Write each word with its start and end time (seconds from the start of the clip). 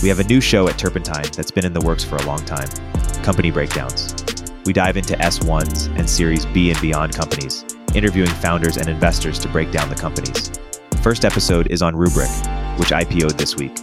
We 0.00 0.08
have 0.10 0.20
a 0.20 0.24
new 0.24 0.40
show 0.40 0.68
at 0.68 0.78
Turpentine 0.78 1.26
that's 1.34 1.50
been 1.50 1.64
in 1.64 1.72
the 1.72 1.80
works 1.80 2.04
for 2.04 2.16
a 2.16 2.22
long 2.22 2.44
time 2.44 2.68
Company 3.24 3.50
Breakdowns. 3.50 4.14
We 4.64 4.72
dive 4.72 4.96
into 4.96 5.14
S1s 5.14 5.88
and 5.98 6.08
Series 6.08 6.46
B 6.46 6.70
and 6.70 6.80
beyond 6.80 7.16
companies, 7.16 7.64
interviewing 7.96 8.30
founders 8.30 8.76
and 8.76 8.88
investors 8.88 9.40
to 9.40 9.48
break 9.48 9.72
down 9.72 9.88
the 9.88 9.96
companies. 9.96 10.52
First 11.02 11.24
episode 11.24 11.66
is 11.72 11.82
on 11.82 11.94
Rubrik, 11.94 12.30
which 12.78 12.90
IPO'd 12.90 13.38
this 13.38 13.56
week. 13.56 13.76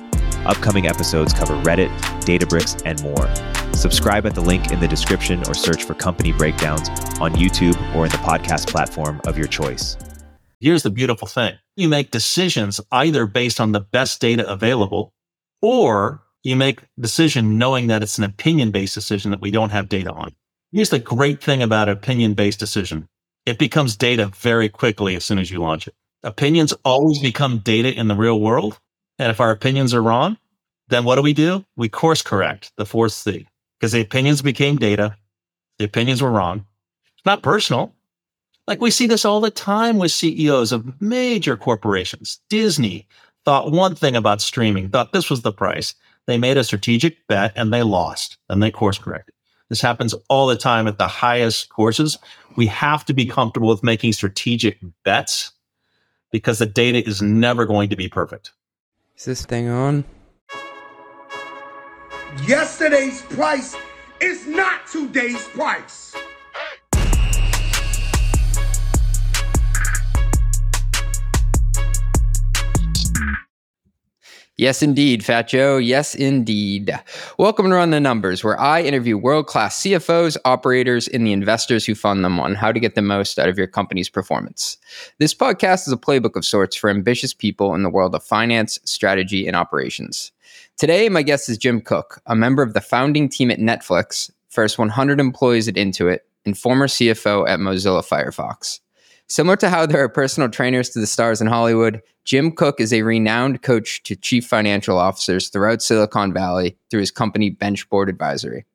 Upcoming 0.45 0.87
episodes 0.87 1.33
cover 1.33 1.55
Reddit, 1.63 1.89
Databricks, 2.21 2.81
and 2.85 3.01
more. 3.03 3.75
Subscribe 3.75 4.25
at 4.25 4.35
the 4.35 4.41
link 4.41 4.71
in 4.71 4.79
the 4.79 4.87
description 4.87 5.41
or 5.49 5.53
search 5.53 5.83
for 5.83 5.95
Company 5.95 6.31
Breakdowns 6.31 6.87
on 7.19 7.33
YouTube 7.33 7.75
or 7.93 8.05
in 8.05 8.11
the 8.11 8.17
podcast 8.19 8.67
platform 8.67 9.19
of 9.27 9.37
your 9.37 9.47
choice. 9.47 9.97
Here's 10.61 10.83
the 10.83 10.91
beautiful 10.91 11.27
thing 11.27 11.55
you 11.75 11.89
make 11.89 12.11
decisions 12.11 12.79
either 12.89 13.25
based 13.25 13.59
on 13.59 13.73
the 13.73 13.81
best 13.81 14.21
data 14.21 14.47
available 14.49 15.11
or 15.65 16.21
you 16.43 16.55
make 16.55 16.83
decision 16.99 17.57
knowing 17.57 17.87
that 17.87 18.03
it's 18.03 18.19
an 18.19 18.23
opinion 18.23 18.69
based 18.69 18.93
decision 18.93 19.31
that 19.31 19.41
we 19.41 19.49
don't 19.49 19.71
have 19.71 19.89
data 19.89 20.11
on. 20.11 20.31
Here's 20.71 20.91
the 20.91 20.99
great 20.99 21.43
thing 21.43 21.63
about 21.63 21.89
opinion 21.89 22.35
based 22.35 22.59
decision. 22.59 23.09
It 23.47 23.57
becomes 23.57 23.97
data 23.97 24.27
very 24.27 24.69
quickly 24.69 25.15
as 25.15 25.25
soon 25.25 25.39
as 25.39 25.49
you 25.49 25.57
launch 25.57 25.87
it. 25.87 25.95
Opinions 26.21 26.71
always 26.83 27.17
become 27.17 27.57
data 27.57 27.91
in 27.91 28.07
the 28.07 28.15
real 28.15 28.39
world. 28.39 28.79
And 29.17 29.31
if 29.31 29.39
our 29.39 29.49
opinions 29.49 29.91
are 29.95 30.03
wrong, 30.03 30.37
then 30.89 31.03
what 31.03 31.15
do 31.15 31.23
we 31.23 31.33
do? 31.33 31.65
We 31.75 31.89
course 31.89 32.21
correct 32.21 32.71
the 32.77 32.85
fourth 32.85 33.13
C 33.13 33.47
because 33.79 33.93
the 33.93 34.01
opinions 34.01 34.43
became 34.43 34.77
data. 34.77 35.17
The 35.79 35.85
opinions 35.85 36.21
were 36.21 36.31
wrong. 36.31 36.67
It's 37.17 37.25
not 37.25 37.41
personal. 37.41 37.91
Like 38.67 38.81
we 38.81 38.91
see 38.91 39.07
this 39.07 39.25
all 39.25 39.41
the 39.41 39.49
time 39.49 39.97
with 39.97 40.11
CEOs 40.11 40.71
of 40.71 41.01
major 41.01 41.57
corporations. 41.57 42.39
Disney 42.49 43.07
thought 43.45 43.71
one 43.71 43.95
thing 43.95 44.15
about 44.15 44.41
streaming, 44.41 44.89
thought 44.89 45.13
this 45.13 45.29
was 45.29 45.41
the 45.41 45.53
price. 45.53 45.95
They 46.25 46.37
made 46.37 46.57
a 46.57 46.63
strategic 46.63 47.27
bet 47.27 47.53
and 47.55 47.71
they 47.71 47.83
lost 47.83 48.37
and 48.49 48.61
they 48.61 48.71
course 48.71 48.97
corrected. 48.97 49.35
This 49.69 49.81
happens 49.81 50.13
all 50.29 50.47
the 50.47 50.57
time 50.57 50.87
at 50.87 50.97
the 50.97 51.07
highest 51.07 51.69
courses. 51.69 52.17
We 52.55 52.67
have 52.67 53.05
to 53.05 53.13
be 53.13 53.25
comfortable 53.25 53.69
with 53.69 53.83
making 53.83 54.13
strategic 54.13 54.79
bets 55.03 55.51
because 56.31 56.59
the 56.59 56.65
data 56.65 57.07
is 57.07 57.21
never 57.21 57.65
going 57.65 57.89
to 57.89 57.95
be 57.95 58.07
perfect. 58.07 58.51
Is 59.17 59.25
this 59.25 59.45
thing 59.45 59.69
on? 59.69 60.03
Yesterday's 62.45 63.21
price 63.23 63.75
is 64.19 64.45
not 64.45 64.85
today's 64.87 65.47
price. 65.49 66.15
Yes, 74.57 74.81
indeed, 74.81 75.25
Fat 75.25 75.49
Joe. 75.49 75.75
Yes, 75.75 76.15
indeed. 76.15 76.97
Welcome 77.37 77.67
to 77.69 77.75
Run 77.75 77.89
the 77.89 77.99
Numbers, 77.99 78.41
where 78.41 78.57
I 78.57 78.81
interview 78.81 79.17
world 79.17 79.47
class 79.47 79.81
CFOs, 79.81 80.37
operators, 80.45 81.09
and 81.09 81.27
the 81.27 81.33
investors 81.33 81.85
who 81.85 81.93
fund 81.93 82.23
them 82.23 82.39
on 82.39 82.55
how 82.55 82.71
to 82.71 82.79
get 82.79 82.95
the 82.95 83.01
most 83.01 83.37
out 83.37 83.49
of 83.49 83.57
your 83.57 83.67
company's 83.67 84.07
performance. 84.07 84.77
This 85.19 85.33
podcast 85.33 85.87
is 85.87 85.91
a 85.91 85.97
playbook 85.97 86.37
of 86.37 86.45
sorts 86.45 86.73
for 86.77 86.89
ambitious 86.89 87.33
people 87.33 87.75
in 87.75 87.83
the 87.83 87.89
world 87.89 88.15
of 88.15 88.23
finance, 88.23 88.79
strategy, 88.85 89.45
and 89.45 89.57
operations. 89.57 90.31
Today, 90.77 91.09
my 91.09 91.21
guest 91.21 91.49
is 91.49 91.57
Jim 91.57 91.81
Cook, 91.81 92.21
a 92.25 92.33
member 92.33 92.63
of 92.63 92.73
the 92.73 92.79
founding 92.79 93.27
team 93.27 93.51
at 93.51 93.59
Netflix, 93.59 94.31
first 94.47 94.79
100 94.79 95.19
employees 95.19 95.67
at 95.67 95.75
Intuit, 95.75 96.19
and 96.45 96.57
former 96.57 96.87
CFO 96.87 97.45
at 97.45 97.59
Mozilla 97.59 98.07
Firefox. 98.07 98.79
Similar 99.27 99.55
to 99.57 99.69
how 99.69 99.85
there 99.85 100.03
are 100.03 100.09
personal 100.09 100.49
trainers 100.49 100.89
to 100.91 100.99
the 100.99 101.07
stars 101.07 101.41
in 101.41 101.47
Hollywood, 101.47 102.01
Jim 102.25 102.51
Cook 102.51 102.79
is 102.79 102.93
a 102.93 103.01
renowned 103.01 103.63
coach 103.63 104.03
to 104.03 104.15
chief 104.15 104.45
financial 104.45 104.99
officers 104.99 105.49
throughout 105.49 105.81
Silicon 105.81 106.31
Valley 106.31 106.77
through 106.89 106.99
his 106.99 107.11
company 107.11 107.51
BenchBoard 107.51 108.07
Advisory. 108.07 108.65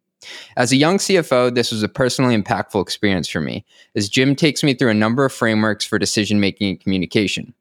As 0.57 0.73
a 0.73 0.77
young 0.77 0.99
CFO, 0.99 1.55
this 1.55 1.73
was 1.73 1.83
a 1.83 1.89
personally 1.89 2.37
impactful 2.37 2.83
experience 2.83 3.29
for 3.29 3.41
me, 3.41 3.65
as 3.95 4.09
Jim 4.09 4.35
takes 4.35 4.63
me 4.63 4.75
through 4.75 4.91
a 4.91 4.95
number 4.95 5.25
of 5.25 5.33
frameworks 5.33 5.85
for 5.85 5.99
decision 5.99 6.41
making 6.41 6.69
and 6.69 6.81
communication. 6.81 7.55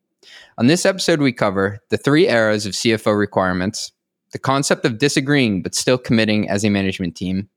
On 0.58 0.68
this 0.68 0.86
episode, 0.86 1.22
we 1.22 1.32
cover 1.32 1.80
the 1.90 1.98
three 1.98 2.28
eras 2.28 2.66
of 2.66 2.74
CFO 2.74 3.18
requirements, 3.18 3.92
the 4.32 4.40
concept 4.40 4.84
of 4.84 4.98
disagreeing 4.98 5.62
but 5.62 5.76
still 5.76 5.98
committing 5.98 6.50
as 6.50 6.66
a 6.66 6.70
management 6.70 7.16
team, 7.16 7.50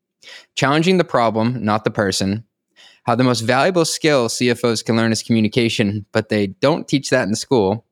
challenging 0.54 0.98
the 0.98 1.04
problem, 1.04 1.64
not 1.64 1.84
the 1.84 1.90
person, 1.90 2.44
how 3.04 3.14
the 3.14 3.24
most 3.24 3.40
valuable 3.40 3.84
skill 3.84 4.28
CFOs 4.28 4.84
can 4.84 4.96
learn 4.96 5.12
is 5.12 5.22
communication, 5.22 6.06
but 6.12 6.28
they 6.28 6.48
don't 6.48 6.86
teach 6.86 7.10
that 7.10 7.28
in 7.28 7.34
school. 7.34 7.84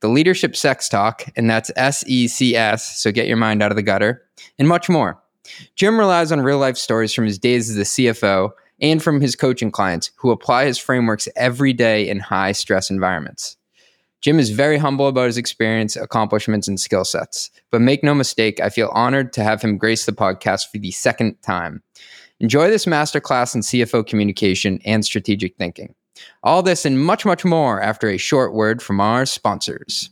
The 0.00 0.08
leadership 0.08 0.56
sex 0.56 0.88
talk, 0.88 1.24
and 1.36 1.48
that's 1.48 1.70
S 1.76 2.04
E 2.06 2.28
C 2.28 2.56
S, 2.56 2.98
so 2.98 3.12
get 3.12 3.26
your 3.26 3.36
mind 3.36 3.62
out 3.62 3.72
of 3.72 3.76
the 3.76 3.82
gutter, 3.82 4.22
and 4.58 4.68
much 4.68 4.88
more. 4.88 5.20
Jim 5.76 5.98
relies 5.98 6.32
on 6.32 6.40
real 6.40 6.58
life 6.58 6.76
stories 6.76 7.12
from 7.12 7.24
his 7.24 7.38
days 7.38 7.68
as 7.70 7.76
a 7.76 7.82
CFO 7.82 8.50
and 8.80 9.02
from 9.02 9.20
his 9.20 9.36
coaching 9.36 9.70
clients 9.70 10.10
who 10.16 10.30
apply 10.30 10.64
his 10.64 10.78
frameworks 10.78 11.28
every 11.36 11.72
day 11.72 12.08
in 12.08 12.18
high 12.18 12.52
stress 12.52 12.90
environments. 12.90 13.56
Jim 14.20 14.38
is 14.38 14.50
very 14.50 14.78
humble 14.78 15.06
about 15.06 15.26
his 15.26 15.36
experience, 15.36 15.96
accomplishments, 15.96 16.66
and 16.66 16.80
skill 16.80 17.04
sets. 17.04 17.50
But 17.70 17.82
make 17.82 18.02
no 18.02 18.14
mistake, 18.14 18.58
I 18.58 18.70
feel 18.70 18.88
honored 18.94 19.34
to 19.34 19.44
have 19.44 19.60
him 19.60 19.76
grace 19.76 20.06
the 20.06 20.12
podcast 20.12 20.70
for 20.72 20.78
the 20.78 20.92
second 20.92 21.42
time. 21.42 21.82
Enjoy 22.40 22.68
this 22.68 22.86
masterclass 22.86 23.54
in 23.54 23.60
CFO 23.60 24.06
communication 24.06 24.80
and 24.84 25.04
strategic 25.04 25.56
thinking. 25.56 25.94
All 26.42 26.62
this 26.62 26.84
and 26.84 27.02
much, 27.04 27.24
much 27.24 27.44
more 27.44 27.80
after 27.80 28.08
a 28.08 28.16
short 28.16 28.54
word 28.54 28.82
from 28.82 29.00
our 29.00 29.26
sponsors. 29.26 30.10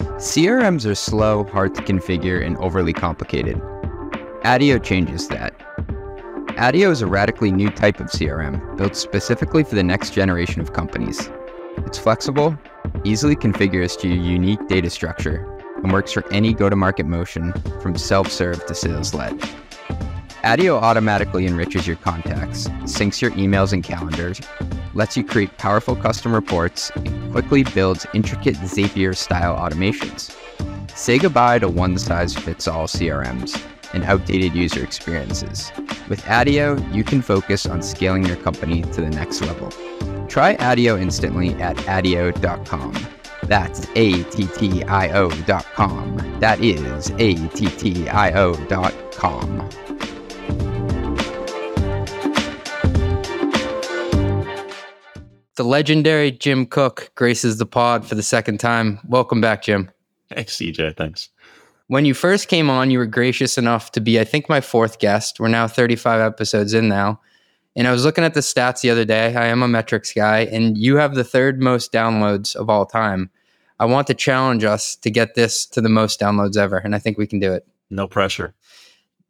CRMs 0.00 0.88
are 0.88 0.94
slow, 0.94 1.44
hard 1.44 1.74
to 1.74 1.82
configure, 1.82 2.44
and 2.44 2.56
overly 2.58 2.92
complicated. 2.92 3.56
Attio 4.42 4.82
changes 4.82 5.28
that. 5.28 5.58
Attio 6.56 6.90
is 6.90 7.02
a 7.02 7.06
radically 7.06 7.50
new 7.50 7.70
type 7.70 8.00
of 8.00 8.06
CRM 8.06 8.76
built 8.76 8.96
specifically 8.96 9.64
for 9.64 9.74
the 9.74 9.82
next 9.82 10.12
generation 10.14 10.60
of 10.60 10.72
companies. 10.72 11.30
It's 11.78 11.98
flexible, 11.98 12.56
easily 13.04 13.36
configures 13.36 13.98
to 14.00 14.08
your 14.08 14.22
unique 14.22 14.66
data 14.68 14.88
structure, 14.88 15.46
and 15.82 15.92
works 15.92 16.12
for 16.12 16.26
any 16.32 16.52
go 16.52 16.68
to 16.68 16.76
market 16.76 17.06
motion 17.06 17.52
from 17.80 17.96
self 17.96 18.30
serve 18.30 18.64
to 18.66 18.74
sales 18.74 19.14
led. 19.14 19.38
Attio 20.42 20.80
automatically 20.80 21.46
enriches 21.46 21.86
your 21.86 21.96
contacts, 21.96 22.68
syncs 22.84 23.20
your 23.20 23.32
emails 23.32 23.72
and 23.72 23.82
calendars, 23.82 24.40
lets 24.94 25.16
you 25.16 25.24
create 25.24 25.58
powerful 25.58 25.96
custom 25.96 26.32
reports, 26.32 26.90
and 26.94 27.32
quickly 27.32 27.64
builds 27.64 28.06
intricate 28.14 28.54
Zapier 28.56 29.16
style 29.16 29.56
automations. 29.56 30.32
Say 30.96 31.18
goodbye 31.18 31.58
to 31.58 31.68
one 31.68 31.98
size 31.98 32.34
fits 32.34 32.68
all 32.68 32.86
CRMs 32.86 33.60
and 33.92 34.04
outdated 34.04 34.54
user 34.54 34.84
experiences. 34.84 35.72
With 36.08 36.22
Attio, 36.22 36.94
you 36.94 37.02
can 37.02 37.22
focus 37.22 37.66
on 37.66 37.82
scaling 37.82 38.24
your 38.24 38.36
company 38.36 38.82
to 38.82 39.00
the 39.00 39.10
next 39.10 39.40
level. 39.40 39.70
Try 40.28 40.56
Attio 40.56 41.00
instantly 41.00 41.54
at 41.54 41.76
Attio.com. 41.78 43.15
That's 43.46 43.86
A-T-T-I-O 43.94 45.30
dot 45.42 45.66
com. 45.74 46.16
That 46.40 46.62
is 46.62 47.10
A-T-T-I-O 47.10 48.54
dot 48.66 48.94
com. 49.12 49.68
The 55.56 55.64
legendary 55.64 56.32
Jim 56.32 56.66
Cook 56.66 57.10
graces 57.14 57.56
the 57.56 57.64
pod 57.64 58.06
for 58.06 58.14
the 58.14 58.22
second 58.22 58.60
time. 58.60 58.98
Welcome 59.08 59.40
back, 59.40 59.62
Jim. 59.62 59.90
Thanks, 60.28 60.56
CJ. 60.56 60.96
Thanks. 60.96 61.30
When 61.86 62.04
you 62.04 62.14
first 62.14 62.48
came 62.48 62.68
on, 62.68 62.90
you 62.90 62.98
were 62.98 63.06
gracious 63.06 63.56
enough 63.56 63.92
to 63.92 64.00
be, 64.00 64.18
I 64.20 64.24
think, 64.24 64.48
my 64.48 64.60
fourth 64.60 64.98
guest. 64.98 65.40
We're 65.40 65.48
now 65.48 65.68
35 65.68 66.20
episodes 66.20 66.74
in 66.74 66.88
now. 66.88 67.20
And 67.76 67.86
I 67.86 67.92
was 67.92 68.04
looking 68.04 68.24
at 68.24 68.34
the 68.34 68.40
stats 68.40 68.80
the 68.80 68.90
other 68.90 69.04
day. 69.04 69.34
I 69.36 69.46
am 69.46 69.62
a 69.62 69.68
metrics 69.68 70.12
guy, 70.12 70.40
and 70.40 70.76
you 70.76 70.96
have 70.96 71.14
the 71.14 71.24
third 71.24 71.60
most 71.60 71.92
downloads 71.92 72.56
of 72.56 72.68
all 72.68 72.84
time. 72.84 73.30
I 73.78 73.84
want 73.84 74.06
to 74.06 74.14
challenge 74.14 74.64
us 74.64 74.96
to 74.96 75.10
get 75.10 75.34
this 75.34 75.66
to 75.66 75.80
the 75.80 75.88
most 75.88 76.18
downloads 76.18 76.56
ever, 76.56 76.78
and 76.78 76.94
I 76.94 76.98
think 76.98 77.18
we 77.18 77.26
can 77.26 77.38
do 77.38 77.52
it. 77.52 77.66
No 77.90 78.08
pressure. 78.08 78.54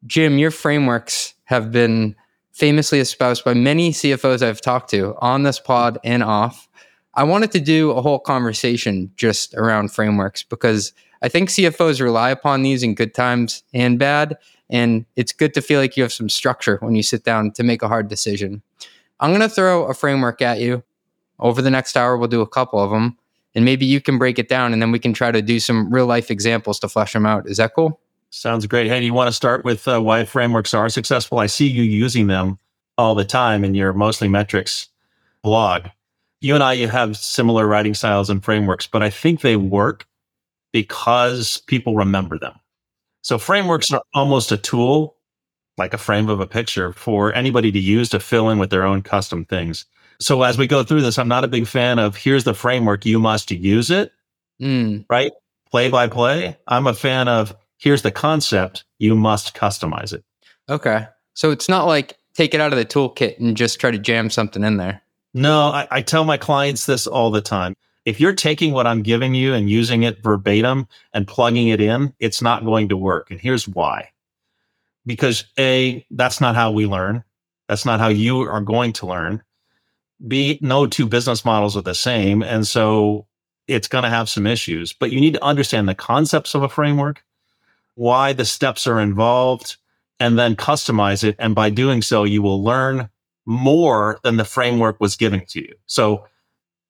Jim, 0.06 0.38
your 0.38 0.50
frameworks 0.50 1.34
have 1.44 1.72
been 1.72 2.14
famously 2.52 3.00
espoused 3.00 3.44
by 3.44 3.54
many 3.54 3.90
CFOs 3.90 4.42
I've 4.42 4.60
talked 4.60 4.90
to 4.90 5.14
on 5.18 5.42
this 5.42 5.58
pod 5.58 5.98
and 6.04 6.22
off. 6.22 6.68
I 7.14 7.24
wanted 7.24 7.50
to 7.52 7.60
do 7.60 7.90
a 7.90 8.00
whole 8.00 8.18
conversation 8.18 9.10
just 9.16 9.54
around 9.54 9.92
frameworks 9.92 10.42
because 10.42 10.92
I 11.22 11.28
think 11.28 11.48
CFOs 11.48 12.00
rely 12.00 12.30
upon 12.30 12.62
these 12.62 12.82
in 12.82 12.94
good 12.94 13.14
times 13.14 13.62
and 13.74 13.98
bad. 13.98 14.36
And 14.70 15.06
it's 15.16 15.32
good 15.32 15.54
to 15.54 15.62
feel 15.62 15.80
like 15.80 15.96
you 15.96 16.02
have 16.02 16.12
some 16.12 16.28
structure 16.28 16.78
when 16.80 16.94
you 16.94 17.02
sit 17.02 17.24
down 17.24 17.52
to 17.52 17.62
make 17.62 17.82
a 17.82 17.88
hard 17.88 18.08
decision. 18.08 18.62
I'm 19.20 19.30
going 19.30 19.40
to 19.40 19.48
throw 19.48 19.84
a 19.84 19.94
framework 19.94 20.42
at 20.42 20.60
you. 20.60 20.82
Over 21.38 21.62
the 21.62 21.70
next 21.70 21.96
hour, 21.96 22.16
we'll 22.16 22.28
do 22.28 22.40
a 22.40 22.48
couple 22.48 22.80
of 22.80 22.90
them 22.90 23.18
and 23.56 23.64
maybe 23.64 23.86
you 23.86 24.02
can 24.02 24.18
break 24.18 24.38
it 24.38 24.48
down 24.48 24.72
and 24.74 24.82
then 24.82 24.92
we 24.92 24.98
can 24.98 25.14
try 25.14 25.32
to 25.32 25.40
do 25.40 25.58
some 25.58 25.92
real 25.92 26.06
life 26.06 26.30
examples 26.30 26.78
to 26.80 26.88
flesh 26.88 27.14
them 27.14 27.24
out. 27.24 27.48
Is 27.48 27.56
that 27.56 27.74
cool? 27.74 27.98
Sounds 28.28 28.66
great. 28.66 28.86
Hey, 28.86 29.00
do 29.00 29.06
you 29.06 29.14
want 29.14 29.28
to 29.28 29.32
start 29.32 29.64
with 29.64 29.88
uh, 29.88 30.00
why 30.00 30.24
frameworks 30.26 30.74
are 30.74 30.90
successful? 30.90 31.38
I 31.38 31.46
see 31.46 31.66
you 31.66 31.82
using 31.82 32.26
them 32.26 32.58
all 32.98 33.14
the 33.14 33.24
time 33.24 33.64
in 33.64 33.74
your 33.74 33.94
mostly 33.94 34.28
metrics 34.28 34.88
blog. 35.42 35.86
You 36.42 36.54
and 36.54 36.62
I 36.62 36.74
you 36.74 36.88
have 36.88 37.16
similar 37.16 37.66
writing 37.66 37.94
styles 37.94 38.28
and 38.28 38.44
frameworks, 38.44 38.86
but 38.86 39.02
I 39.02 39.08
think 39.08 39.40
they 39.40 39.56
work 39.56 40.06
because 40.72 41.62
people 41.66 41.96
remember 41.96 42.38
them. 42.38 42.52
So 43.22 43.38
frameworks 43.38 43.90
are 43.90 44.02
almost 44.14 44.52
a 44.52 44.58
tool, 44.58 45.16
like 45.78 45.94
a 45.94 45.98
frame 45.98 46.28
of 46.28 46.40
a 46.40 46.46
picture 46.46 46.92
for 46.92 47.32
anybody 47.34 47.72
to 47.72 47.78
use 47.78 48.10
to 48.10 48.20
fill 48.20 48.50
in 48.50 48.58
with 48.58 48.68
their 48.68 48.84
own 48.84 49.00
custom 49.00 49.46
things. 49.46 49.86
So 50.20 50.42
as 50.42 50.56
we 50.58 50.66
go 50.66 50.82
through 50.82 51.02
this, 51.02 51.18
I'm 51.18 51.28
not 51.28 51.44
a 51.44 51.48
big 51.48 51.66
fan 51.66 51.98
of 51.98 52.16
here's 52.16 52.44
the 52.44 52.54
framework, 52.54 53.04
you 53.04 53.18
must 53.18 53.50
use 53.50 53.90
it, 53.90 54.12
Mm, 54.60 55.04
right? 55.10 55.32
Play 55.70 55.90
by 55.90 56.08
play. 56.08 56.56
I'm 56.66 56.86
a 56.86 56.94
fan 56.94 57.28
of 57.28 57.54
here's 57.78 58.00
the 58.02 58.10
concept, 58.10 58.84
you 58.98 59.14
must 59.14 59.54
customize 59.54 60.12
it. 60.14 60.24
okay. 60.68 61.06
So 61.34 61.50
it's 61.50 61.68
not 61.68 61.84
like 61.86 62.16
take 62.32 62.54
it 62.54 62.60
out 62.62 62.72
of 62.72 62.78
the 62.78 62.86
toolkit 62.86 63.38
and 63.38 63.54
just 63.56 63.78
try 63.78 63.90
to 63.90 63.98
jam 63.98 64.30
something 64.30 64.64
in 64.64 64.78
there. 64.78 65.02
No, 65.34 65.64
I, 65.68 65.86
I 65.90 66.00
tell 66.00 66.24
my 66.24 66.38
clients 66.38 66.86
this 66.86 67.06
all 67.06 67.30
the 67.30 67.42
time. 67.42 67.74
If 68.06 68.20
you're 68.20 68.32
taking 68.32 68.72
what 68.72 68.86
I'm 68.86 69.02
giving 69.02 69.34
you 69.34 69.52
and 69.52 69.68
using 69.68 70.02
it 70.04 70.22
verbatim 70.22 70.88
and 71.12 71.28
plugging 71.28 71.68
it 71.68 71.80
in, 71.82 72.14
it's 72.20 72.40
not 72.40 72.64
going 72.64 72.88
to 72.88 72.96
work. 72.96 73.30
And 73.30 73.38
here's 73.38 73.68
why. 73.68 74.10
Because 75.04 75.44
A, 75.58 76.06
that's 76.10 76.40
not 76.40 76.54
how 76.54 76.70
we 76.72 76.86
learn. 76.86 77.22
That's 77.68 77.84
not 77.84 78.00
how 78.00 78.08
you 78.08 78.40
are 78.40 78.60
going 78.62 78.92
to 78.94 79.06
learn. 79.06 79.42
B, 80.26 80.58
no 80.62 80.86
two 80.86 81.06
business 81.06 81.44
models 81.44 81.76
are 81.76 81.82
the 81.82 81.94
same. 81.94 82.42
And 82.42 82.66
so 82.66 83.26
it's 83.68 83.88
going 83.88 84.04
to 84.04 84.10
have 84.10 84.28
some 84.28 84.46
issues, 84.46 84.92
but 84.92 85.10
you 85.10 85.20
need 85.20 85.34
to 85.34 85.44
understand 85.44 85.88
the 85.88 85.94
concepts 85.94 86.54
of 86.54 86.62
a 86.62 86.68
framework, 86.68 87.24
why 87.94 88.32
the 88.32 88.44
steps 88.44 88.86
are 88.86 89.00
involved, 89.00 89.76
and 90.20 90.38
then 90.38 90.56
customize 90.56 91.24
it. 91.24 91.36
And 91.38 91.54
by 91.54 91.70
doing 91.70 92.02
so, 92.02 92.24
you 92.24 92.42
will 92.42 92.62
learn 92.62 93.10
more 93.44 94.18
than 94.22 94.36
the 94.36 94.44
framework 94.44 95.00
was 95.00 95.16
giving 95.16 95.44
to 95.46 95.60
you. 95.60 95.74
So, 95.86 96.26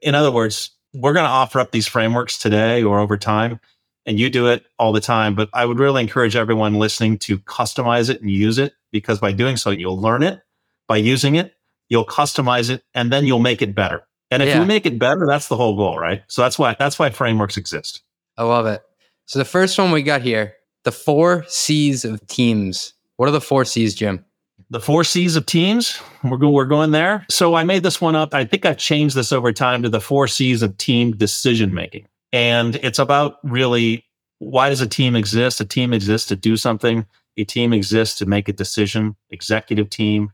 in 0.01 0.15
other 0.15 0.31
words, 0.31 0.71
we're 0.95 1.13
going 1.13 1.27
to 1.27 1.31
offer 1.31 1.59
up 1.59 1.73
these 1.73 1.87
frameworks 1.87 2.39
today 2.39 2.83
or 2.83 2.99
over 2.99 3.17
time, 3.17 3.61
and 4.05 4.19
you 4.19 4.31
do 4.31 4.47
it 4.49 4.65
all 4.79 4.93
the 4.93 5.01
time. 5.01 5.35
But 5.35 5.49
I 5.53 5.65
would 5.65 5.79
really 5.79 6.03
encourage 6.03 6.37
everyone 6.37 6.75
listening 6.75 7.19
to 7.21 7.39
customize 7.39 8.09
it 8.09 8.21
and 8.21 8.31
use 8.31 8.59
it 8.59 8.75
because 8.93 9.19
by 9.19 9.33
doing 9.33 9.57
so, 9.57 9.71
you'll 9.71 10.01
learn 10.01 10.23
it. 10.23 10.41
By 10.89 10.99
using 10.99 11.35
it, 11.35 11.56
you'll 11.89 12.05
customize 12.07 12.71
it, 12.71 12.83
and 12.95 13.13
then 13.13 13.25
you'll 13.27 13.39
make 13.39 13.63
it 13.63 13.75
better. 13.75 14.07
And 14.31 14.43
if 14.43 14.49
Yeah. 14.49 14.61
you 14.61 14.67
make 14.67 14.87
it 14.87 14.99
better, 14.99 15.25
that's 15.27 15.49
the 15.49 15.57
whole 15.57 15.77
goal, 15.77 15.99
right? 15.99 16.23
So 16.29 16.43
that's 16.43 16.59
why 16.59 16.75
that's 16.79 16.99
why 16.99 17.11
frameworks 17.11 17.57
exist. 17.57 18.03
I 18.37 18.43
love 18.45 18.67
it. 18.67 18.83
So 19.27 19.39
the 19.39 19.45
first 19.45 19.79
one 19.79 19.91
we 19.93 20.03
got 20.03 20.23
here, 20.23 20.55
the 20.85 20.93
four 20.93 21.45
C's 21.49 22.05
of 22.05 22.25
teams. 22.27 22.93
What 23.17 23.29
are 23.29 23.33
the 23.33 23.41
four 23.41 23.65
C's, 23.65 23.95
Jim? 23.95 24.25
the 24.69 24.81
four 24.81 25.05
C's 25.05 25.37
of 25.37 25.47
teams. 25.47 26.01
We're, 26.25 26.39
go- 26.39 26.51
we're 26.51 26.65
going 26.65 26.91
there. 26.91 27.25
So 27.31 27.55
I 27.55 27.63
made 27.63 27.85
this 27.85 28.01
one 28.01 28.17
up. 28.17 28.35
I 28.35 28.45
think 28.45 28.67
I've 28.67 28.79
changed 28.79 29.15
this 29.15 29.31
over 29.33 29.53
time 29.53 29.85
to 29.85 29.89
the 29.89 30.01
four 30.01 30.27
C's 30.27 30.61
of 30.61 30.77
team 30.77 31.13
decision 31.17 31.73
making. 31.73 32.09
And 32.33 32.75
it's 32.77 32.99
about 32.99 33.37
really 33.45 34.05
why 34.41 34.69
does 34.69 34.81
a 34.81 34.87
team 34.89 35.15
exist? 35.15 35.61
A 35.61 35.65
team 35.65 35.93
exists 35.93 36.27
to 36.29 36.37
do 36.37 36.57
something. 36.57 37.07
A 37.37 37.45
team 37.45 37.73
exists 37.73 38.19
to 38.19 38.27
make 38.27 38.49
a 38.49 38.53
decision. 38.53 39.15
Executive 39.31 39.89
team, 39.89 40.33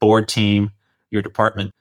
board 0.00 0.28
team, 0.28 0.70
your 1.12 1.22
department. 1.22 1.72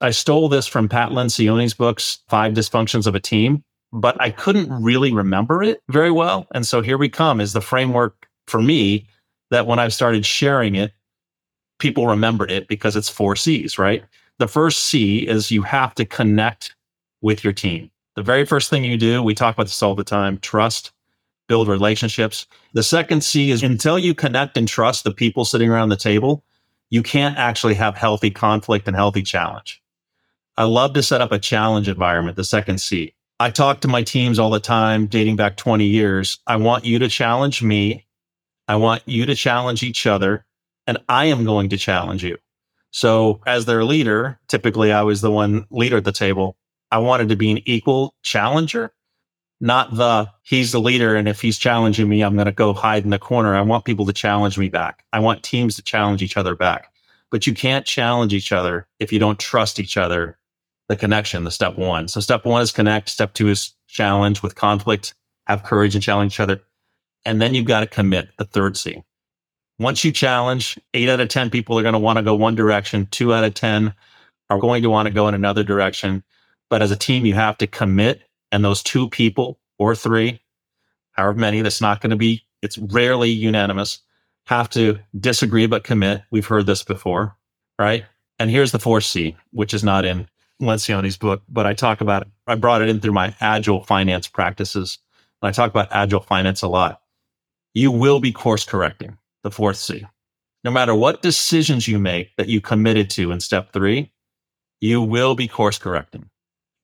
I 0.00 0.10
stole 0.10 0.48
this 0.48 0.66
from 0.66 0.88
Pat 0.88 1.10
Lencioni's 1.10 1.74
books, 1.74 2.18
Five 2.28 2.54
Dysfunctions 2.54 3.06
of 3.06 3.14
a 3.14 3.20
Team, 3.20 3.62
but 3.92 4.20
I 4.20 4.30
couldn't 4.30 4.70
really 4.82 5.12
remember 5.12 5.62
it 5.62 5.80
very 5.88 6.10
well. 6.10 6.46
And 6.52 6.66
so 6.66 6.80
here 6.80 6.98
we 6.98 7.08
come 7.08 7.40
is 7.40 7.52
the 7.52 7.60
framework 7.60 8.26
for 8.46 8.60
me 8.60 9.06
that 9.50 9.66
when 9.66 9.78
I 9.78 9.88
started 9.88 10.26
sharing 10.26 10.74
it, 10.74 10.92
people 11.78 12.06
remembered 12.06 12.50
it 12.50 12.66
because 12.66 12.96
it's 12.96 13.08
four 13.08 13.36
C's, 13.36 13.78
right? 13.78 14.04
The 14.38 14.48
first 14.48 14.86
C 14.86 15.28
is 15.28 15.50
you 15.50 15.62
have 15.62 15.94
to 15.94 16.04
connect 16.04 16.74
with 17.22 17.44
your 17.44 17.52
team. 17.52 17.90
The 18.16 18.22
very 18.22 18.44
first 18.44 18.70
thing 18.70 18.84
you 18.84 18.96
do, 18.96 19.22
we 19.22 19.34
talk 19.34 19.54
about 19.54 19.66
this 19.66 19.82
all 19.82 19.94
the 19.94 20.04
time 20.04 20.38
trust, 20.38 20.92
build 21.48 21.68
relationships. 21.68 22.46
The 22.72 22.82
second 22.82 23.22
C 23.22 23.50
is 23.50 23.62
until 23.62 23.98
you 23.98 24.14
connect 24.14 24.56
and 24.56 24.66
trust 24.66 25.04
the 25.04 25.12
people 25.12 25.44
sitting 25.44 25.70
around 25.70 25.88
the 25.88 25.96
table, 25.96 26.44
you 26.90 27.02
can't 27.02 27.36
actually 27.36 27.74
have 27.74 27.96
healthy 27.96 28.30
conflict 28.30 28.86
and 28.86 28.96
healthy 28.96 29.22
challenge. 29.22 29.82
I 30.56 30.64
love 30.64 30.92
to 30.94 31.02
set 31.02 31.20
up 31.20 31.32
a 31.32 31.38
challenge 31.38 31.88
environment, 31.88 32.36
the 32.36 32.44
second 32.44 32.80
C. 32.80 33.14
I 33.40 33.50
talk 33.50 33.80
to 33.80 33.88
my 33.88 34.02
teams 34.02 34.38
all 34.38 34.50
the 34.50 34.60
time, 34.60 35.06
dating 35.06 35.36
back 35.36 35.56
20 35.56 35.84
years. 35.84 36.38
I 36.46 36.56
want 36.56 36.84
you 36.84 37.00
to 37.00 37.08
challenge 37.08 37.62
me. 37.62 38.06
I 38.68 38.76
want 38.76 39.02
you 39.06 39.26
to 39.26 39.34
challenge 39.34 39.82
each 39.82 40.06
other 40.06 40.46
and 40.86 40.98
I 41.08 41.26
am 41.26 41.44
going 41.44 41.68
to 41.70 41.76
challenge 41.76 42.24
you. 42.24 42.38
So, 42.90 43.40
as 43.44 43.64
their 43.64 43.84
leader, 43.84 44.38
typically 44.46 44.92
I 44.92 45.02
was 45.02 45.20
the 45.20 45.30
one 45.30 45.66
leader 45.70 45.96
at 45.96 46.04
the 46.04 46.12
table. 46.12 46.56
I 46.92 46.98
wanted 46.98 47.28
to 47.30 47.36
be 47.36 47.50
an 47.50 47.58
equal 47.66 48.14
challenger, 48.22 48.93
not 49.64 49.94
the 49.94 50.30
he's 50.42 50.72
the 50.72 50.80
leader. 50.80 51.16
And 51.16 51.26
if 51.26 51.40
he's 51.40 51.58
challenging 51.58 52.08
me, 52.08 52.22
I'm 52.22 52.34
going 52.34 52.46
to 52.46 52.52
go 52.52 52.72
hide 52.72 53.04
in 53.04 53.10
the 53.10 53.18
corner. 53.18 53.54
I 53.54 53.62
want 53.62 53.84
people 53.84 54.06
to 54.06 54.12
challenge 54.12 54.58
me 54.58 54.68
back. 54.68 55.04
I 55.12 55.20
want 55.20 55.42
teams 55.42 55.76
to 55.76 55.82
challenge 55.82 56.22
each 56.22 56.36
other 56.36 56.54
back. 56.54 56.92
But 57.30 57.46
you 57.46 57.54
can't 57.54 57.86
challenge 57.86 58.32
each 58.32 58.52
other 58.52 58.86
if 59.00 59.12
you 59.12 59.18
don't 59.18 59.38
trust 59.38 59.80
each 59.80 59.96
other. 59.96 60.38
The 60.88 60.96
connection, 60.96 61.44
the 61.44 61.50
step 61.50 61.78
one. 61.78 62.08
So, 62.08 62.20
step 62.20 62.44
one 62.44 62.60
is 62.60 62.70
connect. 62.70 63.08
Step 63.08 63.32
two 63.32 63.48
is 63.48 63.72
challenge 63.88 64.42
with 64.42 64.54
conflict, 64.54 65.14
have 65.46 65.62
courage 65.62 65.94
and 65.94 66.04
challenge 66.04 66.34
each 66.34 66.40
other. 66.40 66.60
And 67.24 67.40
then 67.40 67.54
you've 67.54 67.64
got 67.64 67.80
to 67.80 67.86
commit, 67.86 68.28
the 68.36 68.44
third 68.44 68.76
C 68.76 69.02
once 69.78 70.04
you 70.04 70.12
challenge, 70.12 70.78
eight 70.92 71.08
out 71.08 71.20
of 71.20 71.28
10 71.28 71.50
people 71.50 71.78
are 71.78 71.82
going 71.82 71.94
to 71.94 71.98
want 71.98 72.16
to 72.16 72.22
go 72.22 72.34
one 72.34 72.54
direction. 72.54 73.06
Two 73.10 73.34
out 73.34 73.44
of 73.44 73.54
10 73.54 73.94
are 74.50 74.58
going 74.58 74.82
to 74.82 74.90
want 74.90 75.06
to 75.06 75.14
go 75.14 75.28
in 75.28 75.34
another 75.34 75.64
direction. 75.64 76.22
But 76.70 76.82
as 76.82 76.90
a 76.90 76.96
team, 76.96 77.26
you 77.26 77.34
have 77.34 77.58
to 77.58 77.66
commit. 77.66 78.22
And 78.54 78.64
those 78.64 78.84
two 78.84 79.08
people 79.08 79.58
or 79.80 79.96
three, 79.96 80.40
however 81.10 81.36
many, 81.36 81.60
that's 81.60 81.80
not 81.80 82.00
going 82.00 82.10
to 82.10 82.16
be, 82.16 82.44
it's 82.62 82.78
rarely 82.78 83.28
unanimous, 83.28 83.98
have 84.46 84.70
to 84.70 85.00
disagree 85.18 85.66
but 85.66 85.82
commit. 85.82 86.22
We've 86.30 86.46
heard 86.46 86.66
this 86.66 86.84
before, 86.84 87.36
right? 87.80 88.04
And 88.38 88.48
here's 88.48 88.70
the 88.70 88.78
fourth 88.78 89.02
C, 89.02 89.36
which 89.50 89.74
is 89.74 89.82
not 89.82 90.04
in 90.04 90.28
Lencioni's 90.62 91.16
book, 91.16 91.42
but 91.48 91.66
I 91.66 91.74
talk 91.74 92.00
about 92.00 92.22
it. 92.22 92.28
I 92.46 92.54
brought 92.54 92.80
it 92.80 92.88
in 92.88 93.00
through 93.00 93.14
my 93.14 93.34
agile 93.40 93.82
finance 93.82 94.28
practices. 94.28 94.98
And 95.42 95.48
I 95.48 95.52
talk 95.52 95.70
about 95.70 95.88
agile 95.90 96.20
finance 96.20 96.62
a 96.62 96.68
lot. 96.68 97.00
You 97.72 97.90
will 97.90 98.20
be 98.20 98.30
course 98.30 98.64
correcting 98.64 99.18
the 99.42 99.50
fourth 99.50 99.78
C. 99.78 100.06
No 100.62 100.70
matter 100.70 100.94
what 100.94 101.22
decisions 101.22 101.88
you 101.88 101.98
make 101.98 102.36
that 102.36 102.46
you 102.46 102.60
committed 102.60 103.10
to 103.10 103.32
in 103.32 103.40
step 103.40 103.72
three, 103.72 104.12
you 104.80 105.02
will 105.02 105.34
be 105.34 105.48
course 105.48 105.76
correcting. 105.76 106.30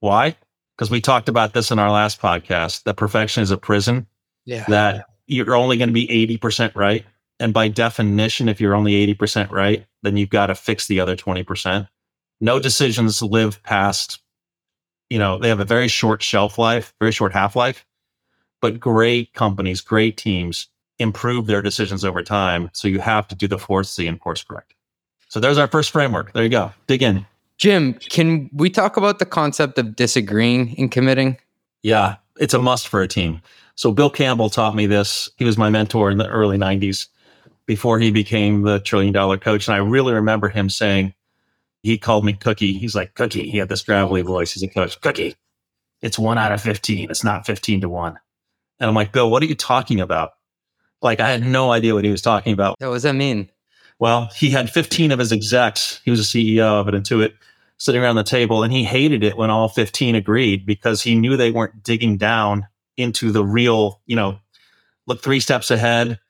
Why? 0.01 0.35
Because 0.81 0.91
we 0.91 1.03
talked 1.03 1.29
about 1.29 1.53
this 1.53 1.71
in 1.71 1.79
our 1.79 1.91
last 1.91 2.23
podcast 2.23 2.85
that 2.85 2.97
perfection 2.97 3.43
is 3.43 3.51
a 3.51 3.59
prison, 3.59 4.07
Yeah. 4.47 4.65
that 4.69 5.05
you're 5.27 5.55
only 5.55 5.77
going 5.77 5.91
to 5.91 5.93
be 5.93 6.07
80% 6.09 6.75
right. 6.75 7.05
And 7.39 7.53
by 7.53 7.69
definition, 7.69 8.49
if 8.49 8.63
you're 8.63 8.75
only 8.75 8.95
80% 9.15 9.51
right, 9.51 9.85
then 10.03 10.17
you've 10.17 10.31
got 10.31 10.47
to 10.47 10.55
fix 10.55 10.87
the 10.87 10.99
other 10.99 11.17
20%. 11.17 11.87
No 12.41 12.59
decisions 12.59 13.21
live 13.21 13.63
past, 13.63 14.21
you 15.11 15.19
know, 15.19 15.39
they 15.39 15.51
have 15.51 15.61
a 15.61 15.67
very 15.67 15.87
short 15.87 16.23
shelf 16.23 16.57
life, 16.57 16.95
very 16.99 17.13
short 17.13 17.35
half 17.35 17.55
life. 17.55 17.85
But 18.63 18.81
great 18.81 19.35
companies, 19.35 19.83
great 19.83 20.17
teams 20.17 20.69
improve 20.99 21.45
their 21.45 21.61
decisions 21.61 22.07
over 22.07 22.23
time. 22.23 22.71
So 22.73 22.89
you 22.89 23.01
have 23.01 23.29
to 23.29 23.35
do 23.35 23.47
the 23.47 23.59
fourth 23.59 23.87
C 23.89 24.07
and 24.07 24.19
course 24.19 24.43
correct. 24.43 24.73
So 25.29 25.41
there's 25.41 25.59
our 25.59 25.69
first 25.69 25.91
framework. 25.91 26.33
There 26.33 26.43
you 26.43 26.49
go. 26.49 26.73
Dig 26.87 27.03
in. 27.03 27.27
Jim, 27.61 27.93
can 27.93 28.49
we 28.55 28.71
talk 28.71 28.97
about 28.97 29.19
the 29.19 29.27
concept 29.27 29.79
of 29.79 29.95
disagreeing 29.95 30.75
and 30.79 30.91
committing? 30.91 31.37
Yeah, 31.83 32.17
it's 32.39 32.55
a 32.55 32.59
must 32.59 32.89
for 32.89 33.03
a 33.03 33.07
team. 33.07 33.43
So 33.75 33.93
Bill 33.93 34.09
Campbell 34.09 34.49
taught 34.49 34.75
me 34.75 34.87
this. 34.87 35.29
He 35.37 35.45
was 35.45 35.59
my 35.59 35.69
mentor 35.69 36.11
in 36.11 36.17
the 36.17 36.27
early 36.27 36.57
90s 36.57 37.09
before 37.67 37.99
he 37.99 38.11
became 38.11 38.63
the 38.63 38.81
trillion 38.81 39.13
dollar 39.13 39.37
coach. 39.37 39.69
And 39.69 39.75
I 39.75 39.79
really 39.79 40.15
remember 40.15 40.49
him 40.49 40.71
saying, 40.71 41.13
he 41.83 41.99
called 41.99 42.25
me 42.25 42.33
Cookie. 42.33 42.73
He's 42.73 42.95
like, 42.95 43.15
Cookie. 43.15 43.51
He 43.51 43.59
had 43.59 43.69
this 43.69 43.83
gravelly 43.83 44.23
voice. 44.23 44.53
He's 44.53 44.63
a 44.63 44.69
coach. 44.69 44.99
Cookie. 45.03 45.37
It's 46.01 46.19
one 46.19 46.39
out 46.39 46.53
of 46.53 46.63
15. 46.63 47.11
It's 47.11 47.25
not 47.25 47.45
15 47.45 47.83
to 47.83 47.91
one. 47.91 48.19
And 48.79 48.89
I'm 48.89 48.95
like, 48.95 49.13
Bill, 49.13 49.31
what 49.31 49.43
are 49.43 49.47
you 49.47 49.55
talking 49.55 50.01
about? 50.01 50.33
Like, 51.03 51.21
I 51.21 51.29
had 51.29 51.47
no 51.47 51.73
idea 51.73 51.95
what 51.95 52.05
he 52.05 52.11
was 52.11 52.23
talking 52.23 52.55
about. 52.55 52.77
What 52.81 52.95
does 52.95 53.03
that 53.03 53.15
mean? 53.15 53.51
Well, 53.99 54.31
he 54.35 54.49
had 54.49 54.71
15 54.71 55.13
of 55.13 55.19
his 55.19 55.31
execs. 55.31 56.01
He 56.07 56.11
was 56.11 56.21
a 56.21 56.23
CEO 56.23 56.81
of 56.81 56.89
it, 56.89 56.95
Intuit, 56.95 57.35
sitting 57.81 58.03
around 58.03 58.17
the 58.17 58.23
table, 58.23 58.63
and 58.63 58.73
he 58.73 58.85
hated 58.85 59.25
it 59.25 59.39
when 59.39 59.49
all 59.51 59.67
15 59.67 60.15
agreed 60.15 60.67
because 60.67 61.03
he 61.03 61.15
knew 61.15 61.37
they 61.37 61.51
weren't 61.51 61.83
digging 61.83 62.19
down 62.19 62.69
into 62.99 63.33
the 63.33 63.45
real, 63.45 64.03
you 64.07 64.15
know, 64.15 64.39
look 65.07 65.23
three 65.23 65.41
steps 65.41 65.71
ahead, 65.71 66.21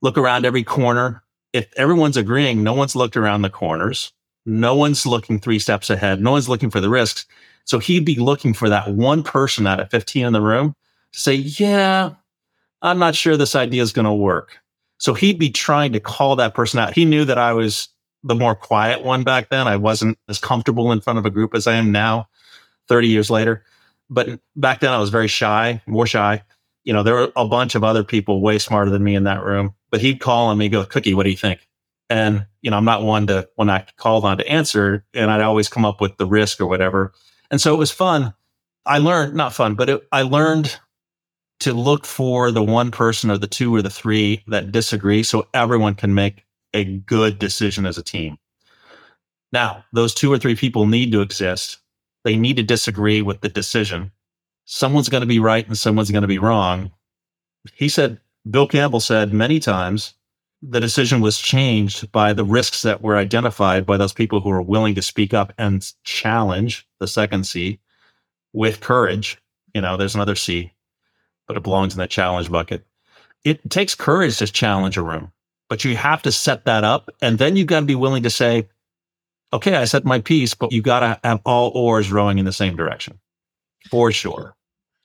look 0.00 0.16
around 0.16 0.46
every 0.46 0.64
corner. 0.64 1.22
If 1.52 1.70
everyone's 1.76 2.16
agreeing, 2.16 2.62
no 2.62 2.72
one's 2.72 2.96
looked 2.96 3.18
around 3.18 3.42
the 3.42 3.50
corners. 3.50 4.12
No 4.46 4.74
one's 4.74 5.04
looking 5.04 5.38
three 5.38 5.58
steps 5.58 5.90
ahead. 5.90 6.22
No 6.22 6.32
one's 6.32 6.48
looking 6.48 6.70
for 6.70 6.80
the 6.80 6.88
risks. 6.88 7.26
So 7.66 7.78
he'd 7.78 8.06
be 8.06 8.16
looking 8.16 8.54
for 8.54 8.70
that 8.70 8.88
one 8.88 9.22
person 9.22 9.66
out 9.66 9.80
of 9.80 9.90
15 9.90 10.24
in 10.24 10.32
the 10.32 10.40
room 10.40 10.74
to 11.12 11.20
say, 11.20 11.34
yeah, 11.34 12.10
I'm 12.80 12.98
not 12.98 13.14
sure 13.14 13.36
this 13.36 13.54
idea 13.54 13.82
is 13.82 13.92
going 13.92 14.04
to 14.06 14.12
work. 14.12 14.58
So 14.98 15.12
he'd 15.12 15.38
be 15.38 15.50
trying 15.50 15.92
to 15.92 16.00
call 16.00 16.36
that 16.36 16.54
person 16.54 16.80
out. 16.80 16.94
He 16.94 17.04
knew 17.04 17.26
that 17.26 17.38
I 17.38 17.52
was 17.52 17.88
the 18.24 18.34
more 18.34 18.54
quiet 18.54 19.04
one 19.04 19.22
back 19.22 19.50
then. 19.50 19.68
I 19.68 19.76
wasn't 19.76 20.18
as 20.28 20.38
comfortable 20.38 20.90
in 20.90 21.00
front 21.00 21.18
of 21.18 21.26
a 21.26 21.30
group 21.30 21.54
as 21.54 21.66
I 21.66 21.74
am 21.74 21.92
now, 21.92 22.28
30 22.88 23.08
years 23.08 23.30
later. 23.30 23.64
But 24.10 24.40
back 24.56 24.80
then 24.80 24.92
I 24.92 24.98
was 24.98 25.10
very 25.10 25.28
shy, 25.28 25.82
more 25.86 26.06
shy. 26.06 26.42
you 26.84 26.92
know, 26.92 27.02
there 27.02 27.14
were 27.14 27.32
a 27.36 27.46
bunch 27.46 27.74
of 27.74 27.84
other 27.84 28.04
people 28.04 28.40
way 28.40 28.58
smarter 28.58 28.90
than 28.90 29.04
me 29.04 29.14
in 29.14 29.24
that 29.24 29.42
room, 29.42 29.74
but 29.90 30.00
he'd 30.00 30.20
call 30.20 30.48
on 30.48 30.58
me, 30.58 30.68
go, 30.68 30.84
Cookie, 30.84 31.14
what 31.14 31.24
do 31.24 31.30
you 31.30 31.36
think? 31.36 31.66
And, 32.10 32.46
you 32.60 32.70
know, 32.70 32.76
I'm 32.76 32.84
not 32.84 33.02
one 33.02 33.26
to, 33.28 33.48
when 33.56 33.70
I 33.70 33.86
called 33.96 34.24
on 34.24 34.38
to 34.38 34.46
answer, 34.46 35.04
and 35.14 35.30
I'd 35.30 35.40
always 35.40 35.68
come 35.68 35.84
up 35.84 36.00
with 36.00 36.16
the 36.18 36.26
risk 36.26 36.60
or 36.60 36.66
whatever. 36.66 37.12
And 37.50 37.60
so 37.60 37.74
it 37.74 37.78
was 37.78 37.90
fun. 37.90 38.34
I 38.84 38.98
learned, 38.98 39.34
not 39.34 39.54
fun, 39.54 39.74
but 39.74 39.88
it, 39.88 40.06
I 40.12 40.22
learned 40.22 40.78
to 41.60 41.72
look 41.72 42.04
for 42.04 42.50
the 42.50 42.62
one 42.62 42.90
person 42.90 43.30
or 43.30 43.38
the 43.38 43.46
two 43.46 43.74
or 43.74 43.80
the 43.80 43.88
three 43.88 44.44
that 44.48 44.70
disagree 44.70 45.22
so 45.22 45.48
everyone 45.54 45.94
can 45.94 46.12
make 46.12 46.44
a 46.74 46.84
good 46.84 47.38
decision 47.38 47.86
as 47.86 47.96
a 47.96 48.02
team. 48.02 48.36
Now, 49.52 49.84
those 49.92 50.12
two 50.12 50.32
or 50.32 50.38
three 50.38 50.56
people 50.56 50.86
need 50.86 51.12
to 51.12 51.20
exist. 51.20 51.78
They 52.24 52.36
need 52.36 52.56
to 52.56 52.62
disagree 52.62 53.22
with 53.22 53.40
the 53.40 53.48
decision. 53.48 54.10
Someone's 54.64 55.08
going 55.08 55.20
to 55.20 55.26
be 55.26 55.38
right 55.38 55.66
and 55.66 55.78
someone's 55.78 56.10
going 56.10 56.22
to 56.22 56.28
be 56.28 56.38
wrong. 56.38 56.90
He 57.74 57.88
said, 57.88 58.20
Bill 58.50 58.66
Campbell 58.66 59.00
said 59.00 59.32
many 59.32 59.60
times 59.60 60.14
the 60.60 60.80
decision 60.80 61.20
was 61.20 61.38
changed 61.38 62.10
by 62.10 62.32
the 62.32 62.44
risks 62.44 62.82
that 62.82 63.02
were 63.02 63.16
identified 63.16 63.84
by 63.84 63.96
those 63.96 64.12
people 64.12 64.40
who 64.40 64.48
were 64.48 64.62
willing 64.62 64.94
to 64.94 65.02
speak 65.02 65.34
up 65.34 65.52
and 65.58 65.92
challenge 66.04 66.88
the 67.00 67.06
second 67.06 67.44
C 67.44 67.78
with 68.52 68.80
courage. 68.80 69.38
You 69.74 69.82
know, 69.82 69.96
there's 69.96 70.14
another 70.14 70.34
C, 70.34 70.72
but 71.46 71.56
it 71.56 71.62
belongs 71.62 71.94
in 71.94 71.98
that 71.98 72.10
challenge 72.10 72.50
bucket. 72.50 72.86
It 73.44 73.70
takes 73.70 73.94
courage 73.94 74.38
to 74.38 74.46
challenge 74.46 74.96
a 74.96 75.02
room, 75.02 75.32
but 75.68 75.84
you 75.84 75.96
have 75.96 76.22
to 76.22 76.32
set 76.32 76.64
that 76.64 76.84
up. 76.84 77.10
And 77.22 77.38
then 77.38 77.56
you've 77.56 77.66
got 77.66 77.80
to 77.80 77.86
be 77.86 77.94
willing 77.94 78.22
to 78.24 78.30
say, 78.30 78.68
okay, 79.52 79.76
I 79.76 79.84
said 79.84 80.04
my 80.04 80.20
piece, 80.20 80.54
but 80.54 80.72
you 80.72 80.82
got 80.82 81.00
to 81.00 81.20
have 81.24 81.40
all 81.44 81.70
oars 81.74 82.10
rowing 82.10 82.38
in 82.38 82.44
the 82.44 82.52
same 82.52 82.76
direction 82.76 83.18
for 83.90 84.12
sure. 84.12 84.56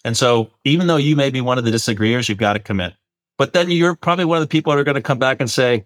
And 0.03 0.15
so 0.15 0.49
even 0.63 0.87
though 0.87 0.97
you 0.97 1.15
may 1.15 1.29
be 1.29 1.41
one 1.41 1.57
of 1.57 1.65
the 1.65 1.71
disagreeers, 1.71 2.29
you've 2.29 2.37
got 2.37 2.53
to 2.53 2.59
commit. 2.59 2.93
But 3.37 3.53
then 3.53 3.69
you're 3.69 3.95
probably 3.95 4.25
one 4.25 4.37
of 4.37 4.43
the 4.43 4.47
people 4.47 4.71
that 4.73 4.79
are 4.79 4.83
going 4.83 4.95
to 4.95 5.01
come 5.01 5.19
back 5.19 5.39
and 5.39 5.49
say, 5.49 5.85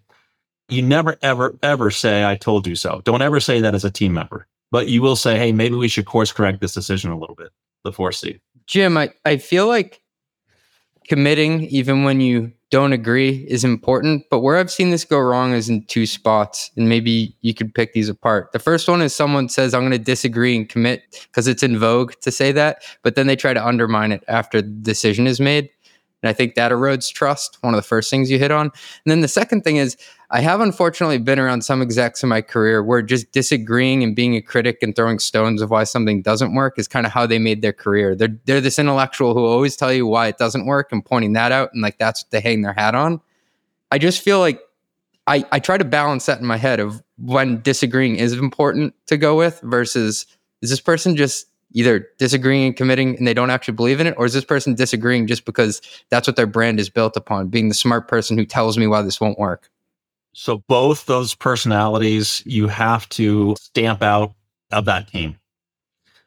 you 0.70 0.82
never, 0.82 1.18
ever, 1.22 1.58
ever 1.62 1.92
say, 1.92 2.25
I 2.25 2.36
told 2.36 2.65
you 2.65 2.75
so. 2.75 3.01
Don't 3.03 3.22
ever 3.22 3.39
say 3.39 3.62
that 3.62 3.75
as 3.75 3.84
a 3.84 3.92
team 3.92 4.13
member, 4.13 4.48
but 4.72 4.88
you 4.88 5.01
will 5.01 5.15
say, 5.15 5.38
hey, 5.38 5.51
maybe 5.51 5.75
we 5.75 5.88
should 5.88 6.06
course 6.06 6.32
correct 6.32 6.62
this 6.62 6.74
decision 6.74 7.12
a 7.12 7.18
little 7.18 7.36
bit, 7.36 7.50
the 7.84 7.92
4C. 7.92 8.39
Jim, 8.65 8.98
I, 8.98 9.13
I 9.25 9.38
feel 9.38 9.68
like 9.68 10.01
committing, 11.08 11.63
even 11.65 12.03
when 12.03 12.22
you 12.22 12.53
don't 12.74 12.92
agree, 12.92 13.46
is 13.48 13.63
important. 13.63 14.24
But 14.32 14.39
where 14.39 14.58
I've 14.58 14.72
seen 14.72 14.89
this 14.89 15.06
go 15.06 15.20
wrong 15.20 15.53
is 15.53 15.70
in 15.70 15.86
two 15.86 16.08
spots. 16.08 16.72
And 16.75 16.89
maybe 16.89 17.38
you 17.42 17.53
could 17.53 17.75
pick 17.75 17.94
these 17.94 18.10
apart. 18.10 18.51
The 18.51 18.58
first 18.58 18.88
one 18.88 19.00
is 19.03 19.13
someone 19.13 19.48
says, 19.48 19.75
I'm 19.75 19.82
going 19.82 19.92
to 19.92 20.00
disagree 20.00 20.56
and 20.56 20.68
commit 20.68 21.03
because 21.27 21.48
it's 21.48 21.62
in 21.62 21.77
vogue 21.77 22.13
to 22.22 22.32
say 22.32 22.51
that. 22.53 22.82
But 23.03 23.13
then 23.13 23.27
they 23.27 23.36
try 23.36 23.53
to 23.53 23.63
undermine 23.63 24.12
it 24.12 24.24
after 24.27 24.60
the 24.60 24.68
decision 24.68 25.27
is 25.27 25.39
made. 25.39 25.70
And 26.24 26.30
I 26.30 26.34
think 26.34 26.56
that 26.56 26.72
erodes 26.72 27.13
trust, 27.13 27.58
one 27.62 27.74
of 27.74 27.77
the 27.77 27.88
first 27.88 28.10
things 28.10 28.32
you 28.32 28.39
hit 28.39 28.50
on. 28.50 28.68
And 28.68 29.12
then 29.12 29.20
the 29.20 29.27
second 29.27 29.63
thing 29.63 29.75
is, 29.75 29.98
I 30.32 30.39
have 30.39 30.62
unfortunately 30.62 31.18
been 31.20 31.38
around 31.38 31.63
some 31.63 31.82
execs 31.82 32.24
in 32.24 32.30
my 32.30 32.42
career 32.42 32.82
where 32.82 33.01
just 33.01 33.32
disagreeing 33.34 34.01
and 34.01 34.15
being 34.15 34.36
a 34.36 34.42
critic 34.42 34.80
and 34.82 34.96
throwing 34.96 35.20
stones 35.20 35.62
of 35.62 35.70
why 35.70 35.84
something 35.84 36.22
doesn't 36.22 36.56
work 36.56 36.80
is 36.80 36.88
kind 36.88 37.06
of 37.06 37.12
how 37.12 37.27
they 37.27 37.38
made 37.38 37.62
their 37.62 37.74
career. 37.74 38.15
They're, 38.15 38.36
they're 38.46 38.62
this 38.62 38.80
intellectual 38.80 39.34
who 39.34 39.46
always 39.46 39.75
tell 39.75 39.94
you 39.94 40.08
why 40.08 40.27
it 40.27 40.38
doesn't 40.38 40.65
work 40.65 40.92
and 40.92 41.06
pointing 41.06 41.34
that 41.34 41.51
out. 41.51 41.72
And 41.74 41.84
like 41.84 41.98
that's 41.98 42.24
what 42.24 42.32
they 42.32 42.39
hang 42.39 42.62
their 42.62 42.74
hat 42.74 42.96
on. 42.96 43.22
I 43.92 44.00
just 44.00 44.24
feel 44.24 44.39
like 44.39 44.60
I, 45.27 45.46
I 45.51 45.60
try 45.60 45.77
to 45.77 45.86
balance 45.86 46.25
that 46.25 46.39
in 46.39 46.46
my 46.46 46.58
head 46.58 46.80
of 46.80 47.03
when 47.18 47.62
disagreeing 47.62 48.15
is 48.15 48.34
important 48.34 48.96
to 49.08 49.18
go 49.18 49.38
with 49.38 49.60
versus 49.62 50.25
is 50.62 50.70
this 50.70 50.82
person 50.82 51.15
just 51.15 51.48
either 51.74 52.08
disagreeing 52.18 52.68
and 52.68 52.77
committing 52.77 53.18
and 53.18 53.27
they 53.27 53.34
don't 53.34 53.50
actually 53.50 53.74
believe 53.74 54.00
in 54.00 54.08
it, 54.08 54.15
or 54.18 54.25
is 54.25 54.34
this 54.34 54.46
person 54.46 54.75
disagreeing 54.75 55.27
just 55.27 55.46
because 55.46 55.82
that's 56.10 56.27
what 56.27 56.36
their 56.36 56.48
brand 56.48 56.80
is 56.80 56.89
built 56.89 57.18
upon, 57.18 57.50
being 57.50 57.68
the 57.68 57.75
smart 57.75 58.08
person 58.08 58.38
who 58.38 58.46
tells 58.46 58.77
me 58.77 58.88
why 58.88 59.01
this 59.01 59.20
won't 59.20 59.39
work? 59.39 59.70
So 60.34 60.63
both 60.68 61.06
those 61.06 61.36
personalities 61.36 62.42
you 62.46 62.68
have 62.68 63.08
to 63.10 63.56
stamp 63.60 64.01
out 64.01 64.34
of 64.72 64.86
that 64.86 65.08
team. 65.08 65.38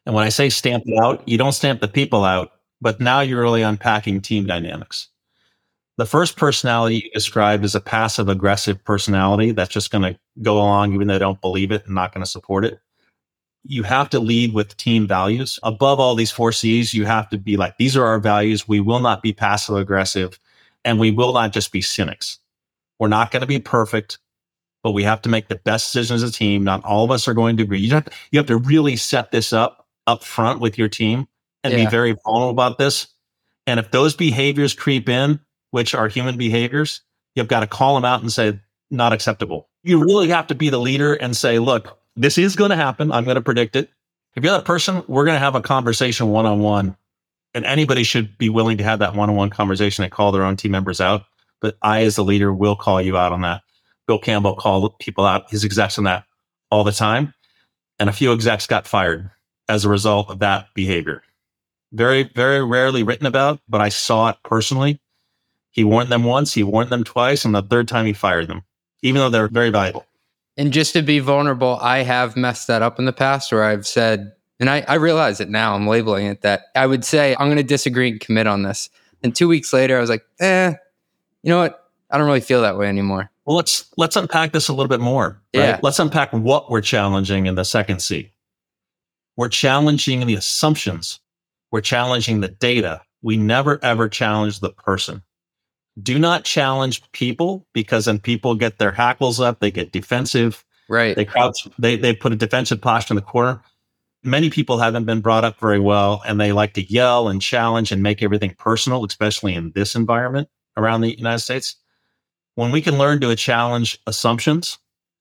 And 0.04 0.14
when 0.14 0.24
I 0.24 0.28
say 0.28 0.48
stamp 0.50 0.84
it 0.86 0.98
out, 0.98 1.26
you 1.28 1.38
don't 1.38 1.52
stamp 1.52 1.80
the 1.80 1.88
people 1.88 2.24
out, 2.24 2.52
but 2.80 3.00
now 3.00 3.20
you're 3.20 3.42
really 3.42 3.62
unpacking 3.62 4.20
team 4.20 4.46
dynamics. 4.46 5.08
The 5.96 6.06
first 6.06 6.36
personality 6.36 6.96
you 6.96 7.10
described 7.12 7.64
is 7.64 7.74
a 7.74 7.80
passive 7.80 8.28
aggressive 8.28 8.84
personality 8.84 9.52
that's 9.52 9.72
just 9.72 9.90
going 9.90 10.02
to 10.02 10.20
go 10.42 10.58
along 10.58 10.92
even 10.92 11.08
though 11.08 11.14
they 11.14 11.18
don't 11.18 11.40
believe 11.40 11.72
it 11.72 11.86
and 11.86 11.94
not 11.94 12.12
going 12.12 12.22
to 12.22 12.30
support 12.30 12.64
it 12.64 12.78
you 13.68 13.82
have 13.82 14.10
to 14.10 14.20
lead 14.20 14.54
with 14.54 14.76
team 14.76 15.06
values. 15.06 15.58
Above 15.62 16.00
all 16.00 16.14
these 16.14 16.30
four 16.30 16.52
C's, 16.52 16.94
you 16.94 17.04
have 17.04 17.28
to 17.30 17.38
be 17.38 17.56
like, 17.56 17.76
these 17.78 17.96
are 17.96 18.04
our 18.04 18.18
values. 18.18 18.68
We 18.68 18.80
will 18.80 19.00
not 19.00 19.22
be 19.22 19.32
passive 19.32 19.76
aggressive 19.76 20.38
and 20.84 21.00
we 21.00 21.10
will 21.10 21.32
not 21.32 21.52
just 21.52 21.72
be 21.72 21.80
cynics. 21.80 22.38
We're 22.98 23.08
not 23.08 23.30
going 23.30 23.40
to 23.40 23.46
be 23.46 23.58
perfect, 23.58 24.18
but 24.82 24.92
we 24.92 25.02
have 25.02 25.22
to 25.22 25.28
make 25.28 25.48
the 25.48 25.56
best 25.56 25.92
decisions 25.92 26.22
as 26.22 26.30
a 26.30 26.32
team. 26.32 26.64
Not 26.64 26.84
all 26.84 27.04
of 27.04 27.10
us 27.10 27.28
are 27.28 27.34
going 27.34 27.56
to 27.58 27.64
agree. 27.64 27.80
You 27.80 27.90
have 27.90 28.04
to, 28.06 28.12
you 28.30 28.38
have 28.38 28.46
to 28.46 28.56
really 28.56 28.96
set 28.96 29.30
this 29.30 29.52
up 29.52 29.86
up 30.06 30.22
front 30.22 30.60
with 30.60 30.78
your 30.78 30.88
team 30.88 31.26
and 31.64 31.72
yeah. 31.72 31.84
be 31.84 31.90
very 31.90 32.16
vulnerable 32.24 32.50
about 32.50 32.78
this. 32.78 33.08
And 33.66 33.80
if 33.80 33.90
those 33.90 34.14
behaviors 34.14 34.74
creep 34.74 35.08
in, 35.08 35.40
which 35.72 35.94
are 35.94 36.08
human 36.08 36.36
behaviors, 36.36 37.02
you've 37.34 37.48
got 37.48 37.60
to 37.60 37.66
call 37.66 37.96
them 37.96 38.04
out 38.04 38.22
and 38.22 38.32
say, 38.32 38.60
not 38.90 39.12
acceptable. 39.12 39.68
You 39.82 40.04
really 40.04 40.28
have 40.28 40.46
to 40.46 40.54
be 40.54 40.68
the 40.68 40.78
leader 40.78 41.14
and 41.14 41.36
say, 41.36 41.58
look, 41.58 41.98
this 42.16 42.38
is 42.38 42.56
going 42.56 42.70
to 42.70 42.76
happen. 42.76 43.12
I'm 43.12 43.24
going 43.24 43.36
to 43.36 43.42
predict 43.42 43.76
it. 43.76 43.90
If 44.34 44.44
you're 44.44 44.52
that 44.52 44.64
person, 44.64 45.02
we're 45.06 45.24
going 45.24 45.36
to 45.36 45.40
have 45.40 45.54
a 45.54 45.60
conversation 45.60 46.28
one 46.28 46.46
on 46.46 46.60
one. 46.60 46.96
And 47.54 47.64
anybody 47.64 48.02
should 48.02 48.36
be 48.36 48.48
willing 48.48 48.78
to 48.78 48.84
have 48.84 48.98
that 48.98 49.14
one 49.14 49.30
on 49.30 49.36
one 49.36 49.50
conversation 49.50 50.04
and 50.04 50.12
call 50.12 50.32
their 50.32 50.44
own 50.44 50.56
team 50.56 50.72
members 50.72 51.00
out. 51.00 51.24
But 51.60 51.78
I, 51.80 52.02
as 52.02 52.16
the 52.16 52.24
leader, 52.24 52.52
will 52.52 52.76
call 52.76 53.00
you 53.00 53.16
out 53.16 53.32
on 53.32 53.40
that. 53.42 53.62
Bill 54.06 54.18
Campbell 54.18 54.56
called 54.56 54.98
people 54.98 55.24
out, 55.24 55.50
his 55.50 55.64
execs 55.64 55.98
on 55.98 56.04
that 56.04 56.24
all 56.70 56.84
the 56.84 56.92
time. 56.92 57.34
And 57.98 58.10
a 58.10 58.12
few 58.12 58.32
execs 58.32 58.66
got 58.66 58.86
fired 58.86 59.30
as 59.68 59.84
a 59.84 59.88
result 59.88 60.30
of 60.30 60.40
that 60.40 60.68
behavior. 60.74 61.22
Very, 61.92 62.24
very 62.24 62.62
rarely 62.64 63.02
written 63.02 63.26
about, 63.26 63.60
but 63.68 63.80
I 63.80 63.88
saw 63.88 64.28
it 64.28 64.36
personally. 64.44 65.00
He 65.70 65.84
warned 65.84 66.10
them 66.10 66.24
once, 66.24 66.54
he 66.54 66.62
warned 66.62 66.90
them 66.90 67.04
twice, 67.04 67.44
and 67.44 67.54
the 67.54 67.62
third 67.62 67.88
time 67.88 68.06
he 68.06 68.12
fired 68.12 68.48
them, 68.48 68.62
even 69.02 69.20
though 69.20 69.28
they're 69.28 69.48
very 69.48 69.70
valuable. 69.70 70.05
And 70.56 70.72
just 70.72 70.94
to 70.94 71.02
be 71.02 71.18
vulnerable, 71.18 71.78
I 71.82 71.98
have 71.98 72.36
messed 72.36 72.66
that 72.68 72.82
up 72.82 72.98
in 72.98 73.04
the 73.04 73.12
past 73.12 73.52
where 73.52 73.64
I've 73.64 73.86
said, 73.86 74.32
and 74.58 74.70
I, 74.70 74.84
I 74.88 74.94
realize 74.94 75.40
it 75.40 75.50
now, 75.50 75.74
I'm 75.74 75.86
labeling 75.86 76.26
it 76.26 76.40
that 76.42 76.66
I 76.74 76.86
would 76.86 77.04
say, 77.04 77.36
I'm 77.38 77.48
going 77.48 77.58
to 77.58 77.62
disagree 77.62 78.10
and 78.10 78.20
commit 78.20 78.46
on 78.46 78.62
this. 78.62 78.88
And 79.22 79.34
two 79.34 79.48
weeks 79.48 79.72
later, 79.72 79.98
I 79.98 80.00
was 80.00 80.08
like, 80.08 80.24
eh, 80.40 80.72
you 81.42 81.50
know 81.50 81.58
what? 81.58 81.90
I 82.10 82.16
don't 82.16 82.26
really 82.26 82.40
feel 82.40 82.62
that 82.62 82.78
way 82.78 82.88
anymore. 82.88 83.30
Well, 83.44 83.56
let's 83.56 83.92
let's 83.96 84.16
unpack 84.16 84.52
this 84.52 84.68
a 84.68 84.72
little 84.72 84.88
bit 84.88 85.00
more. 85.00 85.40
Right? 85.54 85.62
Yeah. 85.62 85.80
Let's 85.82 85.98
unpack 85.98 86.32
what 86.32 86.70
we're 86.70 86.80
challenging 86.80 87.46
in 87.46 87.54
the 87.54 87.64
second 87.64 88.00
C. 88.00 88.32
We're 89.36 89.48
challenging 89.48 90.26
the 90.26 90.34
assumptions. 90.34 91.20
We're 91.70 91.80
challenging 91.80 92.40
the 92.40 92.48
data. 92.48 93.02
We 93.22 93.36
never 93.36 93.78
ever 93.84 94.08
challenge 94.08 94.60
the 94.60 94.70
person 94.70 95.22
do 96.02 96.18
not 96.18 96.44
challenge 96.44 97.02
people 97.12 97.66
because 97.72 98.04
then 98.04 98.18
people 98.18 98.54
get 98.54 98.78
their 98.78 98.92
hackles 98.92 99.40
up, 99.40 99.60
they 99.60 99.70
get 99.70 99.92
defensive. 99.92 100.64
Right. 100.88 101.16
They 101.16 101.24
crouch, 101.24 101.66
they, 101.78 101.96
they 101.96 102.14
put 102.14 102.32
a 102.32 102.36
defensive 102.36 102.80
posture 102.80 103.12
in 103.12 103.16
the 103.16 103.22
corner. 103.22 103.62
Many 104.22 104.50
people 104.50 104.78
haven't 104.78 105.04
been 105.04 105.20
brought 105.20 105.44
up 105.44 105.58
very 105.58 105.80
well 105.80 106.22
and 106.26 106.40
they 106.40 106.52
like 106.52 106.74
to 106.74 106.92
yell 106.92 107.28
and 107.28 107.40
challenge 107.40 107.92
and 107.92 108.02
make 108.02 108.22
everything 108.22 108.54
personal, 108.58 109.04
especially 109.04 109.54
in 109.54 109.72
this 109.72 109.94
environment 109.94 110.48
around 110.76 111.00
the 111.00 111.16
United 111.16 111.40
States. 111.40 111.76
When 112.54 112.72
we 112.72 112.82
can 112.82 112.98
learn 112.98 113.20
to 113.20 113.34
challenge 113.36 113.98
assumptions, 114.06 114.78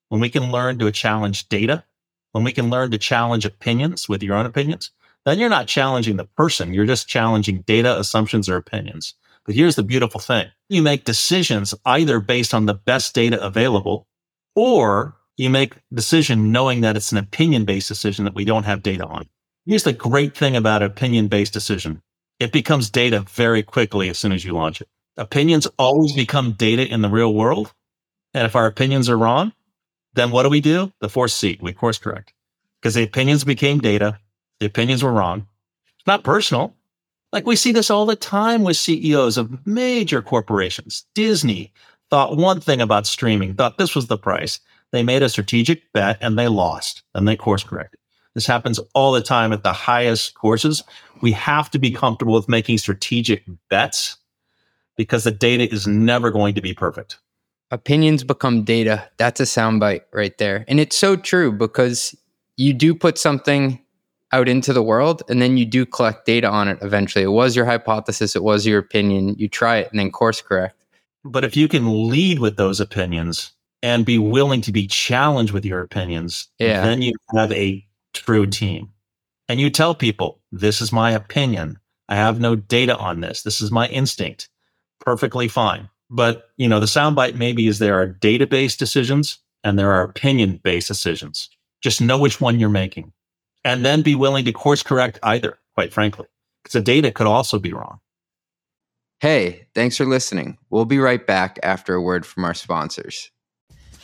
when 0.10 0.22
we 0.22 0.29
can 0.29 0.51
learn 0.51 0.79
to 0.79 0.91
challenge 0.91 1.50
data, 1.50 1.84
when 2.32 2.44
we 2.44 2.51
can 2.51 2.70
learn 2.70 2.91
to 2.91 2.98
challenge 2.98 3.46
opinions 3.46 4.10
with 4.10 4.22
your 4.22 4.36
own 4.36 4.46
opinions, 4.46 4.91
then 5.25 5.39
you're 5.39 5.50
not 5.50 5.67
challenging 5.67 6.17
the 6.17 6.25
person. 6.25 6.74
You're 6.74 6.86
just 6.86 7.08
challenging 7.08 7.62
data, 7.62 8.00
assumptions, 8.00 8.48
or 8.48 8.58
opinions. 8.58 9.15
But 9.46 9.56
here's 9.56 9.75
the 9.75 9.84
beautiful 9.84 10.20
thing. 10.20 10.48
You 10.70 10.82
make 10.82 11.06
decisions 11.06 11.75
either 11.86 12.20
based 12.20 12.54
on 12.54 12.66
the 12.66 12.74
best 12.74 13.14
data 13.14 13.44
available 13.44 14.08
or 14.56 15.16
you 15.38 15.50
make 15.50 15.75
decision 15.94 16.52
knowing 16.52 16.82
that 16.82 16.96
it's 16.96 17.12
an 17.12 17.18
opinion 17.18 17.66
based 17.66 17.88
decision 17.88 18.25
that 18.25 18.36
we 18.36 18.46
don't 18.46 18.64
have 18.64 18.82
data 18.82 19.06
on. 19.06 19.28
Here's 19.66 19.84
the 19.84 19.94
great 19.94 20.36
thing 20.36 20.56
about 20.56 20.82
opinion 20.84 21.28
based 21.28 21.54
decision. 21.54 22.02
It 22.40 22.52
becomes 22.52 22.90
data 22.90 23.22
very 23.22 23.64
quickly 23.64 24.10
as 24.10 24.18
soon 24.18 24.32
as 24.32 24.44
you 24.44 24.54
launch 24.54 24.82
it. 24.82 24.90
Opinions 25.18 25.68
always 25.78 26.14
become 26.14 26.54
data 26.54 26.86
in 26.86 27.02
the 27.02 27.10
real 27.10 27.34
world. 27.34 27.74
And 28.34 28.46
if 28.46 28.56
our 28.56 28.66
opinions 28.66 29.10
are 29.10 29.18
wrong, 29.18 29.54
then 30.14 30.32
what 30.32 30.44
do 30.44 30.50
we 30.50 30.62
do? 30.62 30.92
The 31.00 31.10
fourth 31.10 31.32
C, 31.32 31.58
we 31.62 31.74
course 31.74 31.98
correct. 31.98 32.34
Because 32.82 32.96
the 32.96 33.04
opinions 33.04 33.44
became 33.44 33.80
data. 33.80 34.20
The 34.60 34.66
opinions 34.66 35.04
were 35.04 35.14
wrong. 35.14 35.48
It's 35.98 36.08
not 36.08 36.24
personal. 36.24 36.75
Like 37.36 37.46
we 37.46 37.58
see 37.58 37.74
this 37.74 37.89
all 37.89 38.06
the 38.06 38.15
time 38.15 38.63
with 38.63 38.77
CEOs 38.77 39.38
of 39.38 39.68
major 39.68 40.22
corporations. 40.22 41.06
Disney 41.15 41.74
thought 42.10 42.38
one 42.38 42.62
thing 42.62 42.80
about 42.80 43.06
streaming, 43.06 43.56
thought 43.56 43.77
this 43.77 43.94
was 43.94 44.08
the 44.08 44.18
price. 44.18 44.62
They 44.92 45.04
made 45.04 45.22
a 45.22 45.27
strategic 45.27 45.92
bet 45.92 46.18
and 46.22 46.39
they 46.39 46.48
lost 46.48 47.04
and 47.13 47.27
they 47.27 47.36
course 47.36 47.62
corrected. 47.62 48.00
This 48.36 48.48
happens 48.48 48.80
all 48.94 49.12
the 49.12 49.22
time 49.22 49.51
at 49.51 49.63
the 49.63 49.74
highest 49.74 50.36
courses. 50.36 50.82
We 51.22 51.34
have 51.34 51.70
to 51.72 51.80
be 51.80 51.92
comfortable 51.92 52.36
with 52.36 52.48
making 52.48 52.77
strategic 52.77 53.44
bets 53.70 54.15
because 54.96 55.25
the 55.25 55.32
data 55.32 55.70
is 55.70 55.86
never 55.86 56.32
going 56.32 56.56
to 56.56 56.62
be 56.62 56.74
perfect. 56.74 57.20
Opinions 57.70 58.24
become 58.24 58.63
data. 58.63 59.10
That's 59.18 59.42
a 59.42 59.44
soundbite 59.44 60.04
right 60.13 60.38
there. 60.38 60.63
And 60.70 60.80
it's 60.80 60.98
so 60.98 61.18
true 61.18 61.51
because 61.51 62.15
you 62.56 62.72
do 62.72 62.96
put 62.96 63.18
something 63.18 63.82
out 64.36 64.50
into 64.50 64.74
the 64.74 64.84
world 64.84 65.24
and 65.30 65.42
then 65.42 65.56
you 65.56 65.65
do 65.65 65.86
collect 65.86 66.25
data 66.25 66.50
on 66.50 66.68
it 66.68 66.77
eventually. 66.82 67.24
It 67.24 67.30
was 67.30 67.56
your 67.56 67.65
hypothesis, 67.65 68.36
it 68.36 68.44
was 68.44 68.65
your 68.68 68.80
opinion. 68.80 69.36
You 69.38 69.48
try 69.48 69.77
it 69.77 69.89
and 69.92 70.00
then 70.00 70.12
course 70.12 70.42
correct. 70.42 70.84
But 71.24 71.46
if 71.46 71.56
you 71.56 71.68
can 71.70 72.10
lead 72.10 72.39
with 72.39 72.58
those 72.58 72.80
opinions 72.82 73.54
and 73.82 74.06
be 74.06 74.18
willing 74.18 74.62
to 74.62 74.72
be 74.74 74.88
challenged 74.88 75.54
with 75.54 75.65
your 75.65 75.80
opinions, 75.82 76.50
Yeah. 76.60 76.84
then 76.84 77.01
you 77.01 77.13
have 77.34 77.51
a 77.54 77.86
true 78.13 78.46
team. 78.46 78.89
And 79.48 79.60
you 79.60 79.70
tell 79.70 79.96
people, 79.96 80.42
this 80.51 80.82
is 80.82 80.92
my 80.92 81.12
opinion. 81.12 81.80
I 82.10 82.15
have 82.15 82.39
no 82.39 82.56
data 82.56 82.98
on 82.98 83.22
this. 83.22 83.44
This 83.44 83.62
is 83.62 83.72
my 83.72 83.88
instinct. 83.88 84.50
Perfectly 85.00 85.48
fine. 85.48 85.89
But, 86.10 86.50
you 86.58 86.68
know, 86.68 86.80
the 86.80 86.86
soundbite 86.88 87.36
maybe 87.36 87.68
is 87.68 87.80
there 87.80 88.00
are 88.00 88.08
data-based 88.08 88.77
decisions 88.80 89.39
and 89.63 89.80
there 89.80 89.92
are 89.92 90.04
opinion-based 90.04 90.88
decisions. 90.88 91.50
Just 91.82 92.01
know 92.01 92.18
which 92.18 92.42
one 92.42 92.60
you're 92.60 92.70
making. 92.70 93.12
And 93.65 93.84
then 93.84 94.03
be 94.03 94.15
willing 94.15 94.45
to 94.45 94.53
course 94.53 94.84
correct 94.84 95.19
either, 95.24 95.57
quite 95.74 95.91
frankly. 95.91 96.27
Because 96.63 96.74
the 96.74 96.81
data 96.81 97.12
could 97.12 97.27
also 97.27 97.60
be 97.60 97.74
wrong. 97.74 98.00
Hey, 99.19 99.67
thanks 99.74 99.98
for 99.98 100.05
listening. 100.05 100.57
We'll 100.69 100.86
be 100.86 101.00
right 101.00 101.25
back 101.25 101.57
after 101.63 101.95
a 101.95 102.01
word 102.01 102.25
from 102.25 102.45
our 102.45 102.53
sponsors. 102.53 103.31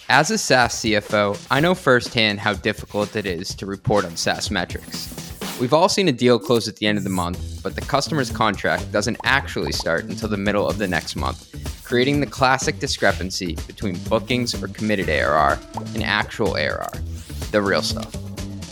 As 0.10 0.32
a 0.32 0.38
SaaS 0.38 0.76
CFO, 0.76 1.48
I 1.52 1.60
know 1.60 1.76
firsthand 1.76 2.40
how 2.40 2.54
difficult 2.54 3.16
it 3.16 3.26
is 3.26 3.54
to 3.56 3.66
report 3.66 4.04
on 4.04 4.18
SaaS 4.18 4.50
metrics. 4.50 5.32
We've 5.60 5.74
all 5.74 5.90
seen 5.90 6.08
a 6.08 6.12
deal 6.12 6.40
close 6.40 6.68
at 6.68 6.78
the 6.78 6.88
end 6.88 6.98
of 6.98 7.04
the 7.04 7.12
month, 7.12 7.62
but 7.62 7.76
the 7.76 7.82
customer's 7.82 8.32
contract 8.32 8.92
doesn't 8.92 9.18
actually 9.26 9.74
start 9.74 10.06
until 10.06 10.28
the 10.28 10.38
middle 10.38 10.68
of 10.68 10.80
the 10.80 10.88
next 10.88 11.16
month, 11.16 11.84
creating 11.84 12.20
the 12.20 12.26
classic 12.26 12.80
discrepancy 12.80 13.56
between 13.68 13.96
bookings 14.06 14.60
or 14.60 14.68
committed 14.70 15.08
ARR 15.08 15.60
and 15.94 16.04
actual 16.04 16.58
ARR, 16.58 16.90
the 17.52 17.62
real 17.62 17.84
stuff. 17.84 18.31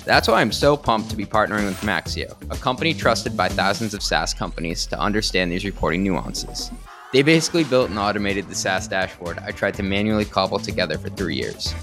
That's 0.09 0.27
why 0.27 0.41
I'm 0.41 0.51
so 0.51 0.75
pumped 0.75 1.11
to 1.11 1.15
be 1.15 1.23
partnering 1.23 1.67
with 1.67 1.79
Maxio, 1.81 2.35
a 2.51 2.57
company 2.57 2.95
trusted 2.95 3.37
by 3.37 3.47
thousands 3.47 3.93
of 3.93 4.01
SaaS 4.01 4.33
companies 4.33 4.87
to 4.87 4.99
understand 4.99 5.51
these 5.51 5.65
reporting 5.65 6.03
nuances. 6.03 6.71
They 7.13 7.21
basically 7.21 7.63
built 7.63 7.91
and 7.91 7.99
automated 7.99 8.49
the 8.49 8.55
SaaS 8.55 8.87
dashboard 8.87 9.37
I 9.37 9.51
tried 9.51 9.75
to 9.75 9.83
manually 9.83 10.25
cobble 10.25 10.57
together 10.57 10.97
for 10.97 11.09
three 11.09 11.35
years. 11.35 11.75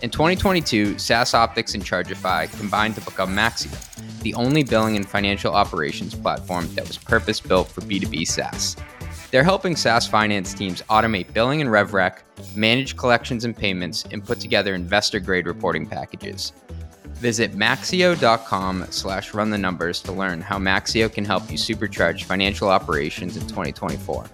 In 0.00 0.08
2022, 0.08 0.98
SaaS 0.98 1.34
Optics 1.34 1.74
and 1.74 1.84
Chargify 1.84 2.50
combined 2.58 2.94
to 2.94 3.02
become 3.02 3.36
Maxio, 3.36 3.78
the 4.22 4.32
only 4.32 4.64
billing 4.64 4.96
and 4.96 5.06
financial 5.06 5.52
operations 5.52 6.14
platform 6.14 6.74
that 6.76 6.88
was 6.88 6.96
purpose 6.96 7.38
built 7.38 7.68
for 7.68 7.82
B2B 7.82 8.26
SaaS. 8.26 8.76
They're 9.30 9.44
helping 9.44 9.76
SaaS 9.76 10.06
finance 10.06 10.54
teams 10.54 10.80
automate 10.88 11.34
billing 11.34 11.60
and 11.60 11.68
RevRec, 11.68 12.20
manage 12.56 12.96
collections 12.96 13.44
and 13.44 13.54
payments, 13.54 14.06
and 14.10 14.24
put 14.24 14.40
together 14.40 14.74
investor 14.74 15.20
grade 15.20 15.46
reporting 15.46 15.86
packages. 15.86 16.54
Visit 17.24 17.52
maxio.com 17.52 18.84
slash 18.90 19.32
run 19.32 19.48
the 19.48 19.56
numbers 19.56 20.02
to 20.02 20.12
learn 20.12 20.42
how 20.42 20.58
Maxio 20.58 21.10
can 21.10 21.24
help 21.24 21.50
you 21.50 21.56
supercharge 21.56 22.24
financial 22.24 22.68
operations 22.68 23.38
in 23.38 23.44
2024. 23.44 24.26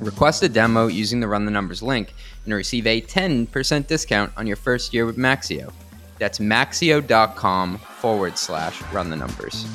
Request 0.00 0.42
a 0.42 0.48
demo 0.48 0.86
using 0.86 1.20
the 1.20 1.28
Run 1.28 1.44
the 1.44 1.50
Numbers 1.50 1.82
link 1.82 2.14
and 2.46 2.54
receive 2.54 2.86
a 2.86 3.02
10% 3.02 3.86
discount 3.88 4.32
on 4.38 4.46
your 4.46 4.56
first 4.56 4.94
year 4.94 5.04
with 5.04 5.18
Maxio. 5.18 5.70
That's 6.18 6.38
maxio.com 6.38 7.76
forward 7.76 8.38
slash 8.38 8.80
run 8.90 9.10
the 9.10 9.16
numbers. 9.16 9.66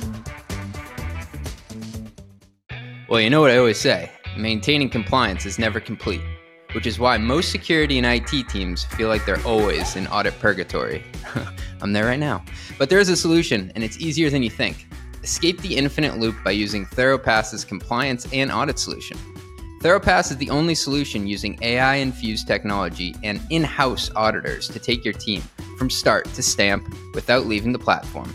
Well, 3.10 3.22
you 3.22 3.30
know 3.30 3.42
what 3.42 3.52
I 3.52 3.58
always 3.58 3.80
say 3.80 4.12
maintaining 4.36 4.90
compliance 4.90 5.46
is 5.46 5.60
never 5.60 5.80
complete, 5.80 6.24
which 6.72 6.88
is 6.88 6.98
why 6.98 7.20
most 7.20 7.52
security 7.52 8.00
and 8.00 8.08
IT 8.08 8.50
teams 8.50 8.86
feel 8.86 9.08
like 9.08 9.24
they're 9.24 9.46
always 9.46 9.96
in 9.96 10.08
audit 10.08 10.40
purgatory. 10.40 11.04
I'm 11.84 11.92
there 11.92 12.06
right 12.06 12.20
now. 12.20 12.44
But 12.80 12.90
there 12.90 13.00
is 13.00 13.10
a 13.10 13.16
solution, 13.16 13.72
and 13.76 13.84
it's 13.84 14.00
easier 14.00 14.30
than 14.30 14.42
you 14.42 14.50
think. 14.50 14.88
Escape 15.22 15.62
the 15.62 15.76
infinite 15.76 16.18
loop 16.18 16.36
by 16.44 16.52
using 16.52 16.86
ThoroPass's 16.86 17.66
compliance 17.66 18.26
and 18.32 18.52
audit 18.52 18.80
solution. 18.80 19.18
ThoroPass 19.82 20.32
is 20.32 20.38
the 20.38 20.50
only 20.50 20.76
solution 20.76 21.28
using 21.28 21.60
AI 21.62 21.96
infused 21.96 22.48
technology 22.48 23.14
and 23.22 23.42
in 23.50 23.64
house 23.64 24.10
auditors 24.16 24.70
to 24.70 24.80
take 24.80 25.04
your 25.04 25.14
team 25.14 25.42
from 25.78 25.90
start 25.90 26.26
to 26.34 26.42
stamp 26.42 26.88
without 27.14 27.48
leaving 27.48 27.74
the 27.74 27.80
platform. 27.80 28.34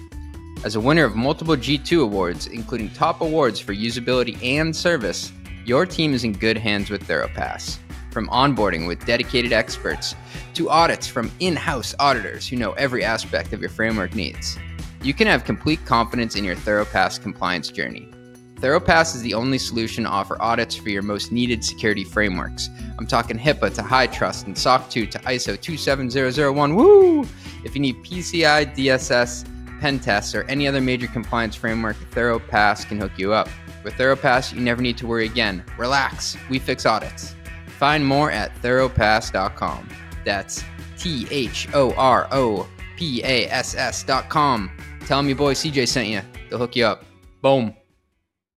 As 0.62 0.76
a 0.76 0.80
winner 0.80 1.04
of 1.04 1.16
multiple 1.16 1.56
G2 1.56 2.02
awards, 2.02 2.48
including 2.48 2.90
top 2.90 3.22
awards 3.22 3.58
for 3.60 3.72
usability 3.72 4.42
and 4.44 4.76
service, 4.76 5.32
your 5.64 5.86
team 5.86 6.12
is 6.12 6.24
in 6.24 6.32
good 6.32 6.58
hands 6.58 6.90
with 6.90 7.06
ThoroPass. 7.08 7.78
From 8.10 8.28
onboarding 8.28 8.86
with 8.86 9.04
dedicated 9.04 9.52
experts 9.52 10.14
to 10.54 10.70
audits 10.70 11.06
from 11.06 11.30
in 11.40 11.54
house 11.54 11.94
auditors 11.98 12.48
who 12.48 12.56
know 12.56 12.72
every 12.72 13.04
aspect 13.04 13.52
of 13.52 13.60
your 13.60 13.70
framework 13.70 14.14
needs, 14.14 14.58
you 15.02 15.14
can 15.14 15.26
have 15.26 15.44
complete 15.44 15.84
confidence 15.84 16.34
in 16.34 16.44
your 16.44 16.56
ThoroPass 16.56 17.20
compliance 17.20 17.68
journey. 17.68 18.08
ThoroPass 18.56 19.14
is 19.14 19.22
the 19.22 19.34
only 19.34 19.58
solution 19.58 20.02
to 20.02 20.10
offer 20.10 20.36
audits 20.42 20.74
for 20.74 20.88
your 20.88 21.02
most 21.02 21.30
needed 21.30 21.62
security 21.62 22.02
frameworks. 22.02 22.68
I'm 22.98 23.06
talking 23.06 23.38
HIPAA 23.38 23.72
to 23.74 23.82
HITRUST 23.82 24.46
and 24.46 24.58
SOC 24.58 24.90
2 24.90 25.06
to 25.06 25.18
ISO 25.20 25.60
27001. 25.60 26.74
Woo! 26.74 27.24
If 27.64 27.76
you 27.76 27.80
need 27.80 28.02
PCI, 28.02 28.74
DSS, 28.74 29.48
pen 29.80 30.00
tests, 30.00 30.34
or 30.34 30.42
any 30.44 30.66
other 30.66 30.80
major 30.80 31.06
compliance 31.06 31.54
framework, 31.54 31.96
ThoroPass 32.10 32.88
can 32.88 32.98
hook 32.98 33.12
you 33.16 33.32
up. 33.32 33.48
With 33.84 33.94
ThoroPass, 33.94 34.52
you 34.52 34.60
never 34.60 34.82
need 34.82 34.98
to 34.98 35.06
worry 35.06 35.26
again. 35.26 35.62
Relax, 35.76 36.36
we 36.50 36.58
fix 36.58 36.84
audits. 36.84 37.36
Find 37.78 38.04
more 38.04 38.30
at 38.30 38.54
thoropass.com. 38.56 39.88
That's 40.24 40.64
T 40.98 41.26
H 41.30 41.68
O 41.74 41.92
R 41.94 42.26
O 42.32 42.66
P 42.96 43.22
A 43.22 43.48
S 43.48 43.76
S.com. 43.76 44.70
Tell 45.06 45.18
them 45.18 45.28
your 45.28 45.36
boy 45.36 45.54
CJ 45.54 45.86
sent 45.86 46.08
you. 46.08 46.20
They'll 46.50 46.58
hook 46.58 46.74
you 46.74 46.84
up. 46.84 47.04
Boom. 47.40 47.74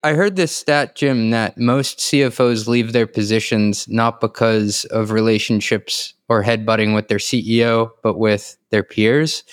I 0.04 0.14
heard 0.14 0.36
this 0.36 0.52
stat, 0.52 0.96
Jim, 0.96 1.30
that 1.30 1.60
most 1.60 2.00
CFOs 2.00 2.68
leave 2.68 2.92
their 2.92 3.06
positions 3.06 3.88
not 3.88 4.20
because 4.20 4.86
of 4.86 5.12
relationships 5.12 6.16
or 6.28 6.44
headbutting 6.44 6.96
with 6.96 7.08
their 7.08 7.20
CEO, 7.20 7.92
but 8.02 8.18
with 8.18 8.58
their 8.72 8.82
peers. 8.82 9.44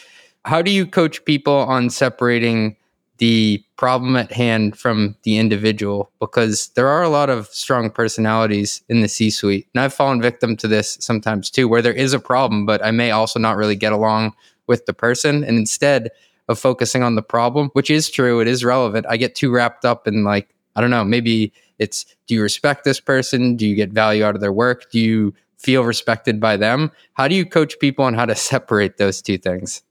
How 0.47 0.63
do 0.63 0.71
you 0.71 0.87
coach 0.87 1.23
people 1.27 1.53
on 1.53 1.91
separating 1.91 2.78
the 3.19 3.63
problem 3.77 4.17
at 4.17 4.33
hand 4.33 4.79
from 4.79 5.17
the 5.23 5.39
individual? 5.39 6.11
Because 6.21 6.69
there 6.71 6.89
are 6.89 7.03
a 7.03 7.09
lot 7.09 7.31
of 7.31 7.47
strong 7.49 7.91
personalities 7.91 8.83
in 8.89 9.01
the 9.01 9.09
C 9.09 9.31
suite. 9.31 9.69
And 9.75 9.83
I've 9.83 9.95
fallen 9.95 10.23
victim 10.23 10.57
to 10.57 10.69
this 10.69 10.97
sometimes 11.01 11.51
too, 11.51 11.69
where 11.69 11.83
there 11.83 11.93
is 11.93 12.13
a 12.13 12.21
problem, 12.21 12.67
but 12.67 12.85
I 12.85 12.91
may 12.91 13.11
also 13.11 13.39
not 13.39 13.57
really 13.57 13.77
get 13.77 13.93
along 13.93 14.35
with 14.67 14.87
the 14.87 14.95
person. 14.95 15.45
And 15.45 15.59
instead, 15.59 16.11
of 16.49 16.59
focusing 16.59 17.03
on 17.03 17.15
the 17.15 17.23
problem, 17.23 17.71
which 17.75 17.91
is 17.91 18.11
true, 18.11 18.41
it 18.41 18.49
is 18.49 18.65
relevant. 18.65 19.07
I 19.09 19.17
get 19.17 19.35
too 19.35 19.51
wrapped 19.51 19.85
up 19.85 20.09
in 20.09 20.25
like, 20.25 20.55
I 20.77 20.81
don't 20.81 20.91
know, 20.91 21.05
maybe 21.05 21.53
it's 21.79 22.05
do 22.27 22.35
you 22.35 22.43
respect 22.43 22.85
this 22.85 23.01
person? 23.01 23.57
Do 23.57 23.67
you 23.67 23.77
get 23.77 23.91
value 23.91 24.25
out 24.25 24.35
of 24.35 24.41
their 24.41 24.53
work? 24.53 24.91
Do 24.91 24.99
you 24.99 25.35
feel 25.59 25.85
respected 25.85 26.41
by 26.41 26.57
them? 26.57 26.91
How 27.15 27.29
do 27.29 27.35
you 27.35 27.45
coach 27.45 27.79
people 27.79 28.05
on 28.05 28.15
how 28.15 28.27
to 28.27 28.35
separate 28.51 28.97
those 28.97 29.23
two 29.23 29.39
things? 29.39 29.83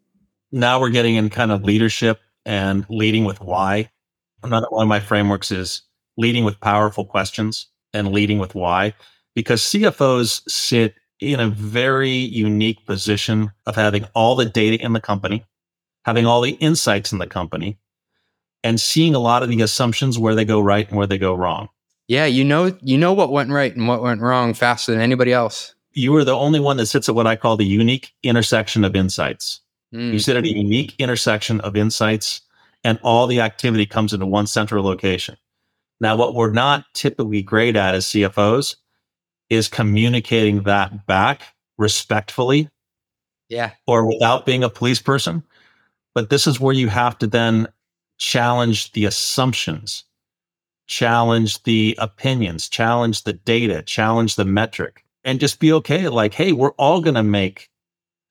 Now 0.51 0.79
we're 0.79 0.89
getting 0.89 1.15
in 1.15 1.29
kind 1.29 1.51
of 1.51 1.63
leadership 1.63 2.19
and 2.47 2.85
leading 2.89 3.25
with 3.25 3.41
why. 3.41 3.91
Another 4.41 4.67
one 4.69 4.83
of 4.83 4.89
my 4.89 5.01
frameworks 5.01 5.51
is 5.51 5.83
leading 6.15 6.45
with 6.45 6.59
powerful 6.61 7.05
questions 7.05 7.67
and 7.93 8.11
leading 8.11 8.39
with 8.39 8.55
why, 8.55 8.93
because 9.35 9.61
CFOs 9.61 10.49
sit 10.49 10.95
in 11.19 11.39
a 11.39 11.49
very 11.49 12.09
unique 12.09 12.85
position 12.85 13.51
of 13.65 13.75
having 13.75 14.05
all 14.15 14.35
the 14.35 14.45
data 14.45 14.83
in 14.83 14.93
the 14.93 15.01
company, 15.01 15.45
having 16.05 16.25
all 16.25 16.41
the 16.41 16.51
insights 16.51 17.11
in 17.11 17.19
the 17.19 17.27
company, 17.27 17.77
and 18.63 18.79
seeing 18.79 19.13
a 19.13 19.19
lot 19.19 19.43
of 19.43 19.49
the 19.49 19.61
assumptions 19.61 20.17
where 20.17 20.35
they 20.35 20.45
go 20.45 20.59
right 20.59 20.87
and 20.87 20.97
where 20.97 21.07
they 21.07 21.17
go 21.17 21.33
wrong. 21.33 21.69
Yeah, 22.07 22.25
you 22.25 22.45
know, 22.45 22.77
you 22.81 22.97
know 22.97 23.13
what 23.13 23.31
went 23.31 23.51
right 23.51 23.75
and 23.75 23.87
what 23.87 24.01
went 24.01 24.21
wrong 24.21 24.53
faster 24.53 24.93
than 24.93 25.01
anybody 25.01 25.33
else. 25.33 25.75
You 25.91 26.15
are 26.15 26.23
the 26.23 26.35
only 26.35 26.59
one 26.59 26.77
that 26.77 26.85
sits 26.85 27.09
at 27.09 27.15
what 27.15 27.27
I 27.27 27.35
call 27.35 27.57
the 27.57 27.65
unique 27.65 28.13
intersection 28.23 28.85
of 28.85 28.95
insights. 28.95 29.61
Mm. 29.93 30.13
You 30.13 30.19
sit 30.19 30.35
at 30.35 30.43
a 30.43 30.53
unique 30.53 30.95
intersection 30.99 31.61
of 31.61 31.75
insights, 31.75 32.41
and 32.83 32.99
all 33.03 33.27
the 33.27 33.41
activity 33.41 33.85
comes 33.85 34.13
into 34.13 34.25
one 34.25 34.47
central 34.47 34.83
location. 34.83 35.37
Now, 35.99 36.15
what 36.15 36.35
we're 36.35 36.51
not 36.51 36.85
typically 36.93 37.41
great 37.41 37.75
at 37.75 37.95
as 37.95 38.05
CFOs 38.07 38.75
is 39.49 39.67
communicating 39.67 40.63
that 40.63 41.05
back 41.07 41.41
respectfully 41.77 42.69
Yeah, 43.49 43.71
or 43.87 44.05
without 44.05 44.45
being 44.45 44.63
a 44.63 44.69
police 44.69 45.01
person. 45.01 45.43
But 46.13 46.29
this 46.29 46.47
is 46.47 46.59
where 46.59 46.73
you 46.73 46.89
have 46.89 47.17
to 47.19 47.27
then 47.27 47.67
challenge 48.17 48.91
the 48.93 49.05
assumptions, 49.05 50.03
challenge 50.87 51.63
the 51.63 51.95
opinions, 51.99 52.67
challenge 52.67 53.23
the 53.23 53.33
data, 53.33 53.81
challenge 53.83 54.35
the 54.35 54.45
metric, 54.45 55.05
and 55.23 55.39
just 55.39 55.59
be 55.59 55.71
okay. 55.73 56.09
Like, 56.09 56.33
hey, 56.33 56.51
we're 56.51 56.71
all 56.71 57.01
going 57.01 57.15
to 57.15 57.23
make 57.23 57.69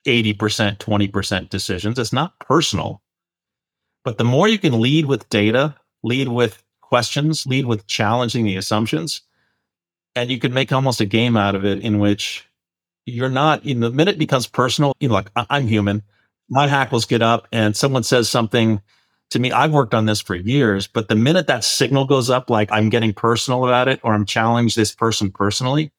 80%, 0.07 0.79
20% 0.79 1.51
decisions. 1.51 1.99
It's 1.99 2.13
not 2.15 2.39
personal. 2.41 3.03
But 4.05 4.19
the 4.19 4.25
more 4.25 4.49
you 4.49 4.59
can 4.59 4.81
lead 4.81 5.07
with 5.07 5.29
data, 5.31 5.77
lead 6.05 6.29
with 6.29 6.63
questions, 6.81 7.47
lead 7.47 7.67
with 7.67 7.87
challenging 7.89 8.45
the 8.45 8.57
assumptions, 8.57 9.23
And 10.17 10.31
you 10.31 10.39
can 10.39 10.55
make 10.55 10.73
almost 10.73 11.01
a 11.01 11.07
game 11.07 11.37
out 11.37 11.55
of 11.55 11.65
it 11.65 11.81
in 11.81 11.99
which 11.99 12.49
you're 13.05 13.29
not, 13.29 13.65
in 13.65 13.81
the 13.81 13.91
minute 13.91 14.17
it 14.17 14.19
becomes 14.19 14.47
personal, 14.47 14.95
you 15.01 15.09
know, 15.09 15.15
like 15.15 15.31
I'm 15.37 15.69
human. 15.69 16.03
My 16.49 16.67
hackles 16.67 17.05
get 17.05 17.23
up 17.23 17.47
and 17.53 17.77
someone 17.77 18.03
says 18.03 18.29
something 18.29 18.81
to 19.31 19.39
me. 19.39 19.53
I've 19.53 19.73
worked 19.73 19.95
on 19.95 20.07
this 20.07 20.21
for 20.21 20.35
years, 20.35 20.87
but 20.87 21.09
the 21.09 21.17
minute 21.17 21.49
that 21.49 21.65
signal 21.65 22.07
goes 22.07 22.31
up, 22.31 22.51
like 22.51 22.71
I'm 22.73 22.89
getting 22.89 23.13
personal 23.13 23.65
about 23.67 23.89
it 23.89 24.01
or 24.03 24.15
I'm 24.15 24.25
challenged 24.27 24.77
this 24.77 24.95
person 24.95 25.31
personally, 25.31 25.93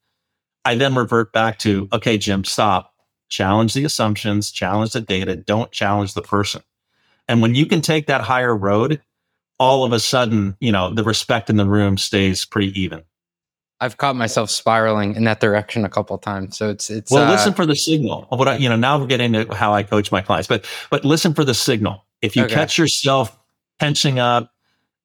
I 0.66 0.76
then 0.76 0.96
revert 0.96 1.32
back 1.34 1.60
to, 1.60 1.88
okay, 1.94 2.18
Jim, 2.18 2.44
stop. 2.44 2.94
Challenge 3.30 3.74
the 3.74 3.86
assumptions, 3.86 4.52
challenge 4.52 4.92
the 4.94 5.02
data, 5.02 5.36
don't 5.36 5.72
challenge 5.72 6.14
the 6.14 6.22
person. 6.22 6.62
And 7.28 7.42
when 7.42 7.56
you 7.56 7.66
can 7.66 7.82
take 7.82 8.08
that 8.08 8.22
higher 8.22 8.56
road, 8.56 9.02
all 9.60 9.84
of 9.84 9.92
a 9.92 10.00
sudden, 10.00 10.56
you 10.60 10.72
know, 10.72 10.94
the 10.94 11.04
respect 11.04 11.50
in 11.50 11.58
the 11.58 11.66
room 11.66 11.98
stays 11.98 12.46
pretty 12.46 12.80
even. 12.80 13.04
I've 13.80 13.98
caught 13.98 14.16
myself 14.16 14.50
spiraling 14.50 15.16
in 15.16 15.26
that 15.26 15.40
direction 15.40 15.86
a 15.86 15.90
couple 15.90 16.16
of 16.16 16.22
times. 16.22 16.58
So 16.58 16.70
it's 16.70 16.90
it's 16.90 17.12
Well, 17.12 17.26
uh, 17.26 17.30
listen 17.32 17.54
for 17.54 17.66
the 17.66 17.76
signal. 17.76 18.26
What 18.30 18.48
I, 18.48 18.56
you 18.56 18.70
know, 18.70 18.76
now 18.76 18.98
we're 19.00 19.08
getting 19.08 19.34
to 19.34 19.54
how 19.54 19.74
I 19.74 19.84
coach 19.84 20.12
my 20.12 20.22
clients, 20.22 20.48
but 20.48 20.66
but 20.90 21.06
listen 21.06 21.34
for 21.34 21.44
the 21.44 21.54
signal. 21.54 22.06
If 22.22 22.36
you 22.36 22.44
Okay. 22.46 22.56
catch 22.56 22.78
yourself 22.78 23.38
tensing 23.80 24.18
up, 24.20 24.52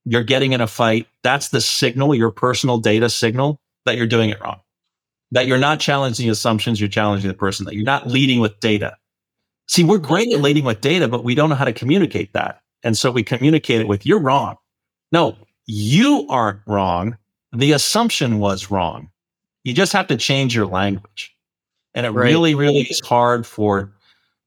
you're 0.05 0.25
getting 0.25 0.53
in 0.53 0.61
a 0.61 0.67
fight. 0.67 1.07
That's 1.23 1.49
the 1.49 1.61
signal, 1.61 2.15
your 2.15 2.31
personal 2.31 2.79
data 2.79 3.11
signal 3.11 3.61
that 3.85 3.97
you're 3.97 4.07
doing 4.07 4.31
it 4.31 4.41
wrong. 4.41 4.61
That 5.33 5.47
you're 5.47 5.59
not 5.59 5.81
challenging 5.81 6.31
assumptions, 6.31 6.81
you're 6.81 6.89
challenging 6.89 7.29
the 7.29 7.35
person. 7.35 7.67
That 7.67 7.75
you're 7.75 7.85
not 7.85 8.07
leading 8.07 8.41
with 8.41 8.61
data. 8.61 8.97
See, 9.67 9.83
we're 9.83 9.99
great 9.99 10.33
at 10.33 10.41
leading 10.41 10.65
with 10.65 10.81
data, 10.81 11.09
but 11.09 11.25
we 11.25 11.35
don't 11.35 11.49
know 11.49 11.57
how 11.57 11.65
to 11.65 11.73
communicate 11.73 12.33
that, 12.35 12.61
and 12.85 12.97
so 12.97 13.11
we 13.11 13.23
communicate 13.23 13.81
it 13.81 13.89
with 13.89 14.07
"you're 14.07 14.21
wrong." 14.21 14.57
No, 15.11 15.37
you 15.67 16.27
aren't 16.29 16.61
wrong. 16.67 17.17
The 17.53 17.73
assumption 17.73 18.39
was 18.39 18.71
wrong. 18.71 19.11
You 19.65 19.75
just 19.75 19.93
have 19.93 20.07
to 20.09 20.17
change 20.17 20.55
your 20.55 20.67
language. 20.67 21.35
And 21.95 22.07
it 22.07 22.11
Right. 22.11 22.25
really, 22.25 22.55
really 22.55 22.83
is 22.83 23.01
hard 23.01 23.47
for 23.47 23.93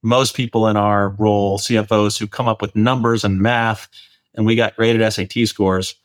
most 0.03 0.35
people 0.35 0.67
in 0.67 0.77
our 0.77 1.09
role, 1.09 1.57
CFOs 1.57 2.17
who 2.17 2.27
come 2.27 2.47
up 2.47 2.61
with 2.61 2.75
numbers 2.75 3.23
and 3.23 3.39
math, 3.39 3.87
and 4.35 4.45
we 4.45 4.55
got 4.55 4.75
graded 4.75 5.01
SAT 5.01 5.45
scores 5.45 5.95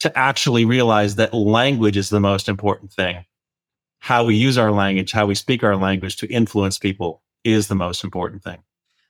to 0.00 0.16
actually 0.16 0.64
realize 0.64 1.16
that 1.16 1.34
language 1.34 1.96
is 1.96 2.10
the 2.10 2.20
most 2.20 2.48
important 2.48 2.92
thing. 2.92 3.24
How 3.98 4.24
we 4.24 4.36
use 4.36 4.56
our 4.56 4.70
language, 4.70 5.12
how 5.12 5.26
we 5.26 5.34
speak 5.34 5.62
our 5.62 5.76
language 5.76 6.16
to 6.18 6.26
influence 6.28 6.78
people 6.78 7.22
is 7.44 7.68
the 7.68 7.74
most 7.74 8.04
important 8.04 8.42
thing. 8.42 8.58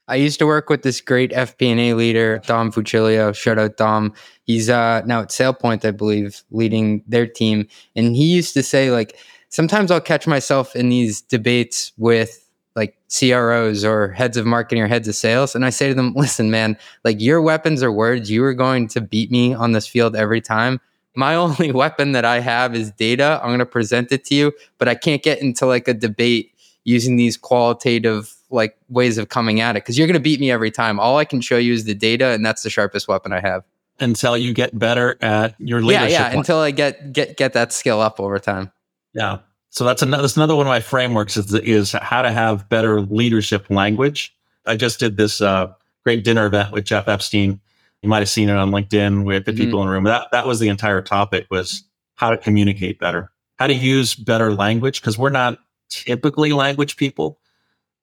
I 0.07 0.15
used 0.15 0.39
to 0.39 0.47
work 0.47 0.69
with 0.69 0.81
this 0.81 1.01
great 1.01 1.31
FP&A 1.31 1.93
leader, 1.93 2.41
Dom 2.47 2.71
Fucilio. 2.71 3.35
Shout 3.35 3.59
out 3.59 3.77
Dom. 3.77 4.13
He's 4.43 4.67
uh, 4.67 5.03
now 5.05 5.21
at 5.21 5.29
SailPoint, 5.29 5.85
I 5.85 5.91
believe, 5.91 6.41
leading 6.49 7.03
their 7.07 7.27
team. 7.27 7.67
And 7.95 8.15
he 8.15 8.25
used 8.25 8.55
to 8.55 8.63
say, 8.63 8.89
like, 8.89 9.15
sometimes 9.49 9.91
I'll 9.91 10.01
catch 10.01 10.25
myself 10.25 10.75
in 10.75 10.89
these 10.89 11.21
debates 11.21 11.91
with 11.97 12.49
like 12.75 12.97
CROs 13.13 13.83
or 13.83 14.09
heads 14.09 14.37
of 14.37 14.45
marketing 14.45 14.83
or 14.83 14.87
heads 14.87 15.07
of 15.07 15.15
sales. 15.15 15.53
And 15.53 15.65
I 15.65 15.69
say 15.69 15.89
to 15.89 15.93
them, 15.93 16.13
listen, 16.15 16.49
man, 16.49 16.77
like 17.03 17.19
your 17.19 17.41
weapons 17.41 17.83
are 17.83 17.91
words. 17.91 18.31
You 18.31 18.43
are 18.45 18.53
going 18.53 18.87
to 18.89 19.01
beat 19.01 19.29
me 19.29 19.53
on 19.53 19.73
this 19.73 19.85
field 19.85 20.15
every 20.15 20.41
time. 20.41 20.79
My 21.19 21.35
only 21.43 21.71
weapon 21.73 22.13
that 22.13 22.23
I 22.23 22.39
have 22.39 22.73
is 22.73 22.91
data. 22.91 23.39
I'm 23.43 23.49
going 23.49 23.59
to 23.59 23.65
present 23.65 24.11
it 24.13 24.23
to 24.25 24.35
you, 24.35 24.53
but 24.77 24.87
I 24.87 24.95
can't 24.95 25.21
get 25.21 25.41
into 25.41 25.65
like 25.65 25.87
a 25.89 25.93
debate 25.93 26.55
using 26.85 27.17
these 27.17 27.35
qualitative 27.35 28.33
like 28.49 28.77
ways 28.87 29.17
of 29.17 29.27
coming 29.27 29.59
at 29.59 29.75
it 29.75 29.83
because 29.83 29.97
you're 29.97 30.07
going 30.07 30.15
to 30.15 30.21
beat 30.21 30.39
me 30.39 30.49
every 30.49 30.71
time. 30.71 30.97
All 30.99 31.17
I 31.17 31.25
can 31.25 31.41
show 31.41 31.57
you 31.57 31.73
is 31.73 31.83
the 31.83 31.93
data, 31.93 32.27
and 32.27 32.45
that's 32.45 32.63
the 32.63 32.69
sharpest 32.69 33.09
weapon 33.09 33.33
I 33.33 33.41
have. 33.41 33.65
Until 33.99 34.37
you 34.37 34.53
get 34.53 34.79
better 34.79 35.17
at 35.21 35.55
your 35.59 35.81
leadership. 35.81 36.11
yeah, 36.11 36.31
yeah. 36.31 36.37
Until 36.37 36.59
I 36.59 36.71
get 36.71 37.11
get 37.11 37.35
get 37.35 37.51
that 37.51 37.73
skill 37.73 37.99
up 37.99 38.19
over 38.21 38.39
time. 38.39 38.71
Yeah. 39.13 39.39
So 39.71 39.83
that's 39.83 40.01
another 40.01 40.23
that's 40.23 40.37
another 40.37 40.55
one 40.55 40.65
of 40.67 40.71
my 40.71 40.79
frameworks 40.79 41.35
is 41.35 41.53
is 41.53 41.91
how 41.91 42.21
to 42.21 42.31
have 42.31 42.69
better 42.69 43.01
leadership 43.01 43.69
language. 43.69 44.33
I 44.65 44.77
just 44.77 44.99
did 44.99 45.17
this 45.17 45.41
uh, 45.41 45.73
great 46.05 46.23
dinner 46.23 46.45
event 46.45 46.71
with 46.71 46.85
Jeff 46.85 47.09
Epstein. 47.09 47.59
You 48.01 48.09
might 48.09 48.19
have 48.19 48.29
seen 48.29 48.49
it 48.49 48.55
on 48.55 48.71
LinkedIn. 48.71 49.25
We 49.25 49.33
had 49.33 49.45
50 49.45 49.61
Mhm. 49.61 49.65
people 49.65 49.81
in 49.81 49.87
the 49.87 49.93
room. 49.93 50.03
That 50.05 50.29
that 50.31 50.47
was 50.47 50.59
the 50.59 50.69
entire 50.69 51.01
topic 51.01 51.47
was 51.49 51.83
how 52.15 52.29
to 52.31 52.37
communicate 52.37 52.99
better, 52.99 53.31
how 53.57 53.67
to 53.67 53.73
use 53.73 54.15
better 54.15 54.53
language 54.53 55.01
because 55.01 55.17
we're 55.17 55.29
not 55.29 55.59
typically 55.89 56.53
language 56.53 56.95
people. 56.97 57.39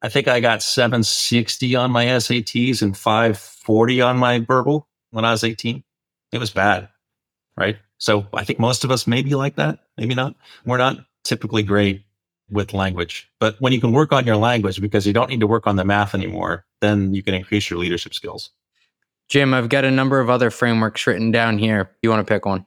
I 0.01 0.09
think 0.09 0.27
I 0.27 0.39
got 0.39 0.61
760 0.61 1.75
on 1.75 1.89
my 1.91 2.05
SATs 2.05 2.81
and 2.81 2.95
540 2.95 4.01
on 4.01 4.17
my 4.17 4.39
verbal 4.39 4.87
when 5.09 5.25
I 5.25 5.31
was 5.31 5.43
18. 5.43 5.83
It 6.31 6.37
was 6.37 6.51
bad, 6.51 6.89
right? 7.55 7.77
So 7.97 8.27
I 8.33 8.43
think 8.43 8.59
most 8.59 8.83
of 8.83 8.91
us 8.91 9.07
may 9.07 9.23
be 9.23 9.33
like 9.33 9.55
that, 9.55 9.79
maybe 9.97 10.13
not. 10.13 10.35
We're 10.65 10.77
not 10.77 10.97
typically 11.23 11.63
great 11.63 12.03
with 12.49 12.73
language, 12.73 13.29
but 13.39 13.55
when 13.59 13.73
you 13.73 13.81
can 13.81 13.91
work 13.91 14.13
on 14.13 14.25
your 14.25 14.37
language 14.37 14.79
because 14.79 15.07
you 15.07 15.13
don't 15.13 15.29
need 15.29 15.39
to 15.39 15.47
work 15.47 15.65
on 15.65 15.75
the 15.77 15.83
math 15.83 16.13
anymore, 16.13 16.65
then 16.81 17.13
you 17.15 17.23
can 17.23 17.33
increase 17.33 17.69
your 17.69 17.79
leadership 17.79 18.13
skills. 18.13 18.51
Jim, 19.27 19.53
I've 19.53 19.69
got 19.69 19.83
a 19.85 19.91
number 19.91 20.19
of 20.19 20.29
other 20.29 20.49
frameworks 20.49 21.05
written 21.05 21.31
down 21.31 21.57
here. 21.57 21.91
You 22.01 22.09
want 22.09 22.25
to 22.25 22.33
pick 22.33 22.45
one? 22.45 22.65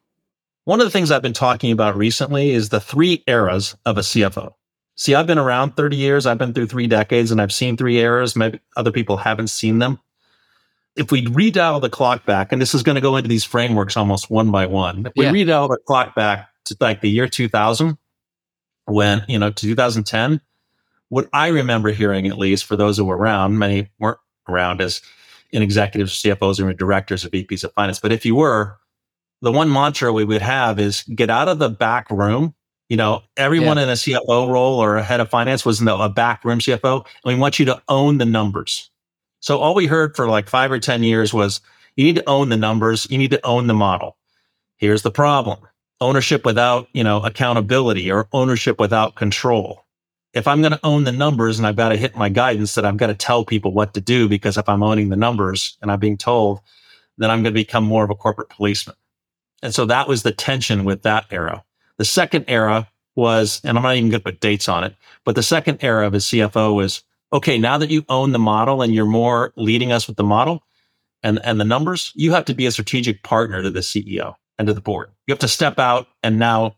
One 0.64 0.81
of 0.81 0.87
the 0.87 0.90
things 0.90 1.11
I've 1.11 1.23
been 1.23 1.33
talking 1.33 1.73
about 1.73 1.96
recently 1.96 2.51
is 2.51 2.68
the 2.68 2.81
three 2.81 3.25
eras 3.27 3.77
of 3.87 3.96
a 3.96 4.03
CFO. 4.03 4.53
See, 4.94 5.14
I've 5.14 5.27
been 5.27 5.38
around 5.38 5.77
30 5.77 5.96
years. 5.96 6.27
I've 6.27 6.37
been 6.37 6.53
through 6.53 6.66
three 6.66 6.87
decades 6.87 7.31
and 7.31 7.40
I've 7.40 7.53
seen 7.53 7.77
three 7.77 7.99
eras. 7.99 8.37
Maybe 8.37 8.61
other 8.77 8.92
people 8.92 9.16
haven't 9.16 9.49
seen 9.49 9.79
them. 9.79 9.99
If 10.96 11.11
we 11.11 11.25
redial 11.25 11.81
the 11.81 11.88
clock 11.88 12.27
back, 12.27 12.53
and 12.53 12.61
this 12.61 12.75
is 12.75 12.83
going 12.83 12.96
to 12.96 13.01
go 13.01 13.16
into 13.16 13.29
these 13.29 13.44
frameworks 13.44 13.96
almost 13.96 14.31
one 14.31 14.51
by 14.51 14.66
one, 14.66 15.07
if 15.07 15.12
we 15.16 15.25
Yeah. 15.25 15.33
redial 15.33 15.68
the 15.68 15.79
clock 15.79 16.14
back 16.14 16.51
to 16.66 16.77
like 16.81 17.01
the 17.01 17.09
year 17.09 17.27
2000, 17.27 17.96
when, 18.85 19.25
you 19.29 19.38
know, 19.38 19.51
to 19.51 19.55
2010, 19.55 20.42
what 21.09 21.29
I 21.33 21.49
remember 21.49 21.90
hearing, 21.90 22.27
at 22.27 22.37
least 22.37 22.66
for 22.66 22.77
those 22.77 22.99
who 22.99 23.05
were 23.07 23.16
around, 23.16 23.59
many 23.59 23.88
weren't 23.99 24.18
around 24.49 24.83
as 24.83 25.01
in 25.53 25.63
executive 25.63 26.09
CFOs, 26.09 26.63
or 26.63 26.73
directors 26.73 27.25
or 27.25 27.29
VPs 27.31 27.65
of 27.65 27.73
finance. 27.73 27.99
But 27.99 28.13
if 28.13 28.25
you 28.25 28.35
were, 28.35 28.79
the 29.43 29.53
one 29.53 29.73
mantra 29.73 30.13
we 30.13 30.25
would 30.25 30.43
have 30.43 30.79
is 30.79 31.03
get 31.15 31.31
out 31.31 31.49
of 31.49 31.59
the 31.59 31.69
back 31.71 32.11
room. 32.11 32.55
You 32.89 32.97
know, 32.97 33.23
everyone 33.37 33.79
in 33.79 33.89
a 33.89 33.93
CFO 33.93 34.49
role 34.49 34.79
or 34.81 34.97
a 34.97 35.03
head 35.03 35.21
of 35.21 35.31
finance 35.31 35.65
was 35.65 35.79
in 35.79 35.87
the, 35.87 35.97
a 35.97 36.09
back 36.09 36.45
room 36.45 36.59
CFO, 36.59 37.05
and 37.25 37.35
we 37.35 37.37
want 37.37 37.59
you 37.59 37.65
to 37.67 37.81
own 37.89 38.19
the 38.19 38.25
numbers. 38.25 38.91
So 39.41 39.59
all 39.59 39.75
we 39.75 39.87
heard 39.87 40.17
for 40.17 40.29
like 40.29 40.49
five 40.49 40.71
or 40.73 40.79
10 40.79 41.03
years 41.03 41.33
was 41.33 41.61
you 41.97 42.05
need 42.05 42.17
to 42.17 42.29
own 42.29 42.49
the 42.49 42.57
numbers, 42.57 43.07
you 43.11 43.19
need 43.19 43.31
to 43.31 43.47
own 43.47 43.67
the 43.67 43.75
model. 43.75 44.17
Here's 44.77 45.03
the 45.03 45.11
problem 45.11 45.59
ownership 46.01 46.45
without, 46.47 46.89
you 46.95 47.05
know, 47.05 47.23
accountability 47.23 48.11
or 48.11 48.27
ownership 48.33 48.81
without 48.81 49.17
control. 49.17 49.85
If 50.33 50.47
I'm 50.47 50.61
going 50.61 50.73
to 50.73 50.81
own 50.85 51.05
the 51.05 51.12
numbers 51.12 51.59
and 51.59 51.66
I've 51.66 51.77
got 51.77 51.88
to 51.88 51.97
hit 51.97 52.16
my 52.16 52.29
guidance, 52.29 52.75
that 52.75 52.85
I've 52.85 52.97
got 52.97 53.09
to 53.09 53.14
tell 53.14 53.45
people 53.45 53.73
what 53.73 53.95
to 53.95 54.01
do 54.01 54.29
because 54.29 54.57
if 54.57 54.69
I'm 54.69 54.83
owning 54.83 55.09
the 55.09 55.16
numbers 55.16 55.77
and 55.83 55.90
I'm 55.90 55.99
being 55.99 56.16
told, 56.16 56.61
then 57.19 57.31
I'm 57.31 57.43
going 57.43 57.53
to 57.53 57.61
become 57.61 57.85
more 57.85 58.05
of 58.05 58.11
a 58.11 58.14
corporate 58.14 58.49
policeman. 58.49 58.97
And 59.62 59.75
so 59.75 59.85
that 59.87 60.09
was 60.09 60.23
the 60.23 60.33
tension 60.33 60.85
with 60.85 61.03
that 61.03 61.27
era. 61.31 61.64
The 61.99 62.05
second 62.05 62.45
era 62.49 62.88
was, 63.16 63.61
and 63.64 63.77
I'm 63.77 63.83
not 63.83 63.97
even 63.97 64.11
going 64.11 64.21
to 64.21 64.25
put 64.25 64.40
dates 64.40 64.69
on 64.69 64.85
it, 64.85 64.95
but 65.25 65.35
the 65.35 65.43
second 65.43 65.83
era 65.83 66.07
of 66.07 66.14
a 66.14 66.19
CFO 66.19 66.75
was 66.75 67.03
okay, 67.33 67.59
now 67.59 67.79
that 67.79 67.90
you 67.90 68.05
own 68.09 68.33
the 68.33 68.38
model 68.38 68.83
and 68.83 68.95
you're 68.95 69.07
more 69.07 69.53
leading 69.57 69.93
us 69.93 70.07
with 70.07 70.16
the 70.16 70.25
model 70.25 70.62
and, 71.23 71.38
and 71.45 71.61
the 71.61 71.64
numbers, 71.64 72.12
you 72.14 72.33
have 72.33 72.45
to 72.47 72.55
be 72.55 72.66
a 72.66 72.73
strategic 72.73 73.23
partner 73.23 73.62
to 73.62 73.71
the 73.71 73.81
CEO 73.81 74.35
and 74.59 74.66
to 74.66 74.75
the 74.75 74.81
board. 74.81 75.11
You 75.27 75.33
have 75.33 75.40
to 75.40 75.49
step 75.49 75.79
out 75.79 76.09
and 76.23 76.38
now 76.38 76.77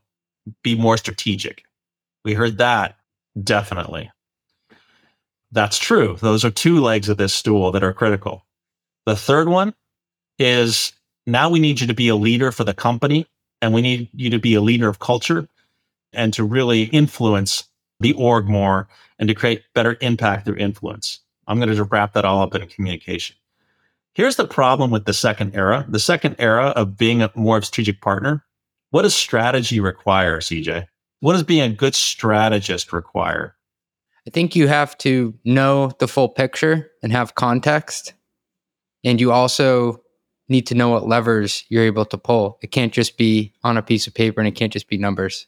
be 0.62 0.75
more 0.75 0.97
strategic. 0.97 1.65
We 2.25 2.35
heard 2.35 2.59
that 2.59 2.97
definitely. 3.40 4.11
That's 5.51 5.79
true. 5.79 6.16
Those 6.21 6.45
are 6.45 6.51
two 6.51 6.81
legs 6.81 7.09
of 7.09 7.18
this 7.18 7.35
stool 7.35 7.73
that 7.73 7.85
are 7.85 7.92
critical. 7.92 8.47
The 9.05 9.16
third 9.16 9.49
one 9.49 9.75
is 10.38 10.92
now 11.27 11.51
we 11.51 11.61
need 11.61 11.81
you 11.81 11.87
to 11.87 11.95
be 11.95 12.09
a 12.09 12.16
leader 12.16 12.51
for 12.51 12.64
the 12.64 12.75
company 12.75 13.27
and 13.61 13.75
we 13.75 13.83
need 13.83 14.09
you 14.14 14.31
to 14.31 14.38
be 14.38 14.55
a 14.55 14.61
leader 14.61 14.88
of 14.88 14.99
culture 14.99 15.47
and 16.12 16.33
to 16.35 16.45
really 16.45 16.85
influence 16.85 17.64
the 18.01 18.12
org 18.14 18.47
more 18.49 18.88
and 19.18 19.29
to 19.29 19.35
create 19.35 19.62
better 19.75 19.97
impact 20.01 20.47
through 20.47 20.57
influence. 20.57 21.21
I'm 21.47 21.61
going 21.61 21.75
to 21.75 21.85
wrap 21.85 22.14
that 22.14 22.25
all 22.25 22.42
up 22.42 22.55
in 22.55 22.66
communication. 22.68 23.37
Here's 24.14 24.37
the 24.37 24.47
problem 24.47 24.90
with 24.90 25.07
the 25.07 25.14
second 25.14 25.55
era. 25.55 25.87
The 25.88 25.99
second 25.99 26.37
era 26.38 26.68
of 26.68 26.97
being 26.97 27.23
a 27.23 27.31
more 27.35 27.62
strategic 27.62 28.01
partner. 28.01 28.45
What 28.90 29.03
does 29.03 29.14
strategy 29.14 29.81
require, 29.81 30.40
CJ? 30.40 30.87
What 31.23 31.35
does 31.35 31.45
being 31.45 31.71
a 31.71 31.73
good 31.73 31.95
strategist 31.95 32.93
require? 32.93 33.55
I 34.27 34.31
think 34.31 34.57
you 34.57 34.67
have 34.67 34.99
to 34.99 35.33
know 35.45 35.93
the 36.01 36.09
full 36.09 36.29
picture 36.29 36.91
and 37.01 37.13
have 37.13 37.37
context. 37.37 38.15
And 39.05 39.21
you 39.21 39.31
also 39.31 40.03
need 40.49 40.67
to 40.67 40.75
know 40.75 40.89
what 40.89 41.07
levers 41.07 41.63
you're 41.69 41.85
able 41.85 42.05
to 42.07 42.19
pull. 42.19 42.59
It 42.61 42.73
can't 42.73 42.93
just 42.93 43.17
be 43.17 43.55
on 43.63 43.77
a 43.77 43.83
piece 43.83 44.09
of 44.09 44.15
paper 44.15 44.41
and 44.41 44.49
it 44.49 44.57
can't 44.57 44.73
just 44.73 44.89
be 44.89 44.99
numbers. 44.99 45.47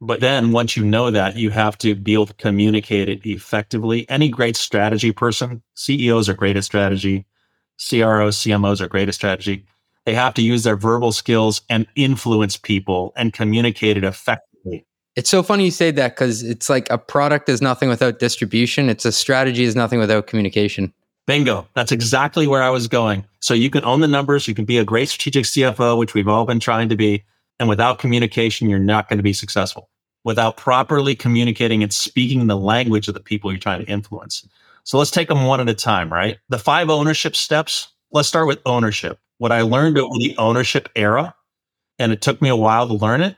But 0.00 0.18
then 0.18 0.50
once 0.50 0.76
you 0.76 0.84
know 0.84 1.12
that, 1.12 1.36
you 1.36 1.50
have 1.50 1.78
to 1.78 1.94
be 1.94 2.14
able 2.14 2.26
to 2.26 2.34
communicate 2.34 3.08
it 3.08 3.24
effectively. 3.24 4.04
Any 4.10 4.28
great 4.28 4.56
strategy 4.56 5.12
person, 5.12 5.62
CEOs 5.74 6.28
are 6.28 6.34
great 6.34 6.56
at 6.56 6.64
strategy, 6.64 7.24
CROs, 7.78 8.36
CMOs 8.38 8.80
are 8.80 8.88
great 8.88 9.06
at 9.06 9.14
strategy. 9.14 9.64
They 10.06 10.14
have 10.14 10.34
to 10.34 10.42
use 10.42 10.64
their 10.64 10.76
verbal 10.76 11.12
skills 11.12 11.60
and 11.70 11.86
influence 11.94 12.56
people 12.56 13.12
and 13.14 13.32
communicate 13.32 13.96
it 13.96 14.02
effectively. 14.02 14.42
It's 15.18 15.28
so 15.28 15.42
funny 15.42 15.64
you 15.64 15.72
say 15.72 15.90
that 15.90 16.14
because 16.14 16.44
it's 16.44 16.70
like 16.70 16.88
a 16.90 16.96
product 16.96 17.48
is 17.48 17.60
nothing 17.60 17.88
without 17.88 18.20
distribution. 18.20 18.88
It's 18.88 19.04
a 19.04 19.10
strategy 19.10 19.64
is 19.64 19.74
nothing 19.74 19.98
without 19.98 20.28
communication. 20.28 20.92
Bingo. 21.26 21.66
That's 21.74 21.90
exactly 21.90 22.46
where 22.46 22.62
I 22.62 22.70
was 22.70 22.86
going. 22.86 23.24
So 23.40 23.52
you 23.52 23.68
can 23.68 23.84
own 23.84 23.98
the 23.98 24.06
numbers. 24.06 24.46
You 24.46 24.54
can 24.54 24.64
be 24.64 24.78
a 24.78 24.84
great 24.84 25.08
strategic 25.08 25.44
CFO, 25.46 25.98
which 25.98 26.14
we've 26.14 26.28
all 26.28 26.44
been 26.44 26.60
trying 26.60 26.88
to 26.90 26.94
be. 26.94 27.24
And 27.58 27.68
without 27.68 27.98
communication, 27.98 28.70
you're 28.70 28.78
not 28.78 29.08
going 29.08 29.16
to 29.16 29.24
be 29.24 29.32
successful 29.32 29.90
without 30.22 30.56
properly 30.56 31.16
communicating 31.16 31.82
and 31.82 31.92
speaking 31.92 32.46
the 32.46 32.56
language 32.56 33.08
of 33.08 33.14
the 33.14 33.20
people 33.20 33.50
you're 33.50 33.58
trying 33.58 33.84
to 33.84 33.90
influence. 33.90 34.46
So 34.84 34.98
let's 34.98 35.10
take 35.10 35.26
them 35.26 35.46
one 35.46 35.58
at 35.58 35.68
a 35.68 35.74
time, 35.74 36.12
right? 36.12 36.38
The 36.48 36.60
five 36.60 36.90
ownership 36.90 37.34
steps. 37.34 37.88
Let's 38.12 38.28
start 38.28 38.46
with 38.46 38.60
ownership. 38.66 39.18
What 39.38 39.50
I 39.50 39.62
learned 39.62 39.98
over 39.98 40.14
the 40.16 40.36
ownership 40.38 40.88
era, 40.94 41.34
and 41.98 42.12
it 42.12 42.22
took 42.22 42.40
me 42.40 42.48
a 42.48 42.54
while 42.54 42.86
to 42.86 42.94
learn 42.94 43.20
it, 43.20 43.34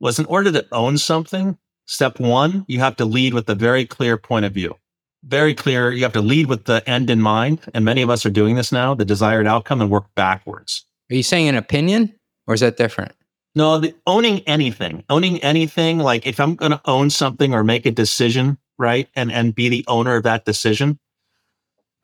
was 0.00 0.18
in 0.18 0.26
order 0.26 0.50
to 0.52 0.66
own 0.72 0.98
something, 0.98 1.58
step 1.86 2.18
one, 2.18 2.64
you 2.68 2.80
have 2.80 2.96
to 2.96 3.04
lead 3.04 3.34
with 3.34 3.48
a 3.48 3.54
very 3.54 3.86
clear 3.86 4.16
point 4.16 4.44
of 4.44 4.52
view. 4.52 4.76
Very 5.22 5.54
clear. 5.54 5.92
You 5.92 6.02
have 6.04 6.14
to 6.14 6.22
lead 6.22 6.46
with 6.46 6.64
the 6.64 6.82
end 6.88 7.10
in 7.10 7.20
mind. 7.20 7.60
And 7.74 7.84
many 7.84 8.00
of 8.00 8.08
us 8.08 8.24
are 8.24 8.30
doing 8.30 8.56
this 8.56 8.72
now, 8.72 8.94
the 8.94 9.04
desired 9.04 9.46
outcome, 9.46 9.82
and 9.82 9.90
work 9.90 10.06
backwards. 10.14 10.86
Are 11.10 11.14
you 11.14 11.22
saying 11.22 11.48
an 11.48 11.56
opinion 11.56 12.14
or 12.46 12.54
is 12.54 12.60
that 12.60 12.76
different? 12.76 13.12
No, 13.54 13.78
the, 13.78 13.94
owning 14.06 14.40
anything, 14.40 15.04
owning 15.10 15.38
anything, 15.42 15.98
like 15.98 16.26
if 16.26 16.38
I'm 16.38 16.54
going 16.54 16.72
to 16.72 16.80
own 16.84 17.10
something 17.10 17.52
or 17.52 17.64
make 17.64 17.84
a 17.84 17.90
decision, 17.90 18.58
right, 18.78 19.08
and 19.16 19.32
and 19.32 19.54
be 19.54 19.68
the 19.68 19.84
owner 19.88 20.14
of 20.16 20.22
that 20.22 20.44
decision, 20.44 20.98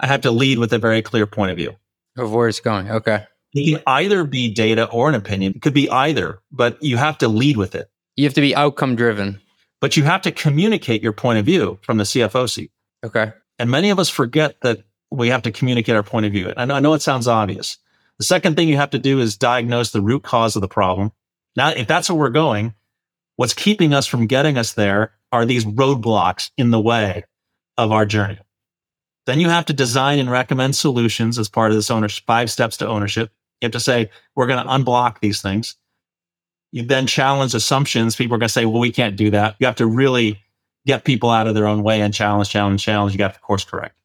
I 0.01 0.07
have 0.07 0.23
to 0.23 0.31
lead 0.33 0.59
with 0.59 0.73
a 0.73 0.79
very 0.79 1.03
clear 1.03 1.27
point 1.27 1.53
of 1.53 1.57
view 1.57 1.77
of 2.17 2.33
where 2.33 2.49
it's 2.49 2.61
going. 2.61 2.91
Okay, 2.91 3.27
it 3.57 3.75
can 3.75 3.83
either 3.87 4.25
be 4.25 4.53
data 4.53 4.87
or 4.91 5.09
an 5.09 5.15
opinion. 5.15 5.55
It 5.57 5.63
could 5.63 5.75
be 5.75 5.91
either, 5.91 6.41
but 6.51 6.83
you 6.83 6.97
have 6.97 7.19
to 7.19 7.29
lead 7.29 7.57
with 7.57 7.75
it. 7.75 7.91
You 8.17 8.25
have 8.25 8.35
to 8.35 8.41
be 8.41 8.55
outcome 8.55 8.97
driven, 8.97 9.41
but 9.81 9.97
you 9.97 10.05
have 10.05 10.23
to 10.23 10.33
communicate 10.33 11.03
your 11.03 11.13
point 11.13 11.39
of 11.39 11.45
view 11.45 11.79
from 11.83 11.99
the 11.99 12.05
CFO 12.05 12.49
seat. 12.49 12.71
Okay, 13.05 13.33
and 13.59 13.71
many 13.71 13.91
of 13.91 13.99
us 13.99 14.09
forget 14.09 14.61
that 14.63 14.85
we 15.11 15.29
have 15.29 15.43
to 15.43 15.53
communicate 15.53 15.95
our 15.95 16.03
point 16.03 16.27
of 16.27 16.33
view. 16.33 16.53
And 16.57 16.73
I 16.73 16.81
know 16.81 16.95
it 16.95 17.03
sounds 17.03 17.29
obvious. 17.29 17.79
The 18.19 18.25
second 18.25 18.57
thing 18.57 18.69
you 18.69 18.77
have 18.77 18.91
to 18.91 18.99
do 18.99 19.21
is 19.21 19.37
diagnose 19.37 19.91
the 19.91 20.01
root 20.01 20.23
cause 20.23 20.57
of 20.57 20.63
the 20.63 20.69
problem 20.69 21.13
now, 21.57 21.71
if 21.71 21.89
that's 21.89 22.11
where 22.11 22.19
we're 22.19 22.29
going, 22.29 22.75
what's 23.37 23.55
keeping 23.55 23.95
us 23.95 24.07
from 24.07 24.27
getting 24.27 24.59
us 24.59 24.75
there 24.75 25.13
are 25.33 25.47
these 25.47 25.65
roadblocks 25.65 26.51
in 26.57 26.71
the 26.71 26.81
way 26.81 27.25
of 27.79 27.91
our 27.91 28.07
journey. 28.07 28.39
Then 29.25 29.41
you 29.41 29.49
have 29.49 29.67
to 29.67 29.73
design 29.73 30.19
and 30.19 30.31
recommend 30.31 30.77
solutions 30.77 31.39
as 31.39 31.49
part 31.49 31.73
of 31.73 31.77
this 31.77 31.91
ownership, 31.91 32.25
five 32.27 32.51
steps 32.51 32.77
to 32.77 32.87
ownership. 32.87 33.33
You 33.61 33.67
have 33.67 33.73
to 33.73 33.81
say, 33.81 34.11
we're 34.35 34.47
going 34.47 34.65
to 34.65 34.71
unblock 34.71 35.21
these 35.21 35.41
things. 35.41 35.77
You 36.73 36.83
then 36.83 37.07
challenge 37.07 37.55
assumptions. 37.55 38.17
People 38.17 38.35
are 38.35 38.39
going 38.39 38.49
to 38.49 38.53
say, 38.53 38.67
well, 38.67 38.81
we 38.81 38.93
can't 38.93 39.17
do 39.17 39.31
that. 39.31 39.57
You 39.59 39.67
have 39.67 39.77
to 39.77 39.87
really 39.87 40.41
get 40.85 41.05
people 41.05 41.31
out 41.31 41.47
of 41.47 41.55
their 41.55 41.67
own 41.67 41.83
way 41.83 42.01
and 42.01 42.13
challenge, 42.13 42.51
challenge, 42.51 42.83
challenge. 42.83 43.13
You 43.13 43.19
got 43.19 43.35
to 43.35 43.41
course 43.41 43.65
correct. 43.65 43.97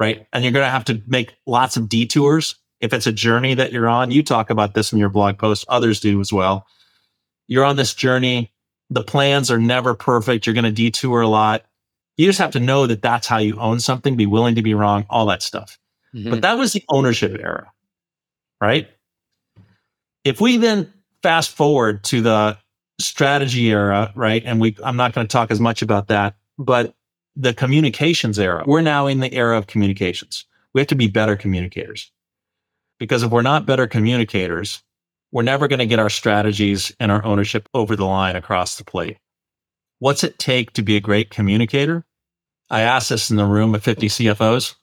Right. 0.00 0.26
And 0.32 0.44
you're 0.44 0.52
going 0.52 0.66
to 0.66 0.70
have 0.70 0.84
to 0.86 1.02
make 1.06 1.34
lots 1.46 1.76
of 1.76 1.88
detours. 1.88 2.56
If 2.80 2.92
it's 2.92 3.06
a 3.06 3.12
journey 3.12 3.54
that 3.54 3.72
you're 3.72 3.88
on, 3.88 4.10
you 4.10 4.22
talk 4.22 4.50
about 4.50 4.74
this 4.74 4.92
in 4.92 4.98
your 4.98 5.08
blog 5.08 5.38
post, 5.38 5.64
others 5.68 6.00
do 6.00 6.20
as 6.20 6.32
well 6.32 6.66
you're 7.48 7.64
on 7.64 7.76
this 7.76 7.94
journey. 7.94 8.52
The 8.90 9.02
plans 9.02 9.50
are 9.50 9.58
never 9.58 9.94
perfect. 9.94 10.46
You're 10.46 10.54
going 10.54 10.64
to 10.64 10.70
detour 10.70 11.22
a 11.22 11.28
lot. 11.28 11.64
You 12.16 12.26
just 12.26 12.38
have 12.38 12.52
to 12.52 12.60
know 12.60 12.86
that 12.86 13.02
that's 13.02 13.26
how 13.26 13.38
you 13.38 13.58
own 13.58 13.80
something, 13.80 14.16
be 14.16 14.26
willing 14.26 14.54
to 14.54 14.62
be 14.62 14.74
wrong, 14.74 15.06
all 15.10 15.26
that 15.26 15.42
stuff. 15.42 15.78
Mm-hmm. 16.14 16.30
But 16.30 16.42
that 16.42 16.58
was 16.58 16.72
the 16.72 16.84
ownership 16.88 17.38
era, 17.40 17.72
right? 18.60 18.88
If 20.24 20.40
we 20.40 20.56
then 20.56 20.92
fast 21.22 21.50
forward 21.50 22.04
to 22.04 22.20
the 22.20 22.58
strategy 23.00 23.70
era, 23.70 24.12
right? 24.14 24.42
And 24.44 24.60
we, 24.60 24.76
I'm 24.84 24.96
not 24.96 25.12
going 25.12 25.26
to 25.26 25.32
talk 25.32 25.50
as 25.50 25.60
much 25.60 25.82
about 25.82 26.08
that, 26.08 26.36
but 26.58 26.94
the 27.36 27.54
communications 27.54 28.38
era, 28.38 28.64
we're 28.66 28.80
now 28.80 29.06
in 29.06 29.20
the 29.20 29.32
era 29.32 29.56
of 29.56 29.66
communications. 29.66 30.44
We 30.74 30.80
have 30.80 30.88
to 30.88 30.94
be 30.94 31.08
better 31.08 31.36
communicators 31.36 32.10
because 32.98 33.22
if 33.22 33.30
we're 33.30 33.42
not 33.42 33.66
better 33.66 33.86
communicators, 33.86 34.82
we're 35.30 35.42
never 35.42 35.68
going 35.68 35.78
to 35.78 35.86
get 35.86 35.98
our 35.98 36.10
strategies 36.10 36.92
and 36.98 37.12
our 37.12 37.24
ownership 37.24 37.68
over 37.74 37.94
the 37.96 38.04
line 38.04 38.36
across 38.36 38.76
the 38.76 38.84
plate. 38.84 39.18
What's 40.00 40.24
it 40.24 40.38
take 40.38 40.72
to 40.72 40.82
be 40.82 40.96
a 40.96 41.00
great 41.00 41.30
communicator? 41.30 42.04
I 42.70 42.82
asked 42.82 43.10
this 43.10 43.30
in 43.30 43.36
the 43.36 43.44
room 43.44 43.74
of 43.74 43.82
50 43.82 44.08
CFOs. 44.08 44.74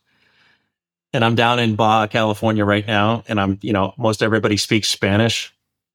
And 1.15 1.23
I'm 1.23 1.36
down 1.36 1.60
in 1.60 1.75
Baja, 1.75 2.08
California 2.08 2.65
right 2.65 2.86
now. 2.86 3.23
And 3.28 3.39
I'm, 3.39 3.58
you 3.62 3.73
know, 3.73 3.93
most 3.97 4.21
everybody 4.21 4.58
speaks 4.58 4.89
Spanish. 4.89 5.54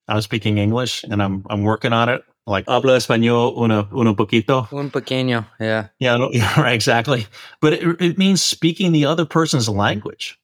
I'm 0.09 0.23
speaking 0.23 0.59
English 0.59 1.05
and 1.05 1.23
I'm 1.23 1.47
I'm 1.51 1.63
working 1.63 1.93
on 1.93 2.09
it. 2.09 2.25
Like 2.47 2.67
hablo 2.67 2.97
español 2.97 3.57
uno, 3.57 3.87
uno 3.93 4.15
poquito. 4.15 4.73
Un 4.73 4.91
pequeño, 4.91 5.47
yeah. 5.61 5.89
Yeah, 5.99 6.17
right, 6.61 6.73
exactly. 6.73 7.27
But 7.61 7.75
it, 7.75 8.01
it 8.01 8.19
means 8.19 8.43
speaking 8.43 8.93
the 8.93 9.05
other 9.05 9.25
person's 9.25 9.69
language 9.69 10.41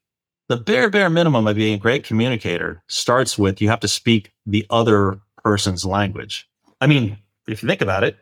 the 0.48 0.56
bare 0.56 0.90
bare 0.90 1.10
minimum 1.10 1.46
of 1.46 1.56
being 1.56 1.74
a 1.74 1.78
great 1.78 2.04
communicator 2.04 2.82
starts 2.86 3.38
with 3.38 3.60
you 3.60 3.68
have 3.68 3.80
to 3.80 3.88
speak 3.88 4.32
the 4.44 4.66
other 4.70 5.18
person's 5.42 5.84
language. 5.84 6.48
I 6.80 6.86
mean, 6.86 7.18
if 7.48 7.62
you 7.62 7.68
think 7.68 7.80
about 7.80 8.04
it, 8.04 8.16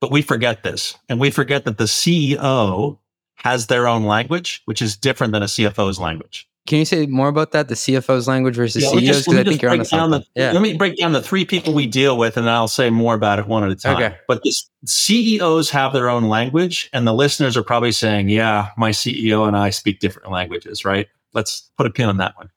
but 0.00 0.10
we 0.10 0.22
forget 0.22 0.62
this 0.62 0.96
and 1.08 1.20
we 1.20 1.30
forget 1.30 1.64
that 1.64 1.78
the 1.78 1.84
CEO 1.84 2.98
has 3.36 3.66
their 3.66 3.86
own 3.86 4.04
language, 4.04 4.62
which 4.64 4.82
is 4.82 4.96
different 4.96 5.32
than 5.32 5.42
a 5.42 5.46
CFO's 5.46 5.98
language. 5.98 6.48
Can 6.66 6.80
you 6.80 6.84
say 6.84 7.06
more 7.06 7.28
about 7.28 7.52
that? 7.52 7.68
The 7.68 7.76
CFO's 7.76 8.26
language 8.26 8.56
versus 8.56 8.82
yeah, 8.82 8.90
CEOs? 8.90 9.24
Because 9.24 9.38
I 9.38 9.44
think 9.44 9.62
you're 9.62 9.70
on 9.70 10.10
the, 10.10 10.24
yeah. 10.34 10.50
Let 10.50 10.62
me 10.62 10.74
break 10.76 10.96
down 10.98 11.12
the 11.12 11.22
three 11.22 11.44
people 11.44 11.72
we 11.72 11.86
deal 11.86 12.18
with, 12.18 12.36
and 12.36 12.50
I'll 12.50 12.66
say 12.66 12.90
more 12.90 13.14
about 13.14 13.38
it 13.38 13.46
one 13.46 13.62
at 13.62 13.70
a 13.70 13.76
time. 13.76 13.96
Okay. 13.96 14.16
But 14.26 14.42
this, 14.42 14.68
CEOs 14.84 15.70
have 15.70 15.92
their 15.92 16.08
own 16.08 16.24
language, 16.24 16.90
and 16.92 17.06
the 17.06 17.14
listeners 17.14 17.56
are 17.56 17.62
probably 17.62 17.92
saying, 17.92 18.30
"Yeah, 18.30 18.70
my 18.76 18.90
CEO 18.90 19.46
and 19.46 19.56
I 19.56 19.70
speak 19.70 20.00
different 20.00 20.32
languages, 20.32 20.84
right?" 20.84 21.06
let's 21.36 21.70
put 21.76 21.86
a 21.86 21.90
pin 21.90 22.08
on 22.08 22.16
that 22.16 22.36
one. 22.36 22.50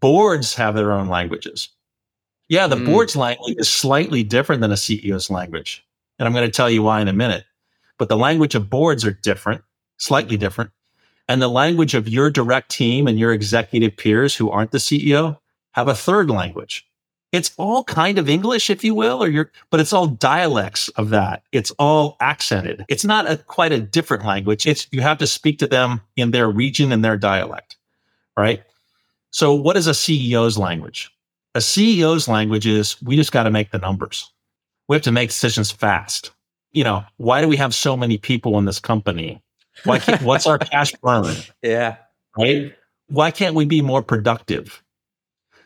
Boards 0.00 0.54
have 0.54 0.74
their 0.74 0.90
own 0.92 1.06
languages. 1.06 1.68
Yeah, 2.48 2.66
the 2.66 2.76
mm. 2.76 2.86
board's 2.86 3.14
language 3.14 3.56
is 3.58 3.68
slightly 3.68 4.24
different 4.24 4.62
than 4.62 4.72
a 4.72 4.76
CEO's 4.76 5.30
language. 5.30 5.86
And 6.18 6.26
I'm 6.26 6.32
going 6.32 6.46
to 6.46 6.50
tell 6.50 6.70
you 6.70 6.82
why 6.82 7.00
in 7.00 7.06
a 7.06 7.12
minute. 7.12 7.44
But 7.98 8.08
the 8.08 8.16
language 8.16 8.54
of 8.54 8.70
boards 8.70 9.04
are 9.04 9.12
different, 9.12 9.62
slightly 9.98 10.36
mm-hmm. 10.36 10.40
different. 10.40 10.70
And 11.28 11.42
the 11.42 11.48
language 11.48 11.94
of 11.94 12.08
your 12.08 12.30
direct 12.30 12.70
team 12.70 13.06
and 13.06 13.18
your 13.18 13.32
executive 13.32 13.96
peers 13.96 14.34
who 14.34 14.50
aren't 14.50 14.70
the 14.70 14.78
CEO 14.78 15.38
have 15.72 15.88
a 15.88 15.94
third 15.94 16.30
language. 16.30 16.86
It's 17.30 17.50
all 17.58 17.84
kind 17.84 18.18
of 18.18 18.30
English, 18.30 18.70
if 18.70 18.82
you 18.82 18.94
will, 18.94 19.22
or 19.22 19.28
you're, 19.28 19.52
but 19.70 19.80
it's 19.80 19.92
all 19.92 20.06
dialects 20.06 20.88
of 20.90 21.10
that. 21.10 21.42
It's 21.52 21.70
all 21.72 22.16
accented. 22.20 22.86
It's 22.88 23.04
not 23.04 23.30
a 23.30 23.36
quite 23.36 23.70
a 23.70 23.80
different 23.80 24.24
language. 24.24 24.66
It's, 24.66 24.88
you 24.90 25.02
have 25.02 25.18
to 25.18 25.26
speak 25.26 25.58
to 25.58 25.66
them 25.66 26.00
in 26.16 26.30
their 26.30 26.48
region 26.48 26.90
and 26.90 27.04
their 27.04 27.18
dialect 27.18 27.76
right? 28.38 28.62
So, 29.30 29.52
what 29.52 29.76
is 29.76 29.86
a 29.86 29.92
CEO's 29.92 30.56
language? 30.56 31.10
A 31.54 31.58
CEO's 31.58 32.28
language 32.28 32.66
is 32.66 33.00
we 33.02 33.16
just 33.16 33.32
got 33.32 33.42
to 33.42 33.50
make 33.50 33.72
the 33.72 33.78
numbers. 33.78 34.32
We 34.88 34.96
have 34.96 35.02
to 35.02 35.12
make 35.12 35.30
decisions 35.30 35.70
fast. 35.70 36.30
You 36.70 36.84
know, 36.84 37.04
why 37.16 37.42
do 37.42 37.48
we 37.48 37.56
have 37.56 37.74
so 37.74 37.96
many 37.96 38.16
people 38.16 38.58
in 38.58 38.64
this 38.64 38.78
company? 38.78 39.42
Why 39.84 39.98
can't, 39.98 40.22
what's 40.22 40.46
our 40.46 40.58
cash 40.58 40.92
burn? 41.02 41.34
Yeah. 41.62 41.96
Right. 42.36 42.74
Why 43.08 43.30
can't 43.30 43.54
we 43.54 43.64
be 43.64 43.80
more 43.80 44.02
productive? 44.02 44.82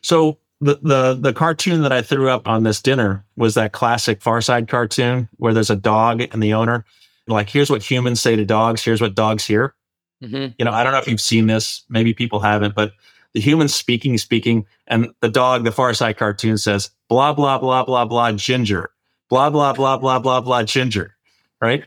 So 0.03 0.39
the, 0.61 0.79
the 0.83 1.15
the 1.15 1.33
cartoon 1.33 1.83
that 1.83 1.93
I 1.93 2.03
threw 2.03 2.31
up 2.31 2.47
on 2.47 2.63
this 2.63 2.81
dinner 2.81 3.25
was 3.37 3.55
that 3.55 3.73
classic 3.73 4.23
Far 4.23 4.41
Side 4.41 4.69
cartoon 4.69 5.29
where 5.37 5.53
there's 5.53 5.71
a 5.71 5.77
dog 5.77 6.21
and 6.21 6.43
the 6.43 6.55
owner. 6.55 6.85
Like, 7.27 7.49
here's 7.49 7.71
what 7.71 7.83
humans 7.83 8.21
say 8.21 8.37
to 8.37 8.45
dogs. 8.45 8.85
Here's 8.85 9.01
what 9.01 9.15
dogs 9.15 9.45
hear. 9.45 9.75
Mm-hmm. 10.23 10.53
You 10.59 10.65
know, 10.65 10.73
I 10.73 10.83
don't 10.85 10.93
know 10.93 10.99
if 10.99 11.09
you've 11.09 11.21
seen 11.21 11.47
this. 11.47 11.85
Maybe 11.89 12.15
people 12.15 12.41
haven't, 12.41 12.75
but 12.75 12.93
the 13.35 13.41
human 13.41 13.69
speaking, 13.69 14.19
speaking, 14.19 14.67
and 14.87 15.13
the 15.21 15.29
dog, 15.29 15.65
the 15.65 15.73
Far 15.73 15.95
Side 15.95 16.17
cartoon 16.17 16.59
says, 16.59 16.91
blah, 17.09 17.33
blah, 17.33 17.59
blah, 17.59 17.85
blah, 17.85 18.05
blah, 18.05 18.33
ginger, 18.33 18.91
blah, 19.31 19.51
blah, 19.51 19.73
blah, 19.73 19.99
blah, 19.99 20.19
blah, 20.19 20.41
blah, 20.41 20.63
ginger. 20.65 21.17
Right. 21.61 21.85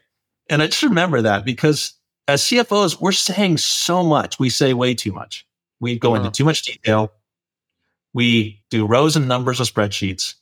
And 0.49 0.61
I 0.61 0.67
just 0.67 0.83
remember 0.83 1.21
that 1.21 1.45
because 1.45 1.93
as 2.27 2.41
CFOs, 2.43 2.99
we're 2.99 3.11
saying 3.11 3.57
so 3.57 4.03
much. 4.03 4.39
We 4.39 4.49
say 4.49 4.73
way 4.73 4.95
too 4.95 5.11
much. 5.11 5.45
We 5.79 5.99
go 5.99 6.15
into 6.15 6.31
too 6.31 6.45
much 6.45 6.63
detail. 6.63 7.11
We 8.13 8.61
do 8.69 8.87
rows 8.87 9.15
and 9.15 9.27
numbers 9.27 9.59
of 9.59 9.67
spreadsheets. 9.67 10.35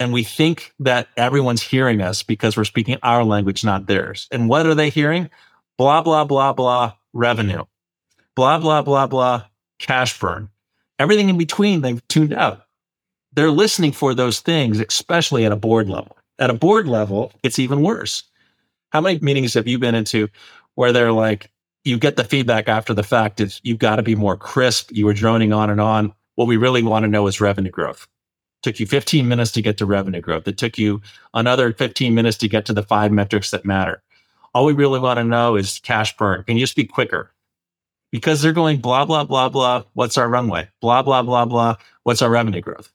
And 0.00 0.12
we 0.12 0.24
think 0.24 0.74
that 0.80 1.08
everyone's 1.16 1.62
hearing 1.62 2.02
us 2.02 2.22
because 2.22 2.56
we're 2.56 2.64
speaking 2.64 2.98
our 3.02 3.22
language, 3.22 3.64
not 3.64 3.86
theirs. 3.86 4.26
And 4.32 4.48
what 4.48 4.66
are 4.66 4.74
they 4.74 4.90
hearing? 4.90 5.30
Blah, 5.78 6.02
blah, 6.02 6.24
blah, 6.24 6.52
blah, 6.52 6.94
revenue, 7.12 7.64
blah, 8.34 8.58
blah, 8.58 8.82
blah, 8.82 9.06
blah, 9.06 9.44
cash 9.78 10.18
burn. 10.18 10.48
Everything 10.98 11.28
in 11.28 11.38
between, 11.38 11.80
they've 11.80 12.06
tuned 12.08 12.32
out. 12.32 12.66
They're 13.32 13.50
listening 13.50 13.92
for 13.92 14.14
those 14.14 14.40
things, 14.40 14.80
especially 14.80 15.44
at 15.46 15.52
a 15.52 15.56
board 15.56 15.88
level. 15.88 16.16
At 16.38 16.50
a 16.50 16.54
board 16.54 16.88
level, 16.88 17.32
it's 17.42 17.58
even 17.58 17.82
worse. 17.82 18.24
How 18.90 19.00
many 19.00 19.18
meetings 19.20 19.54
have 19.54 19.66
you 19.66 19.78
been 19.78 19.94
into 19.94 20.28
where 20.74 20.92
they're 20.92 21.12
like, 21.12 21.50
you 21.84 21.98
get 21.98 22.16
the 22.16 22.24
feedback 22.24 22.68
after 22.68 22.94
the 22.94 23.02
fact 23.02 23.40
is 23.40 23.60
you've 23.64 23.78
got 23.78 23.96
to 23.96 24.02
be 24.02 24.14
more 24.14 24.36
crisp. 24.36 24.90
You 24.92 25.06
were 25.06 25.14
droning 25.14 25.52
on 25.52 25.68
and 25.70 25.80
on. 25.80 26.12
What 26.36 26.46
we 26.48 26.56
really 26.56 26.82
want 26.82 27.02
to 27.04 27.08
know 27.08 27.26
is 27.26 27.40
revenue 27.40 27.70
growth. 27.70 28.06
took 28.62 28.78
you 28.78 28.86
15 28.86 29.26
minutes 29.26 29.50
to 29.52 29.62
get 29.62 29.76
to 29.78 29.86
revenue 29.86 30.20
growth. 30.20 30.46
It 30.46 30.56
took 30.56 30.78
you 30.78 31.00
another 31.34 31.72
15 31.72 32.14
minutes 32.14 32.36
to 32.38 32.48
get 32.48 32.64
to 32.66 32.72
the 32.72 32.82
five 32.84 33.10
metrics 33.10 33.50
that 33.50 33.64
matter. 33.64 34.02
All 34.54 34.64
we 34.64 34.72
really 34.72 35.00
want 35.00 35.18
to 35.18 35.24
know 35.24 35.56
is 35.56 35.80
cash 35.80 36.16
burn. 36.16 36.44
Can 36.44 36.56
you 36.56 36.62
just 36.62 36.76
be 36.76 36.84
quicker? 36.84 37.32
Because 38.12 38.40
they're 38.42 38.52
going 38.52 38.78
blah, 38.80 39.04
blah, 39.04 39.24
blah, 39.24 39.48
blah. 39.48 39.82
What's 39.94 40.16
our 40.18 40.28
runway? 40.28 40.68
Blah, 40.80 41.02
blah, 41.02 41.22
blah, 41.22 41.44
blah. 41.46 41.76
What's 42.04 42.22
our 42.22 42.30
revenue 42.30 42.60
growth? 42.60 42.92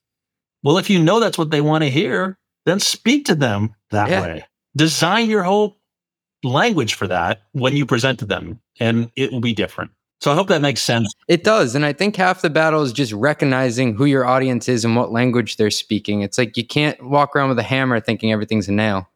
Well, 0.63 0.77
if 0.77 0.89
you 0.89 1.03
know 1.03 1.19
that's 1.19 1.37
what 1.37 1.49
they 1.51 1.61
want 1.61 1.83
to 1.83 1.89
hear, 1.89 2.37
then 2.65 2.79
speak 2.79 3.25
to 3.25 3.35
them 3.35 3.75
that 3.91 4.09
Yeah. 4.09 4.21
way. 4.21 4.45
Design 4.75 5.29
your 5.29 5.43
whole 5.43 5.77
language 6.43 6.93
for 6.93 7.07
that 7.07 7.43
when 7.53 7.75
you 7.75 7.85
present 7.85 8.19
to 8.19 8.25
them, 8.25 8.59
and 8.79 9.11
it 9.15 9.31
will 9.31 9.41
be 9.41 9.53
different. 9.53 9.91
So 10.19 10.31
I 10.31 10.35
hope 10.35 10.47
that 10.47 10.61
makes 10.61 10.81
sense. 10.81 11.13
It 11.27 11.43
does. 11.43 11.75
And 11.75 11.85
I 11.85 11.93
think 11.93 12.15
half 12.15 12.41
the 12.41 12.49
battle 12.49 12.81
is 12.81 12.91
just 12.91 13.13
recognizing 13.13 13.95
who 13.95 14.05
your 14.05 14.25
audience 14.25 14.67
is 14.67 14.83
and 14.83 14.95
what 14.95 15.11
language 15.11 15.57
they're 15.57 15.69
speaking. 15.69 16.21
It's 16.21 16.39
like 16.39 16.57
you 16.57 16.65
can't 16.65 17.01
walk 17.03 17.35
around 17.35 17.49
with 17.49 17.59
a 17.59 17.63
hammer 17.63 17.99
thinking 17.99 18.31
everything's 18.31 18.67
a 18.67 18.71
nail. 18.71 19.07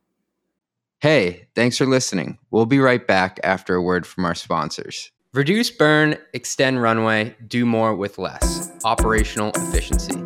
Hey, 0.99 1.47
thanks 1.55 1.77
for 1.77 1.87
listening. 1.87 2.37
We'll 2.51 2.67
be 2.67 2.77
right 2.77 3.05
back 3.05 3.39
after 3.43 3.73
a 3.73 3.81
word 3.81 4.05
from 4.05 4.25
our 4.25 4.35
sponsors. 4.35 5.11
Reduce 5.33 5.71
burn, 5.71 6.17
extend 6.33 6.83
runway, 6.83 7.35
do 7.47 7.65
more 7.65 7.95
with 7.95 8.19
less. 8.19 8.69
Operational 8.83 9.51
efficiency. 9.55 10.21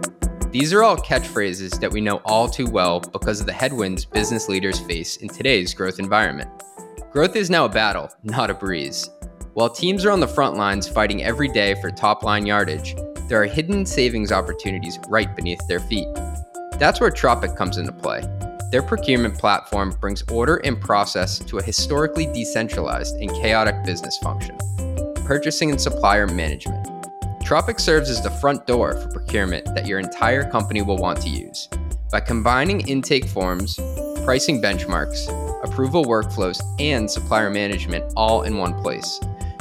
These 0.51 0.73
are 0.73 0.83
all 0.83 0.97
catchphrases 0.97 1.79
that 1.79 1.91
we 1.91 2.01
know 2.01 2.21
all 2.25 2.49
too 2.49 2.65
well 2.65 2.99
because 2.99 3.39
of 3.39 3.45
the 3.45 3.53
headwinds 3.53 4.03
business 4.03 4.49
leaders 4.49 4.79
face 4.79 5.17
in 5.17 5.29
today's 5.29 5.73
growth 5.73 5.99
environment. 5.99 6.49
Growth 7.15 7.37
is 7.37 7.49
now 7.49 7.63
a 7.63 7.69
battle, 7.69 8.09
not 8.23 8.49
a 8.49 8.53
breeze. 8.53 9.09
While 9.53 9.69
teams 9.69 10.03
are 10.03 10.11
on 10.11 10.19
the 10.19 10.27
front 10.27 10.57
lines 10.57 10.85
fighting 10.85 11.23
every 11.23 11.47
day 11.47 11.73
for 11.79 11.89
top 11.89 12.23
line 12.23 12.45
yardage, 12.45 12.93
there 13.29 13.41
are 13.41 13.45
hidden 13.45 13.85
savings 13.85 14.33
opportunities 14.33 14.99
right 15.07 15.33
beneath 15.33 15.65
their 15.69 15.79
feet. 15.79 16.09
That's 16.77 16.99
where 16.99 17.09
Tropic 17.09 17.55
comes 17.55 17.77
into 17.77 17.93
play. 17.93 18.21
Their 18.69 18.81
procurement 18.81 19.37
platform 19.37 19.95
brings 20.01 20.23
order 20.23 20.57
and 20.65 20.77
process 20.81 21.39
to 21.39 21.59
a 21.59 21.63
historically 21.63 22.25
decentralized 22.25 23.15
and 23.15 23.31
chaotic 23.31 23.81
business 23.85 24.17
function 24.17 24.57
purchasing 25.25 25.69
and 25.71 25.79
supplier 25.79 26.27
management. 26.27 26.85
Tropic 27.45 27.79
serves 27.79 28.09
as 28.09 28.21
the 28.21 28.29
front 28.29 28.67
door 28.67 28.93
for 28.93 29.07
procurement 29.07 29.73
that 29.73 29.87
your 29.87 29.99
entire 29.99 30.51
company 30.51 30.81
will 30.81 30.97
want 30.97 31.21
to 31.21 31.29
use. 31.29 31.69
By 32.11 32.19
combining 32.19 32.85
intake 32.89 33.25
forms, 33.25 33.79
pricing 34.25 34.61
benchmarks, 34.61 35.29
approval 35.63 36.03
workflows, 36.03 36.61
and 36.79 37.09
supplier 37.09 37.49
management 37.49 38.11
all 38.17 38.41
in 38.41 38.57
one 38.57 38.73
place, 38.81 39.19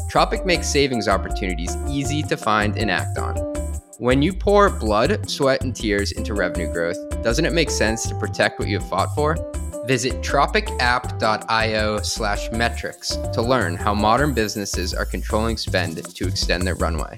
Tropic 0.09 0.47
makes 0.47 0.69
savings 0.69 1.09
opportunities 1.09 1.77
easy 1.89 2.23
to 2.23 2.37
find 2.37 2.79
and 2.79 2.91
act 2.91 3.19
on. 3.19 3.37
When 3.99 4.23
you 4.23 4.33
pour 4.33 4.71
blood, 4.71 5.29
sweat, 5.29 5.63
and 5.63 5.75
tears 5.75 6.13
into 6.13 6.35
revenue 6.35 6.73
growth, 6.73 6.97
doesn't 7.23 7.45
it 7.45 7.53
make 7.53 7.69
sense 7.69 8.09
to 8.09 8.15
protect 8.15 8.59
what 8.59 8.69
you 8.69 8.79
have 8.79 8.89
fought 8.89 9.15
for? 9.15 9.37
Visit 9.87 10.23
tropicapp.io 10.23 11.99
slash 11.99 12.51
metrics 12.53 13.17
to 13.33 13.43
learn 13.43 13.75
how 13.75 13.93
modern 13.93 14.33
businesses 14.33 14.95
are 14.95 15.05
controlling 15.05 15.57
spend 15.57 15.97
to 15.97 16.29
extend 16.29 16.67
their 16.67 16.77
runway. 16.77 17.17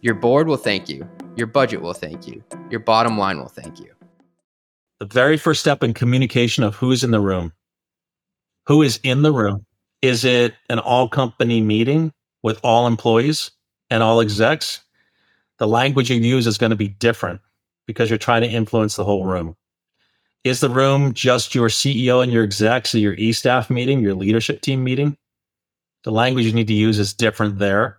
Your 0.00 0.14
board 0.14 0.48
will 0.48 0.56
thank 0.56 0.88
you. 0.88 1.08
Your 1.36 1.48
budget 1.48 1.80
will 1.80 1.92
thank 1.92 2.26
you. 2.26 2.42
Your 2.70 2.80
bottom 2.80 3.18
line 3.18 3.38
will 3.38 3.48
thank 3.48 3.78
you. 3.78 3.97
The 5.00 5.06
very 5.06 5.36
first 5.36 5.60
step 5.60 5.84
in 5.84 5.94
communication 5.94 6.64
of 6.64 6.74
who's 6.74 7.04
in 7.04 7.12
the 7.12 7.20
room. 7.20 7.52
Who 8.66 8.82
is 8.82 8.98
in 9.04 9.22
the 9.22 9.32
room? 9.32 9.64
Is 10.02 10.24
it 10.24 10.54
an 10.68 10.80
all 10.80 11.08
company 11.08 11.60
meeting 11.60 12.12
with 12.42 12.58
all 12.64 12.86
employees 12.86 13.52
and 13.90 14.02
all 14.02 14.20
execs? 14.20 14.80
The 15.58 15.68
language 15.68 16.10
you 16.10 16.16
use 16.16 16.48
is 16.48 16.58
going 16.58 16.70
to 16.70 16.76
be 16.76 16.88
different 16.88 17.40
because 17.86 18.10
you're 18.10 18.18
trying 18.18 18.42
to 18.42 18.48
influence 18.48 18.96
the 18.96 19.04
whole 19.04 19.24
room. 19.24 19.56
Is 20.42 20.60
the 20.60 20.68
room 20.68 21.14
just 21.14 21.54
your 21.54 21.68
CEO 21.68 22.22
and 22.22 22.32
your 22.32 22.44
execs, 22.44 22.94
or 22.94 22.98
your 22.98 23.14
e 23.14 23.32
staff 23.32 23.70
meeting, 23.70 24.00
your 24.00 24.14
leadership 24.14 24.62
team 24.62 24.82
meeting? 24.82 25.16
The 26.04 26.12
language 26.12 26.44
you 26.44 26.52
need 26.52 26.68
to 26.68 26.74
use 26.74 26.98
is 26.98 27.14
different 27.14 27.58
there. 27.58 27.98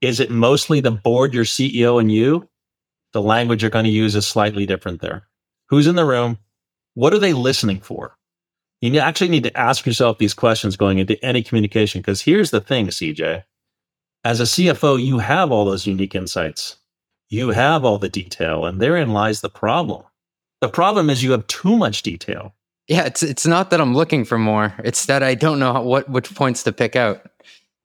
Is 0.00 0.18
it 0.18 0.30
mostly 0.30 0.80
the 0.80 0.90
board, 0.90 1.34
your 1.34 1.44
CEO, 1.44 2.00
and 2.00 2.10
you? 2.10 2.48
The 3.12 3.22
language 3.22 3.62
you're 3.62 3.70
going 3.70 3.84
to 3.84 3.90
use 3.90 4.14
is 4.14 4.26
slightly 4.26 4.64
different 4.66 5.00
there. 5.00 5.28
Who's 5.72 5.86
in 5.86 5.96
the 5.96 6.04
room? 6.04 6.36
What 6.92 7.14
are 7.14 7.18
they 7.18 7.32
listening 7.32 7.80
for? 7.80 8.14
You 8.82 8.98
actually 8.98 9.30
need 9.30 9.44
to 9.44 9.56
ask 9.56 9.86
yourself 9.86 10.18
these 10.18 10.34
questions 10.34 10.76
going 10.76 10.98
into 10.98 11.24
any 11.24 11.42
communication 11.42 12.02
because 12.02 12.20
here's 12.20 12.50
the 12.50 12.60
thing, 12.60 12.88
CJ. 12.88 13.44
As 14.22 14.38
a 14.38 14.42
CFO, 14.42 15.02
you 15.02 15.18
have 15.20 15.50
all 15.50 15.64
those 15.64 15.86
unique 15.86 16.14
insights. 16.14 16.76
You 17.30 17.48
have 17.48 17.86
all 17.86 17.96
the 17.96 18.10
detail, 18.10 18.66
and 18.66 18.82
therein 18.82 19.14
lies 19.14 19.40
the 19.40 19.48
problem. 19.48 20.02
The 20.60 20.68
problem 20.68 21.08
is 21.08 21.22
you 21.22 21.30
have 21.30 21.46
too 21.46 21.78
much 21.78 22.02
detail. 22.02 22.54
Yeah, 22.86 23.06
it's 23.06 23.22
it's 23.22 23.46
not 23.46 23.70
that 23.70 23.80
I'm 23.80 23.94
looking 23.94 24.26
for 24.26 24.36
more. 24.36 24.74
It's 24.84 25.06
that 25.06 25.22
I 25.22 25.34
don't 25.34 25.58
know 25.58 25.80
what 25.80 26.06
which 26.10 26.34
points 26.34 26.64
to 26.64 26.72
pick 26.72 26.96
out. 26.96 27.22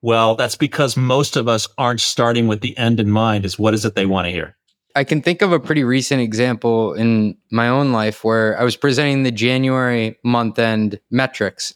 Well, 0.02 0.36
that's 0.36 0.58
because 0.58 0.98
most 0.98 1.38
of 1.38 1.48
us 1.48 1.70
aren't 1.78 2.02
starting 2.02 2.50
with 2.50 2.60
the 2.60 2.78
end 2.78 3.00
in 3.00 3.10
mind 3.10 3.46
is 3.46 3.58
what 3.58 3.74
is 3.74 3.86
it 3.86 3.96
they 3.96 4.06
want 4.06 4.26
to 4.26 4.32
hear? 4.32 4.57
I 4.98 5.04
can 5.04 5.22
think 5.22 5.44
of 5.44 5.52
a 5.52 5.60
pretty 5.60 5.84
recent 5.84 6.22
example 6.22 6.94
in 6.94 7.38
my 7.52 7.70
own 7.70 7.92
life 7.92 8.24
where 8.24 8.60
I 8.60 8.64
was 8.64 8.76
presenting 8.76 9.22
the 9.22 9.32
January 9.32 10.18
month 10.24 10.58
end 10.58 11.00
metrics 11.12 11.76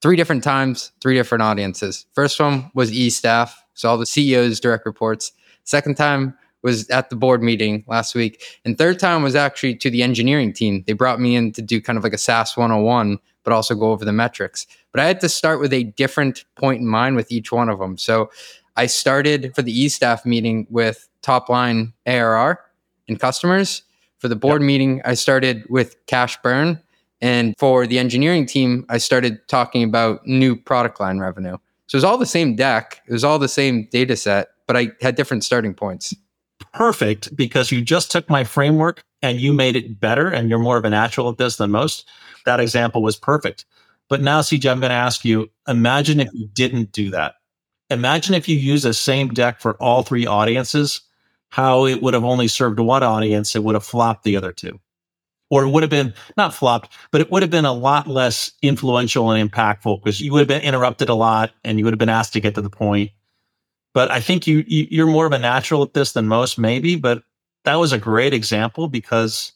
three 0.00 0.14
different 0.14 0.44
times, 0.44 0.92
three 1.00 1.16
different 1.16 1.42
audiences. 1.42 2.06
First 2.12 2.38
one 2.38 2.70
was 2.72 2.92
e 2.92 3.10
staff, 3.10 3.64
so 3.74 3.88
all 3.88 3.98
the 3.98 4.06
CEOs, 4.06 4.60
direct 4.60 4.86
reports. 4.86 5.32
Second 5.64 5.96
time 5.96 6.38
was 6.62 6.88
at 6.90 7.10
the 7.10 7.16
board 7.16 7.42
meeting 7.42 7.82
last 7.88 8.14
week. 8.14 8.40
And 8.64 8.78
third 8.78 9.00
time 9.00 9.24
was 9.24 9.34
actually 9.34 9.74
to 9.78 9.90
the 9.90 10.04
engineering 10.04 10.52
team. 10.52 10.84
They 10.86 10.92
brought 10.92 11.18
me 11.18 11.34
in 11.34 11.50
to 11.54 11.62
do 11.62 11.80
kind 11.80 11.96
of 11.96 12.04
like 12.04 12.12
a 12.12 12.18
SaaS 12.18 12.56
101, 12.56 13.18
but 13.42 13.52
also 13.52 13.74
go 13.74 13.90
over 13.90 14.04
the 14.04 14.12
metrics. 14.12 14.68
But 14.92 15.00
I 15.00 15.06
had 15.06 15.20
to 15.22 15.28
start 15.28 15.58
with 15.58 15.72
a 15.72 15.82
different 15.82 16.44
point 16.54 16.80
in 16.80 16.86
mind 16.86 17.16
with 17.16 17.32
each 17.32 17.50
one 17.50 17.68
of 17.68 17.80
them. 17.80 17.98
So 17.98 18.30
I 18.76 18.86
started 18.86 19.52
for 19.56 19.62
the 19.62 19.76
e 19.76 19.88
staff 19.88 20.24
meeting 20.24 20.68
with 20.70 21.08
top 21.22 21.48
line 21.48 21.92
ARR 22.06 22.60
and 23.08 23.18
customers. 23.18 23.82
For 24.18 24.28
the 24.28 24.36
board 24.36 24.62
meeting, 24.62 25.00
I 25.04 25.14
started 25.14 25.64
with 25.68 25.96
cash 26.06 26.40
burn. 26.42 26.80
And 27.20 27.54
for 27.58 27.86
the 27.86 27.98
engineering 27.98 28.46
team, 28.46 28.84
I 28.88 28.98
started 28.98 29.46
talking 29.48 29.84
about 29.84 30.26
new 30.26 30.56
product 30.56 31.00
line 31.00 31.18
revenue. 31.18 31.56
So 31.86 31.96
it 31.96 31.98
was 31.98 32.04
all 32.04 32.18
the 32.18 32.26
same 32.26 32.56
deck, 32.56 33.02
it 33.06 33.12
was 33.12 33.24
all 33.24 33.38
the 33.38 33.48
same 33.48 33.86
data 33.90 34.16
set, 34.16 34.48
but 34.66 34.76
I 34.76 34.92
had 35.00 35.14
different 35.14 35.44
starting 35.44 35.74
points. 35.74 36.14
Perfect, 36.72 37.36
because 37.36 37.70
you 37.70 37.82
just 37.82 38.10
took 38.10 38.30
my 38.30 38.44
framework 38.44 39.02
and 39.20 39.40
you 39.40 39.52
made 39.52 39.76
it 39.76 40.00
better, 40.00 40.28
and 40.28 40.48
you're 40.48 40.58
more 40.58 40.78
of 40.78 40.84
a 40.84 40.90
natural 40.90 41.28
at 41.28 41.38
this 41.38 41.56
than 41.56 41.70
most. 41.70 42.08
That 42.44 42.60
example 42.60 43.02
was 43.02 43.16
perfect. 43.16 43.66
But 44.08 44.20
now, 44.20 44.40
CJ, 44.40 44.70
I'm 44.70 44.80
going 44.80 44.90
to 44.90 44.94
ask 44.94 45.24
you 45.24 45.50
imagine 45.68 46.20
if 46.20 46.28
you 46.32 46.48
didn't 46.48 46.92
do 46.92 47.10
that. 47.10 47.34
Imagine 47.90 48.34
if 48.34 48.48
you 48.48 48.56
use 48.56 48.82
the 48.82 48.94
same 48.94 49.28
deck 49.28 49.60
for 49.60 49.74
all 49.74 50.02
three 50.02 50.26
audiences, 50.26 51.02
how 51.52 51.84
it 51.84 52.00
would 52.00 52.14
have 52.14 52.24
only 52.24 52.48
served 52.48 52.80
one 52.80 53.02
audience, 53.02 53.54
it 53.54 53.62
would 53.62 53.74
have 53.74 53.84
flopped 53.84 54.24
the 54.24 54.38
other 54.38 54.52
two. 54.52 54.80
Or 55.50 55.64
it 55.64 55.68
would 55.68 55.82
have 55.82 55.90
been 55.90 56.14
not 56.34 56.54
flopped, 56.54 56.94
but 57.10 57.20
it 57.20 57.30
would 57.30 57.42
have 57.42 57.50
been 57.50 57.66
a 57.66 57.74
lot 57.74 58.06
less 58.06 58.52
influential 58.62 59.30
and 59.30 59.50
impactful 59.50 60.02
because 60.02 60.18
you 60.18 60.32
would 60.32 60.38
have 60.38 60.48
been 60.48 60.62
interrupted 60.62 61.10
a 61.10 61.14
lot 61.14 61.52
and 61.62 61.78
you 61.78 61.84
would 61.84 61.92
have 61.92 61.98
been 61.98 62.08
asked 62.08 62.32
to 62.32 62.40
get 62.40 62.54
to 62.54 62.62
the 62.62 62.70
point. 62.70 63.10
But 63.92 64.10
I 64.10 64.18
think 64.18 64.46
you, 64.46 64.64
you 64.66 64.86
you're 64.90 65.06
more 65.06 65.26
of 65.26 65.32
a 65.32 65.38
natural 65.38 65.82
at 65.82 65.92
this 65.92 66.12
than 66.12 66.26
most, 66.26 66.56
maybe. 66.56 66.96
But 66.96 67.22
that 67.64 67.74
was 67.74 67.92
a 67.92 67.98
great 67.98 68.32
example 68.32 68.88
because 68.88 69.52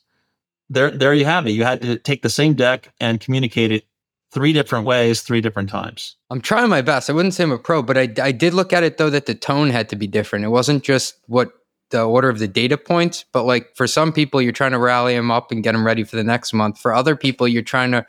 there 0.68 0.90
there 0.90 1.14
you 1.14 1.24
have 1.24 1.46
it. 1.46 1.52
You 1.52 1.64
had 1.64 1.80
to 1.80 1.96
take 1.96 2.20
the 2.20 2.28
same 2.28 2.52
deck 2.52 2.92
and 3.00 3.20
communicate 3.20 3.72
it 3.72 3.86
three 4.32 4.52
different 4.52 4.84
ways, 4.84 5.22
three 5.22 5.40
different 5.40 5.70
times. 5.70 6.16
I'm 6.28 6.42
trying 6.42 6.68
my 6.68 6.82
best. 6.82 7.08
I 7.08 7.14
wouldn't 7.14 7.32
say 7.32 7.44
I'm 7.44 7.52
a 7.52 7.58
pro, 7.58 7.80
but 7.82 7.96
I, 7.96 8.12
I 8.22 8.32
did 8.32 8.52
look 8.52 8.74
at 8.74 8.82
it 8.82 8.98
though 8.98 9.08
that 9.08 9.24
the 9.24 9.34
tone 9.34 9.70
had 9.70 9.88
to 9.88 9.96
be 9.96 10.06
different. 10.06 10.44
It 10.44 10.48
wasn't 10.48 10.84
just 10.84 11.16
what 11.26 11.52
the 11.90 12.02
order 12.02 12.28
of 12.28 12.38
the 12.38 12.48
data 12.48 12.76
points, 12.76 13.24
but 13.32 13.44
like 13.44 13.74
for 13.76 13.86
some 13.86 14.12
people, 14.12 14.42
you're 14.42 14.52
trying 14.52 14.72
to 14.72 14.78
rally 14.78 15.14
them 15.14 15.30
up 15.30 15.52
and 15.52 15.62
get 15.62 15.72
them 15.72 15.86
ready 15.86 16.02
for 16.04 16.16
the 16.16 16.24
next 16.24 16.52
month. 16.52 16.78
For 16.80 16.92
other 16.92 17.14
people, 17.16 17.46
you're 17.46 17.62
trying 17.62 17.92
to 17.92 18.04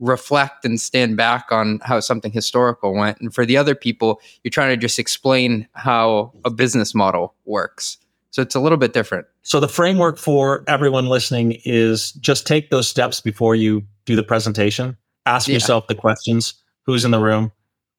reflect 0.00 0.64
and 0.64 0.80
stand 0.80 1.16
back 1.16 1.46
on 1.50 1.78
how 1.84 2.00
something 2.00 2.32
historical 2.32 2.92
went. 2.94 3.20
And 3.20 3.32
for 3.32 3.46
the 3.46 3.56
other 3.56 3.74
people, 3.74 4.20
you're 4.42 4.50
trying 4.50 4.70
to 4.70 4.76
just 4.76 4.98
explain 4.98 5.68
how 5.74 6.32
a 6.44 6.50
business 6.50 6.94
model 6.94 7.34
works. 7.44 7.98
So 8.30 8.42
it's 8.42 8.56
a 8.56 8.60
little 8.60 8.78
bit 8.78 8.92
different. 8.92 9.26
So 9.42 9.60
the 9.60 9.68
framework 9.68 10.18
for 10.18 10.64
everyone 10.66 11.06
listening 11.06 11.60
is 11.64 12.10
just 12.12 12.46
take 12.48 12.70
those 12.70 12.88
steps 12.88 13.20
before 13.20 13.54
you 13.54 13.84
do 14.06 14.16
the 14.16 14.24
presentation. 14.24 14.96
Ask 15.24 15.46
Yeah. 15.46 15.54
yourself 15.54 15.86
the 15.86 15.94
questions: 15.94 16.54
Who's 16.82 17.04
in 17.04 17.12
the 17.12 17.20
room? 17.20 17.52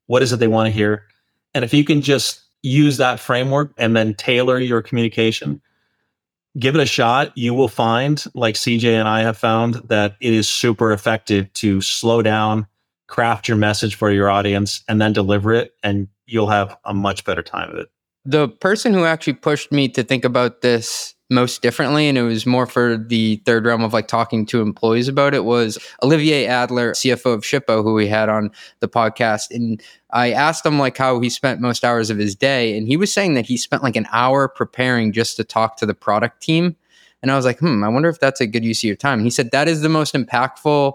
What 0.08 0.22
is 0.22 0.34
it 0.34 0.38
they 0.38 0.48
want 0.50 0.68
to 0.68 0.72
hear? 0.72 1.04
And 1.54 1.64
if 1.64 1.74
you 1.74 1.86
can 1.86 2.02
just 2.02 2.42
use 2.66 2.98
that 2.98 3.20
framework 3.20 3.72
and 3.78 3.96
then 3.96 4.14
tailor 4.16 4.60
your 4.60 4.82
communication, 4.82 5.62
give 6.58 6.76
it 6.76 6.82
a 6.82 6.86
shot. 6.86 7.32
You 7.38 7.54
will 7.54 7.68
find, 7.68 8.24
like 8.34 8.56
CJ 8.56 9.00
and 9.00 9.08
I 9.08 9.22
have 9.22 9.38
found, 9.38 9.76
that 9.86 10.16
it 10.20 10.34
is 10.34 10.50
super 10.50 10.92
effective 10.92 11.52
to 11.54 11.82
slow 11.82 12.22
down, 12.22 12.68
craft 13.08 13.48
your 13.48 13.58
message 13.58 13.96
for 13.96 14.12
your 14.12 14.30
audience, 14.30 14.84
and 14.88 15.00
then 15.00 15.14
deliver 15.14 15.54
it, 15.54 15.74
and 15.84 16.08
you'll 16.26 16.50
have 16.50 16.76
a 16.86 16.94
much 16.94 17.24
better 17.24 17.44
time 17.44 17.70
of 17.70 17.78
it. 17.78 17.90
the 18.26 18.48
person 18.48 18.94
who 18.94 19.06
actually 19.06 19.34
pushed 19.34 19.72
me 19.72 19.88
to 19.90 20.04
think 20.04 20.26
about 20.26 20.62
this 20.62 21.15
most 21.30 21.62
differently, 21.62 22.08
and 22.08 22.18
it 22.18 22.24
was 22.24 22.46
more 22.46 22.68
for 22.68 22.98
the 22.98 23.38
third 23.46 23.66
realm 23.66 23.84
of 23.84 23.94
like 23.94 24.08
talking 24.08 24.46
to 24.48 24.62
employees 24.62 25.08
about 25.08 25.34
it, 25.34 25.44
was 25.44 25.78
Olivier 26.04 26.46
Adler, 26.46 26.92
CFO 26.92 27.34
of 27.34 27.42
Shippo, 27.42 27.84
who 27.84 27.94
we 27.94 28.08
had 28.08 28.30
on 28.30 28.52
the 28.80 28.88
podcast. 28.88 29.50
And 29.50 29.82
I 30.12 30.32
asked 30.32 30.66
him 30.66 30.78
like 30.78 30.98
how 30.98 31.20
he 31.20 31.30
spent 31.30 31.62
most 31.62 31.84
hours 31.84 32.10
of 32.10 32.18
his 32.18 32.36
day, 32.36 32.78
and 32.78 32.88
he 32.88 32.98
was 32.98 33.12
saying 33.12 33.34
that 33.34 33.46
he 33.46 33.58
spent 33.58 33.84
like 33.84 33.96
an 33.96 34.08
hour 34.12 34.48
preparing 34.48 35.12
just 35.12 35.36
to 35.38 35.44
talk 35.44 35.78
to 35.78 35.86
the 35.86 35.96
product 35.96 36.42
team. 36.42 36.76
And 37.22 37.32
I 37.32 37.36
was 37.36 37.46
like, 37.46 37.60
hmm, 37.60 37.84
I 37.84 37.88
wonder 37.88 38.10
if 38.10 38.20
that's 38.20 38.42
a 38.42 38.48
good 38.48 38.64
use 38.64 38.80
of 38.80 38.88
your 38.88 38.96
time. 38.96 39.24
He 39.24 39.32
said 39.32 39.50
that 39.52 39.68
is 39.68 39.82
the 39.82 39.90
most 39.90 40.14
impactful 40.14 40.94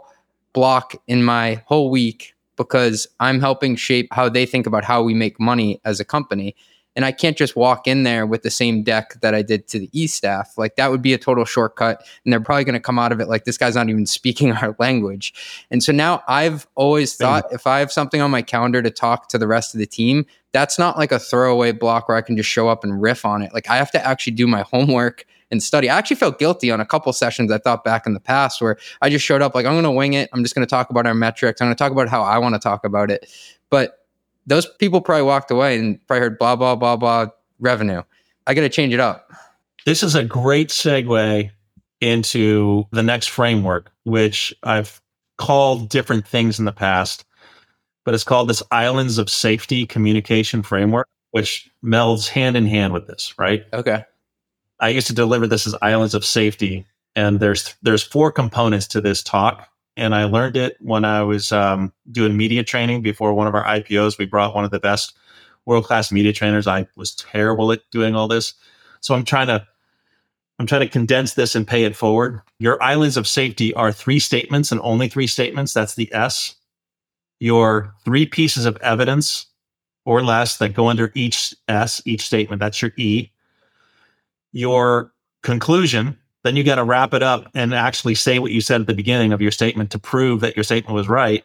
block 0.52 0.94
in 1.08 1.24
my 1.24 1.62
whole 1.66 1.90
week 1.90 2.34
because 2.56 3.08
I'm 3.20 3.40
helping 3.40 3.74
shape 3.74 4.08
how 4.12 4.28
they 4.28 4.46
think 4.46 4.66
about 4.66 4.84
how 4.84 5.02
we 5.02 5.14
make 5.14 5.40
money 5.40 5.80
as 5.84 5.98
a 5.98 6.04
company. 6.04 6.54
And 6.96 7.04
I 7.04 7.12
can't 7.12 7.36
just 7.36 7.56
walk 7.56 7.86
in 7.86 8.02
there 8.02 8.26
with 8.26 8.42
the 8.42 8.50
same 8.50 8.82
deck 8.82 9.20
that 9.20 9.34
I 9.34 9.42
did 9.42 9.68
to 9.68 9.78
the 9.78 9.88
E 9.92 10.06
staff. 10.06 10.58
Like 10.58 10.76
that 10.76 10.90
would 10.90 11.02
be 11.02 11.14
a 11.14 11.18
total 11.18 11.44
shortcut. 11.44 12.04
And 12.24 12.32
they're 12.32 12.40
probably 12.40 12.64
going 12.64 12.74
to 12.74 12.80
come 12.80 12.98
out 12.98 13.12
of 13.12 13.20
it 13.20 13.28
like 13.28 13.44
this 13.44 13.56
guy's 13.56 13.76
not 13.76 13.88
even 13.88 14.06
speaking 14.20 14.52
our 14.52 14.74
language. 14.78 15.64
And 15.70 15.82
so 15.82 15.92
now 15.92 16.22
I've 16.26 16.66
always 16.74 17.14
thought 17.14 17.52
if 17.52 17.66
I 17.66 17.78
have 17.78 17.92
something 17.92 18.20
on 18.20 18.30
my 18.30 18.42
calendar 18.42 18.82
to 18.82 18.90
talk 18.90 19.28
to 19.28 19.38
the 19.38 19.46
rest 19.46 19.74
of 19.74 19.78
the 19.78 19.86
team, 19.86 20.26
that's 20.52 20.78
not 20.78 20.98
like 20.98 21.12
a 21.12 21.18
throwaway 21.18 21.72
block 21.72 22.08
where 22.08 22.16
I 22.16 22.22
can 22.22 22.36
just 22.36 22.48
show 22.48 22.68
up 22.68 22.82
and 22.82 23.00
riff 23.00 23.24
on 23.24 23.42
it. 23.42 23.54
Like 23.54 23.70
I 23.70 23.76
have 23.76 23.90
to 23.92 24.04
actually 24.04 24.32
do 24.32 24.46
my 24.46 24.62
homework 24.70 25.24
and 25.50 25.62
study. 25.62 25.90
I 25.90 25.98
actually 25.98 26.16
felt 26.16 26.38
guilty 26.38 26.70
on 26.70 26.80
a 26.80 26.86
couple 26.86 27.12
sessions 27.12 27.50
I 27.50 27.58
thought 27.58 27.84
back 27.84 28.06
in 28.06 28.14
the 28.14 28.20
past 28.20 28.62
where 28.62 28.78
I 29.02 29.10
just 29.10 29.24
showed 29.24 29.42
up 29.42 29.54
like 29.54 29.66
I'm 29.66 29.72
going 29.72 29.84
to 29.84 29.90
wing 29.90 30.14
it. 30.14 30.28
I'm 30.32 30.42
just 30.42 30.54
going 30.54 30.66
to 30.66 30.70
talk 30.70 30.90
about 30.90 31.06
our 31.06 31.14
metrics. 31.14 31.60
I'm 31.60 31.66
going 31.66 31.74
to 31.74 31.78
talk 31.78 31.92
about 31.92 32.08
how 32.08 32.22
I 32.22 32.38
want 32.38 32.54
to 32.54 32.60
talk 32.60 32.84
about 32.84 33.10
it. 33.10 33.26
But 33.68 33.99
those 34.50 34.66
people 34.66 35.00
probably 35.00 35.22
walked 35.22 35.50
away 35.50 35.78
and 35.78 36.04
probably 36.06 36.20
heard 36.20 36.38
blah 36.38 36.56
blah 36.56 36.74
blah 36.74 36.96
blah 36.96 37.28
revenue. 37.60 38.02
I 38.46 38.54
got 38.54 38.62
to 38.62 38.68
change 38.68 38.92
it 38.92 39.00
up. 39.00 39.30
This 39.86 40.02
is 40.02 40.14
a 40.14 40.24
great 40.24 40.68
segue 40.68 41.50
into 42.00 42.84
the 42.90 43.02
next 43.02 43.28
framework, 43.28 43.92
which 44.04 44.52
I've 44.64 45.00
called 45.38 45.88
different 45.88 46.26
things 46.26 46.58
in 46.58 46.64
the 46.64 46.72
past, 46.72 47.24
but 48.04 48.12
it's 48.12 48.24
called 48.24 48.48
this 48.48 48.62
Islands 48.70 49.18
of 49.18 49.30
Safety 49.30 49.86
Communication 49.86 50.62
Framework, 50.62 51.08
which 51.30 51.70
melds 51.84 52.28
hand 52.28 52.56
in 52.56 52.66
hand 52.66 52.92
with 52.92 53.06
this, 53.06 53.32
right? 53.38 53.64
Okay. 53.72 54.04
I 54.80 54.88
used 54.88 55.06
to 55.06 55.14
deliver 55.14 55.46
this 55.46 55.66
as 55.66 55.76
Islands 55.80 56.14
of 56.14 56.24
Safety, 56.24 56.84
and 57.14 57.38
there's 57.38 57.76
there's 57.82 58.02
four 58.02 58.32
components 58.32 58.88
to 58.88 59.00
this 59.00 59.22
talk 59.22 59.68
and 60.00 60.14
I 60.14 60.24
learned 60.24 60.56
it 60.56 60.76
when 60.80 61.04
I 61.04 61.22
was 61.22 61.52
um, 61.52 61.92
doing 62.10 62.36
media 62.36 62.64
training 62.64 63.02
before 63.02 63.34
one 63.34 63.46
of 63.46 63.54
our 63.54 63.64
IPOs. 63.64 64.18
We 64.18 64.24
brought 64.24 64.54
one 64.54 64.64
of 64.64 64.70
the 64.70 64.80
best 64.80 65.14
world 65.66 65.84
class 65.84 66.10
media 66.10 66.32
trainers. 66.32 66.66
I 66.66 66.88
was 66.96 67.14
terrible 67.14 67.70
at 67.70 67.82
doing 67.90 68.16
all 68.16 68.26
this, 68.26 68.54
so 69.00 69.14
I'm 69.14 69.24
trying 69.24 69.48
to 69.48 69.66
I'm 70.58 70.66
trying 70.66 70.82
to 70.82 70.88
condense 70.88 71.34
this 71.34 71.54
and 71.54 71.66
pay 71.66 71.84
it 71.84 71.96
forward. 71.96 72.40
Your 72.58 72.82
islands 72.82 73.16
of 73.16 73.26
safety 73.26 73.72
are 73.74 73.92
three 73.92 74.18
statements 74.18 74.72
and 74.72 74.80
only 74.82 75.08
three 75.08 75.26
statements. 75.26 75.72
That's 75.72 75.94
the 75.94 76.12
S. 76.12 76.54
Your 77.38 77.94
three 78.04 78.26
pieces 78.26 78.66
of 78.66 78.76
evidence 78.78 79.46
or 80.04 80.22
less 80.22 80.58
that 80.58 80.74
go 80.74 80.88
under 80.88 81.12
each 81.14 81.54
S, 81.68 82.02
each 82.04 82.22
statement. 82.22 82.60
That's 82.60 82.80
your 82.80 82.92
E. 82.96 83.30
Your 84.52 85.12
conclusion, 85.42 86.18
then 86.44 86.56
you 86.56 86.64
got 86.64 86.76
to 86.76 86.84
wrap 86.84 87.14
it 87.14 87.22
up 87.22 87.48
and 87.54 87.74
actually 87.74 88.14
say 88.14 88.38
what 88.38 88.52
you 88.52 88.60
said 88.60 88.80
at 88.80 88.86
the 88.86 88.94
beginning 88.94 89.32
of 89.32 89.40
your 89.40 89.50
statement 89.50 89.90
to 89.90 89.98
prove 89.98 90.40
that 90.40 90.56
your 90.56 90.64
statement 90.64 90.94
was 90.94 91.08
right. 91.08 91.44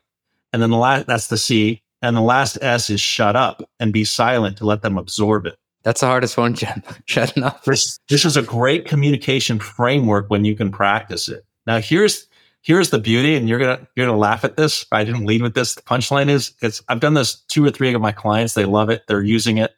And 0.53 0.61
then 0.61 0.69
the 0.69 0.77
last, 0.77 1.07
that's 1.07 1.27
the 1.27 1.37
C. 1.37 1.81
And 2.01 2.15
the 2.15 2.21
last 2.21 2.57
S 2.61 2.89
is 2.89 3.01
shut 3.01 3.35
up 3.35 3.67
and 3.79 3.91
be 3.91 4.05
silent 4.05 4.57
to 4.57 4.65
let 4.65 4.81
them 4.81 4.97
absorb 4.97 5.45
it. 5.45 5.57
That's 5.83 6.01
the 6.01 6.07
hardest 6.07 6.37
one, 6.37 6.53
Jim. 6.55 6.83
Shutting 7.05 7.43
up. 7.43 7.63
This, 7.63 7.99
this 8.09 8.25
is 8.25 8.37
a 8.37 8.41
great 8.41 8.85
communication 8.85 9.59
framework 9.59 10.29
when 10.29 10.45
you 10.45 10.55
can 10.55 10.71
practice 10.71 11.27
it. 11.29 11.45
Now 11.65 11.79
here's 11.79 12.27
here's 12.61 12.89
the 12.89 12.99
beauty, 12.99 13.35
and 13.35 13.47
you're 13.47 13.59
gonna 13.59 13.87
you're 13.95 14.05
gonna 14.05 14.17
laugh 14.17 14.43
at 14.43 14.57
this. 14.57 14.85
I 14.91 15.03
didn't 15.03 15.25
lead 15.25 15.41
with 15.41 15.53
this. 15.53 15.75
The 15.75 15.81
punchline 15.81 16.29
is 16.29 16.49
because 16.49 16.83
I've 16.89 16.99
done 16.99 17.13
this 17.13 17.35
two 17.47 17.63
or 17.65 17.71
three 17.71 17.93
of 17.93 18.01
my 18.01 18.11
clients. 18.11 18.53
They 18.53 18.65
love 18.65 18.89
it. 18.89 19.03
They're 19.07 19.21
using 19.21 19.57
it. 19.57 19.75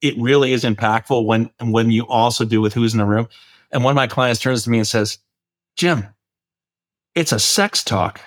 It 0.00 0.14
really 0.18 0.52
is 0.52 0.64
impactful 0.64 1.24
when 1.26 1.50
when 1.60 1.90
you 1.90 2.06
also 2.06 2.44
do 2.44 2.60
with 2.60 2.72
who's 2.72 2.94
in 2.94 2.98
the 2.98 3.04
room. 3.04 3.28
And 3.72 3.84
one 3.84 3.92
of 3.92 3.96
my 3.96 4.06
clients 4.06 4.40
turns 4.40 4.64
to 4.64 4.70
me 4.70 4.78
and 4.78 4.86
says, 4.86 5.18
Jim, 5.76 6.06
it's 7.14 7.32
a 7.32 7.38
sex 7.38 7.84
talk. 7.84 8.20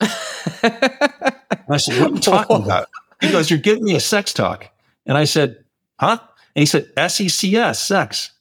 I 0.00 1.76
said, 1.76 2.00
What 2.00 2.10
are 2.10 2.14
you 2.14 2.20
talking 2.20 2.56
about? 2.64 2.88
He 3.20 3.30
goes, 3.30 3.50
You're 3.50 3.58
giving 3.58 3.84
me 3.84 3.94
a 3.94 4.00
sex 4.00 4.32
talk. 4.32 4.70
And 5.06 5.16
I 5.16 5.24
said, 5.24 5.64
Huh? 6.00 6.18
And 6.54 6.62
he 6.62 6.66
said, 6.66 6.90
SECS, 6.96 7.78
sex. 7.78 8.32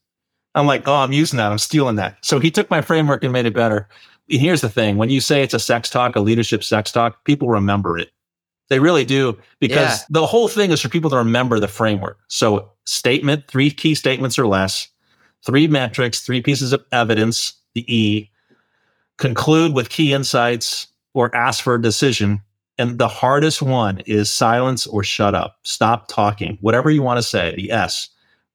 I'm 0.56 0.68
like, 0.68 0.88
Oh, 0.88 0.96
I'm 0.96 1.14
using 1.14 1.38
that. 1.38 1.52
I'm 1.52 1.58
stealing 1.58 1.96
that. 1.98 2.18
So 2.24 2.40
he 2.40 2.52
took 2.52 2.70
my 2.70 2.82
framework 2.82 3.24
and 3.24 3.34
made 3.34 3.46
it 3.46 3.54
better. 3.54 3.88
And 4.30 4.42
here's 4.42 4.62
the 4.62 4.70
thing 4.70 4.98
when 4.98 5.10
you 5.10 5.22
say 5.22 5.44
it's 5.44 5.54
a 5.54 5.60
sex 5.60 5.90
talk, 5.90 6.16
a 6.16 6.20
leadership 6.20 6.64
sex 6.64 6.92
talk, 6.92 7.24
people 7.24 7.50
remember 7.50 7.98
it. 7.98 8.12
They 8.70 8.80
really 8.80 9.06
do 9.06 9.38
because 9.60 10.00
yeah. 10.00 10.06
the 10.10 10.26
whole 10.26 10.50
thing 10.50 10.72
is 10.72 10.82
for 10.82 10.90
people 10.90 11.10
to 11.12 11.18
remember 11.18 11.60
the 11.60 11.70
framework. 11.70 12.20
So, 12.28 12.70
statement, 12.86 13.48
three 13.48 13.72
key 13.72 13.96
statements 13.96 14.38
or 14.38 14.46
less, 14.46 14.90
three 15.46 15.68
metrics, 15.68 16.22
three 16.22 16.42
pieces 16.42 16.74
of 16.74 16.84
evidence, 16.92 17.54
the 17.74 17.86
E, 17.94 18.30
conclude 19.18 19.74
with 19.74 19.90
key 19.90 20.14
insights 20.14 20.88
or 21.14 21.36
ask 21.36 21.64
for 21.64 21.76
a 21.76 21.82
decision. 21.82 22.42
And 22.78 23.00
the 23.00 23.08
hardest 23.08 23.62
one 23.62 24.02
is 24.06 24.30
silence 24.30 24.86
or 24.86 25.04
shut 25.04 25.34
up. 25.34 25.58
Stop 25.64 26.08
talking. 26.08 26.58
Whatever 26.62 26.92
you 26.92 27.02
want 27.02 27.18
to 27.18 27.24
say, 27.24 27.56
the 27.56 27.72
S. 27.72 28.10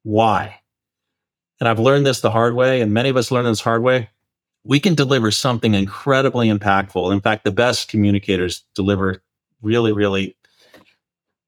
Why? 0.04 0.60
And 1.58 1.68
I've 1.68 1.80
learned 1.80 2.06
this 2.06 2.20
the 2.20 2.30
hard 2.30 2.54
way, 2.54 2.80
and 2.80 2.92
many 2.92 3.08
of 3.08 3.16
us 3.16 3.30
learn 3.30 3.44
this 3.44 3.60
hard 3.60 3.82
way. 3.82 4.10
We 4.64 4.78
can 4.78 4.94
deliver 4.94 5.30
something 5.30 5.74
incredibly 5.74 6.48
impactful. 6.48 7.12
In 7.12 7.20
fact, 7.20 7.44
the 7.44 7.50
best 7.50 7.88
communicators 7.88 8.62
deliver 8.74 9.22
really, 9.60 9.92
really 9.92 10.36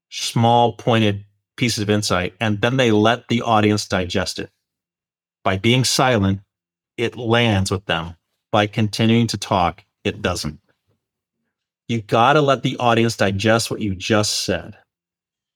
small, 0.09 0.73
pointed 0.73 1.25
pieces 1.57 1.83
of 1.83 1.91
insight, 1.91 2.35
and 2.41 2.61
then 2.61 2.77
they 2.77 2.91
let 2.91 3.29
the 3.29 3.43
audience 3.43 3.87
digest 3.87 4.39
it 4.41 4.51
by 5.45 5.59
being 5.59 5.85
silent, 5.85 6.41
it 6.97 7.17
lands 7.17 7.71
with 7.71 7.85
them. 7.85 8.17
By 8.51 8.67
continuing 8.67 9.27
to 9.29 9.39
talk, 9.39 9.85
it 10.03 10.23
doesn't. 10.23 10.59
You 11.87 12.01
got 12.01 12.33
to 12.33 12.41
let 12.41 12.63
the 12.63 12.77
audience 12.79 13.17
digest 13.17 13.71
what 13.71 13.81
you 13.81 13.95
just 13.95 14.45
said. 14.45 14.77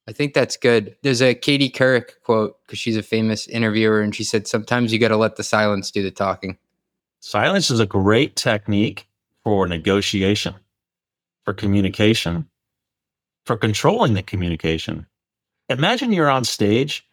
I 0.07 0.13
think 0.13 0.35
that's 0.35 0.57
good. 0.57 0.97
There's 1.03 1.23
a 1.23 1.35
Katie 1.35 1.71
Couric 1.71 2.21
quote 2.23 2.59
because 2.67 2.79
she's 2.79 2.97
a 2.97 3.03
famous 3.03 3.47
interviewer, 3.49 4.01
and 4.01 4.15
she 4.15 4.25
said, 4.25 4.47
Sometimes 4.47 4.93
you 4.93 4.99
got 4.99 5.09
to 5.09 5.17
let 5.17 5.37
the 5.37 5.43
silence 5.43 5.91
do 5.91 6.03
the 6.03 6.11
talking. 6.11 6.59
Silence 7.21 7.71
is 7.71 7.81
a 7.81 7.87
great 7.87 8.37
technique 8.37 9.07
for 9.43 9.67
negotiation, 9.67 10.55
for 11.45 11.55
communication, 11.55 12.49
for 13.45 13.57
controlling 13.57 14.15
the 14.15 14.23
communication. 14.23 15.07
Imagine 15.69 16.13
you're 16.13 16.31
on 16.31 16.45
stage. 16.45 17.07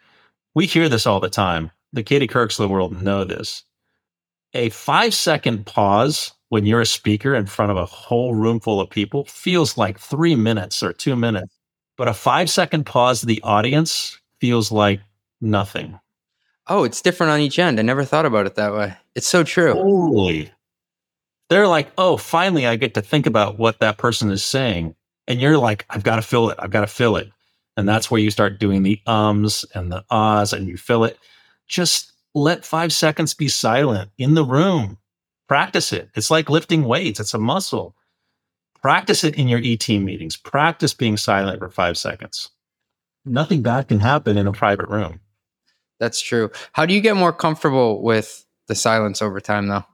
We 0.54 0.66
hear 0.66 0.90
this 0.90 1.06
all 1.06 1.20
the 1.20 1.30
time 1.30 1.72
the 1.96 2.04
Katie 2.04 2.28
Courics 2.28 2.60
of 2.60 2.64
the 2.64 2.74
world 2.74 3.02
know 3.02 3.24
this. 3.24 3.64
A 4.54 4.70
five 4.70 5.14
second 5.14 5.66
pause 5.66 6.34
when 6.50 6.66
you're 6.66 6.82
a 6.82 6.86
speaker 6.86 7.34
in 7.34 7.46
front 7.46 7.72
of 7.72 7.78
a 7.78 7.86
whole 7.86 8.36
room 8.36 8.60
full 8.60 8.80
of 8.80 8.90
people 8.90 9.26
feels 9.26 9.78
like 9.78 10.00
three 10.00 10.36
minutes 10.36 10.84
or 10.84 10.94
two 10.94 11.16
minutes. 11.16 11.58
But 11.98 12.08
a 12.08 12.14
five 12.14 12.50
second 12.50 12.86
pause 12.86 13.22
to 13.22 13.26
the 13.26 13.42
audience 13.42 14.20
feels 14.40 14.72
like 14.72 15.00
nothing. 15.42 16.00
Oh, 16.68 16.84
it's 16.84 17.02
different 17.02 17.32
on 17.32 17.40
each 17.40 17.60
end. 17.60 17.80
I 17.80 17.84
never 17.84 18.04
thought 18.04 18.26
about 18.26 18.46
it 18.46 18.56
that 18.56 18.74
way. 18.74 18.94
It's 19.16 19.28
so 19.28 19.44
true. 19.44 19.74
Totally. 19.74 20.52
They're 21.50 21.68
like, 21.68 21.92
oh, 21.98 22.18
finally, 22.18 22.66
I 22.66 22.76
get 22.76 22.96
to 22.96 23.02
think 23.02 23.28
about 23.28 23.60
what 23.60 23.80
that 23.80 23.98
person 23.98 24.32
is 24.32 24.44
saying. 24.44 24.96
And 25.28 25.40
you're 25.40 25.58
like, 25.58 25.86
I've 25.90 26.04
got 26.04 26.16
to 26.16 26.22
fill 26.22 26.50
it. 26.50 26.58
I've 26.60 26.72
got 26.72 26.82
to 26.82 26.88
fill 26.88 27.18
it. 27.18 27.30
And 27.78 27.88
that's 27.88 28.10
where 28.10 28.22
you 28.22 28.32
start 28.32 28.60
doing 28.60 28.84
the 28.84 29.00
ums 29.06 29.64
and 29.76 29.92
the 29.92 30.04
ahs 30.10 30.54
and 30.54 30.68
you 30.68 30.78
fill 30.78 31.04
it 31.04 31.20
just 31.68 32.12
let 32.34 32.66
five 32.66 32.92
seconds 32.94 33.34
be 33.34 33.48
silent 33.48 34.12
in 34.18 34.36
the 34.36 34.44
room. 34.44 34.98
Practice 35.48 35.94
it. 35.94 36.10
It's 36.16 36.32
like 36.32 36.50
lifting 36.50 36.84
weights, 36.84 37.20
it's 37.20 37.34
a 37.34 37.40
muscle. 37.40 37.96
Practice 38.82 39.24
it 39.24 39.36
in 39.36 39.48
your 39.48 39.60
E 39.60 39.78
team 39.78 40.06
meetings. 40.06 40.38
Practice 40.38 40.94
being 40.94 41.18
silent 41.18 41.60
for 41.60 41.70
five 41.70 41.98
seconds. 41.98 42.52
Nothing 43.26 43.64
bad 43.64 43.88
can 43.88 44.00
happen 44.00 44.38
in 44.38 44.46
a 44.46 44.52
private 44.52 44.88
room. 44.90 45.22
That's 46.00 46.22
true. 46.22 46.52
How 46.74 46.86
do 46.86 46.94
you 46.94 47.02
get 47.02 47.16
more 47.16 47.34
comfortable 47.34 48.04
with 48.04 48.46
the 48.68 48.76
silence 48.76 49.22
over 49.22 49.40
time, 49.40 49.68
though? 49.68 49.86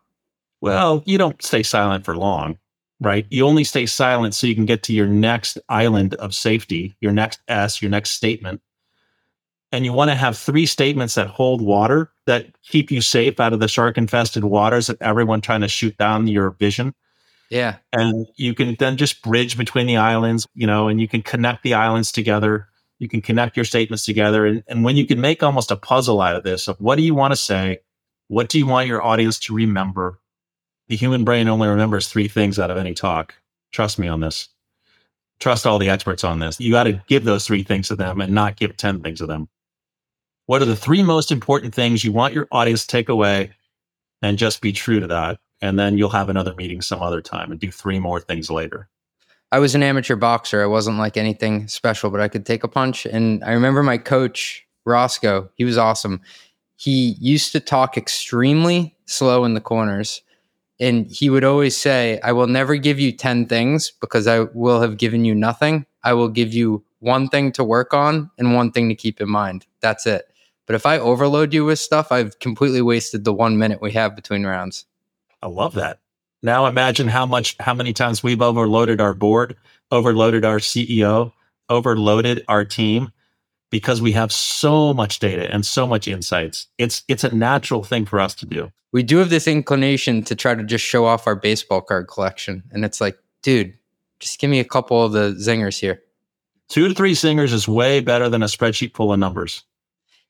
Well, 0.59 1.03
you 1.05 1.17
don't 1.17 1.41
stay 1.41 1.63
silent 1.63 2.03
for 2.05 2.17
long, 2.17 2.57
right? 2.99 3.25
You 3.29 3.47
only 3.47 3.63
stay 3.63 3.85
silent 3.85 4.33
so 4.33 4.47
you 4.47 4.55
can 4.55 4.65
get 4.65 4.83
to 4.83 4.93
your 4.93 5.07
next 5.07 5.57
island 5.69 6.15
of 6.15 6.35
safety, 6.35 6.95
your 6.99 7.13
next 7.13 7.39
S, 7.47 7.81
your 7.81 7.91
next 7.91 8.11
statement 8.11 8.61
and 9.71 9.85
you 9.85 9.93
want 9.93 10.09
to 10.09 10.15
have 10.15 10.37
three 10.37 10.65
statements 10.65 11.15
that 11.15 11.27
hold 11.27 11.61
water 11.61 12.11
that 12.25 12.47
keep 12.63 12.91
you 12.91 13.01
safe 13.01 13.39
out 13.39 13.53
of 13.53 13.59
the 13.59 13.67
shark 13.67 13.97
infested 13.97 14.43
waters 14.43 14.89
of 14.89 14.97
everyone 15.01 15.41
trying 15.41 15.61
to 15.61 15.67
shoot 15.67 15.97
down 15.97 16.27
your 16.27 16.51
vision. 16.51 16.93
Yeah. 17.49 17.77
And 17.93 18.27
you 18.35 18.53
can 18.53 18.75
then 18.79 18.97
just 18.97 19.21
bridge 19.21 19.57
between 19.57 19.87
the 19.87 19.97
islands, 19.97 20.47
you 20.53 20.67
know, 20.67 20.87
and 20.87 20.99
you 20.99 21.07
can 21.07 21.21
connect 21.21 21.63
the 21.63 21.73
islands 21.73 22.11
together. 22.11 22.67
You 22.99 23.09
can 23.09 23.21
connect 23.21 23.57
your 23.57 23.65
statements 23.65 24.05
together. 24.05 24.45
And, 24.45 24.63
and 24.67 24.83
when 24.83 24.95
you 24.95 25.05
can 25.05 25.19
make 25.19 25.41
almost 25.43 25.71
a 25.71 25.75
puzzle 25.75 26.21
out 26.21 26.35
of 26.35 26.43
this 26.43 26.67
of 26.67 26.79
what 26.79 26.95
do 26.95 27.01
you 27.01 27.15
want 27.15 27.31
to 27.31 27.37
say? 27.37 27.79
What 28.27 28.47
do 28.47 28.57
you 28.57 28.65
want 28.65 28.87
your 28.87 29.03
audience 29.03 29.39
to 29.39 29.53
remember? 29.53 30.19
The 30.87 30.95
human 30.95 31.23
brain 31.23 31.47
only 31.47 31.67
remembers 31.67 32.07
three 32.07 32.27
things 32.27 32.59
out 32.59 32.71
of 32.71 32.77
any 32.77 32.93
talk. 32.93 33.35
Trust 33.71 33.99
me 33.99 34.07
on 34.07 34.19
this. 34.19 34.49
Trust 35.39 35.65
all 35.65 35.79
the 35.79 35.89
experts 35.89 36.23
on 36.23 36.39
this. 36.39 36.59
You 36.59 36.71
got 36.71 36.83
to 36.83 37.01
give 37.07 37.23
those 37.23 37.47
three 37.47 37.63
things 37.63 37.87
to 37.87 37.95
them 37.95 38.21
and 38.21 38.33
not 38.33 38.57
give 38.57 38.77
10 38.77 39.01
things 39.01 39.19
to 39.19 39.25
them. 39.25 39.49
What 40.45 40.61
are 40.61 40.65
the 40.65 40.75
three 40.75 41.03
most 41.03 41.31
important 41.31 41.73
things 41.73 42.03
you 42.03 42.11
want 42.11 42.33
your 42.33 42.47
audience 42.51 42.81
to 42.81 42.87
take 42.87 43.09
away 43.09 43.51
and 44.21 44.37
just 44.37 44.61
be 44.61 44.71
true 44.71 44.99
to 44.99 45.07
that? 45.07 45.39
And 45.61 45.77
then 45.77 45.97
you'll 45.97 46.09
have 46.09 46.29
another 46.29 46.55
meeting 46.55 46.81
some 46.81 47.01
other 47.01 47.21
time 47.21 47.51
and 47.51 47.59
do 47.59 47.71
three 47.71 47.99
more 47.99 48.19
things 48.19 48.49
later. 48.49 48.89
I 49.51 49.59
was 49.59 49.75
an 49.75 49.83
amateur 49.83 50.15
boxer. 50.15 50.63
I 50.63 50.67
wasn't 50.67 50.97
like 50.97 51.17
anything 51.17 51.67
special, 51.67 52.09
but 52.09 52.21
I 52.21 52.29
could 52.29 52.45
take 52.45 52.63
a 52.63 52.69
punch. 52.69 53.05
And 53.05 53.43
I 53.43 53.51
remember 53.51 53.83
my 53.83 53.97
coach, 53.97 54.65
Roscoe, 54.85 55.49
he 55.55 55.65
was 55.65 55.77
awesome. 55.77 56.21
He 56.77 57.15
used 57.19 57.51
to 57.51 57.59
talk 57.59 57.97
extremely 57.97 58.95
slow 59.05 59.43
in 59.43 59.53
the 59.53 59.61
corners. 59.61 60.21
And 60.79 61.05
he 61.05 61.29
would 61.29 61.43
always 61.43 61.77
say, 61.77 62.19
I 62.23 62.31
will 62.31 62.47
never 62.47 62.75
give 62.77 62.99
you 62.99 63.11
10 63.11 63.45
things 63.45 63.91
because 64.01 64.25
I 64.25 64.39
will 64.53 64.81
have 64.81 64.97
given 64.97 65.25
you 65.25 65.35
nothing. 65.35 65.85
I 66.03 66.13
will 66.13 66.29
give 66.29 66.53
you 66.53 66.83
one 66.99 67.27
thing 67.27 67.51
to 67.51 67.63
work 67.63 67.93
on 67.93 68.31
and 68.39 68.55
one 68.55 68.71
thing 68.71 68.89
to 68.89 68.95
keep 68.95 69.21
in 69.21 69.29
mind. 69.29 69.67
That's 69.81 70.07
it. 70.07 70.30
But 70.71 70.75
if 70.77 70.85
I 70.85 70.99
overload 70.99 71.53
you 71.53 71.65
with 71.65 71.79
stuff, 71.79 72.13
I've 72.13 72.39
completely 72.39 72.81
wasted 72.81 73.25
the 73.25 73.33
one 73.33 73.57
minute 73.57 73.81
we 73.81 73.91
have 73.91 74.15
between 74.15 74.45
rounds. 74.45 74.85
I 75.43 75.47
love 75.47 75.73
that. 75.73 75.99
Now 76.41 76.65
imagine 76.65 77.09
how 77.09 77.25
much, 77.25 77.57
how 77.59 77.73
many 77.73 77.91
times 77.91 78.23
we've 78.23 78.41
overloaded 78.41 79.01
our 79.01 79.13
board, 79.13 79.57
overloaded 79.91 80.45
our 80.45 80.59
CEO, 80.59 81.33
overloaded 81.67 82.45
our 82.47 82.63
team 82.63 83.11
because 83.69 84.01
we 84.01 84.13
have 84.13 84.31
so 84.31 84.93
much 84.93 85.19
data 85.19 85.53
and 85.53 85.65
so 85.65 85.85
much 85.85 86.07
insights. 86.07 86.67
It's 86.77 87.03
it's 87.09 87.25
a 87.25 87.35
natural 87.35 87.83
thing 87.83 88.05
for 88.05 88.21
us 88.21 88.33
to 88.35 88.45
do. 88.45 88.71
We 88.93 89.03
do 89.03 89.17
have 89.17 89.29
this 89.29 89.49
inclination 89.49 90.23
to 90.23 90.37
try 90.37 90.55
to 90.55 90.63
just 90.63 90.85
show 90.85 91.03
off 91.03 91.27
our 91.27 91.35
baseball 91.35 91.81
card 91.81 92.07
collection. 92.07 92.63
And 92.71 92.85
it's 92.85 93.01
like, 93.01 93.17
dude, 93.41 93.77
just 94.21 94.39
give 94.39 94.49
me 94.49 94.61
a 94.61 94.63
couple 94.63 95.03
of 95.03 95.11
the 95.11 95.33
zingers 95.33 95.77
here. 95.77 96.01
Two 96.69 96.87
to 96.87 96.93
three 96.95 97.13
zingers 97.13 97.51
is 97.51 97.67
way 97.67 97.99
better 97.99 98.29
than 98.29 98.41
a 98.41 98.45
spreadsheet 98.45 98.95
full 98.95 99.11
of 99.11 99.19
numbers. 99.19 99.65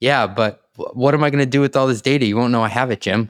Yeah, 0.02 0.28
but 0.28 0.62
what 0.76 1.14
am 1.14 1.24
I 1.24 1.30
going 1.30 1.43
to 1.43 1.49
do 1.49 1.62
with 1.62 1.76
all 1.78 1.88
this 1.88 2.02
data? 2.02 2.26
You 2.26 2.36
won't 2.36 2.52
know 2.52 2.64
I 2.64 2.68
have 2.70 2.91
it, 2.91 3.02
Jim. 3.02 3.30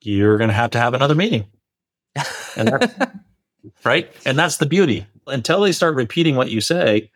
You're 0.00 0.38
going 0.38 0.48
to 0.48 0.54
have 0.54 0.70
to 0.70 0.78
have 0.78 0.94
another 0.94 1.14
meeting. 1.14 1.46
And 2.56 2.68
that's, 2.68 2.94
right? 3.84 4.10
And 4.24 4.38
that's 4.38 4.58
the 4.58 4.66
beauty. 4.66 5.06
Until 5.26 5.60
they 5.60 5.72
start 5.72 5.96
repeating 5.96 6.36
what 6.36 6.50
you 6.50 6.60
say 6.60 7.10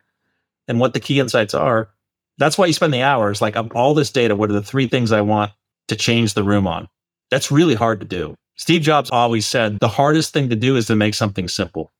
and 0.66 0.80
what 0.80 0.94
the 0.94 1.00
key 1.00 1.20
insights 1.20 1.54
are, 1.54 1.90
that's 2.38 2.58
why 2.58 2.66
you 2.66 2.72
spend 2.72 2.92
the 2.92 3.02
hours. 3.02 3.40
Like, 3.40 3.56
of 3.56 3.70
all 3.72 3.94
this 3.94 4.10
data, 4.10 4.34
what 4.34 4.50
are 4.50 4.54
the 4.54 4.62
three 4.62 4.88
things 4.88 5.12
I 5.12 5.20
want 5.20 5.52
to 5.88 5.96
change 5.96 6.34
the 6.34 6.42
room 6.44 6.66
on? 6.66 6.88
That's 7.30 7.50
really 7.50 7.74
hard 7.74 8.00
to 8.00 8.06
do. 8.06 8.34
Steve 8.56 8.82
Jobs 8.82 9.10
always 9.10 9.46
said 9.46 9.78
the 9.78 9.88
hardest 9.88 10.32
thing 10.32 10.48
to 10.48 10.56
do 10.56 10.74
is 10.76 10.86
to 10.86 10.96
make 10.96 11.14
something 11.14 11.46
simple. 11.46 11.92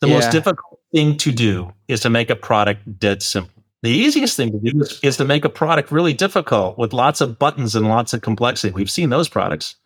The 0.00 0.08
Yeah. 0.08 0.14
most 0.14 0.32
difficult 0.32 0.80
thing 0.92 1.16
to 1.18 1.30
do 1.30 1.72
is 1.86 2.00
to 2.00 2.10
make 2.10 2.30
a 2.30 2.36
product 2.36 2.98
dead 2.98 3.22
simple. 3.22 3.53
The 3.84 3.90
easiest 3.90 4.34
thing 4.34 4.50
to 4.50 4.58
do 4.58 4.80
is, 4.80 4.98
is 5.02 5.18
to 5.18 5.26
make 5.26 5.44
a 5.44 5.50
product 5.50 5.92
really 5.92 6.14
difficult 6.14 6.78
with 6.78 6.94
lots 6.94 7.20
of 7.20 7.38
buttons 7.38 7.76
and 7.76 7.86
lots 7.86 8.14
of 8.14 8.22
complexity. 8.22 8.72
We've 8.72 8.90
seen 8.90 9.10
those 9.10 9.28
products, 9.28 9.76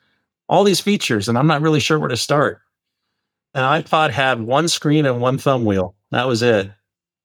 all 0.48 0.62
these 0.62 0.78
features, 0.78 1.28
and 1.28 1.36
I'm 1.36 1.48
not 1.48 1.62
really 1.62 1.80
sure 1.80 1.98
where 1.98 2.08
to 2.08 2.16
start. 2.16 2.60
An 3.54 3.64
iPod 3.82 4.10
had 4.10 4.40
one 4.40 4.68
screen 4.68 5.04
and 5.04 5.20
one 5.20 5.36
thumb 5.36 5.64
wheel. 5.64 5.96
That 6.12 6.28
was 6.28 6.42
it 6.42 6.70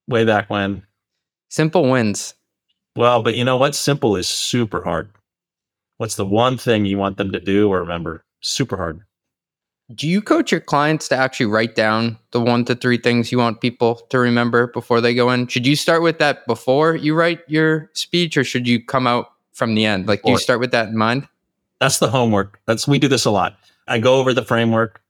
way 0.08 0.26
back 0.26 0.50
when. 0.50 0.82
Simple 1.48 1.92
wins. 1.92 2.34
Well, 2.96 3.22
but 3.22 3.36
you 3.36 3.44
know 3.44 3.58
what? 3.58 3.76
Simple 3.76 4.16
is 4.16 4.28
super 4.28 4.84
hard. 4.84 5.12
What's 5.98 6.16
the 6.16 6.26
one 6.26 6.58
thing 6.58 6.86
you 6.86 6.98
want 6.98 7.18
them 7.18 7.34
to 7.34 7.40
do 7.40 7.72
or 7.72 7.82
remember? 7.82 8.26
Super 8.42 8.78
hard. 8.78 9.02
Do 9.94 10.08
you 10.08 10.22
coach 10.22 10.52
your 10.52 10.62
clients 10.62 11.08
to 11.10 11.16
actually 11.16 11.48
write 11.48 11.76
down 11.76 12.18
the 12.32 12.40
one 12.40 12.64
to 12.66 12.76
three 12.76 12.98
things 12.98 13.32
you 13.32 13.38
want 13.38 13.62
people 13.62 13.96
to 14.10 14.18
remember 14.18 14.68
before 14.68 15.02
they 15.02 15.14
go 15.14 15.30
in? 15.30 15.48
Should 15.48 15.68
you 15.68 15.76
start 15.76 16.02
with 16.02 16.20
that 16.20 16.48
before 16.48 16.96
you 16.96 17.14
write 17.14 17.42
your 17.48 17.90
speech 17.94 18.38
or 18.38 18.44
should 18.44 18.68
you 18.68 18.84
come 18.84 19.08
out 19.08 19.34
from 19.52 19.76
the 19.76 19.86
end? 19.86 20.08
Like, 20.08 20.24
do 20.24 20.32
you 20.32 20.38
start 20.38 20.62
with 20.62 20.72
that 20.72 20.88
in 20.90 20.98
mind? 20.98 21.28
That's 21.80 22.00
the 22.00 22.10
homework. 22.10 22.62
That's 22.66 22.88
we 22.88 22.98
do 22.98 23.10
this 23.10 23.26
a 23.26 23.32
lot. 23.32 23.58
I 23.88 24.00
go 24.00 24.16
over 24.16 24.34
the 24.34 24.46
framework. 24.46 25.02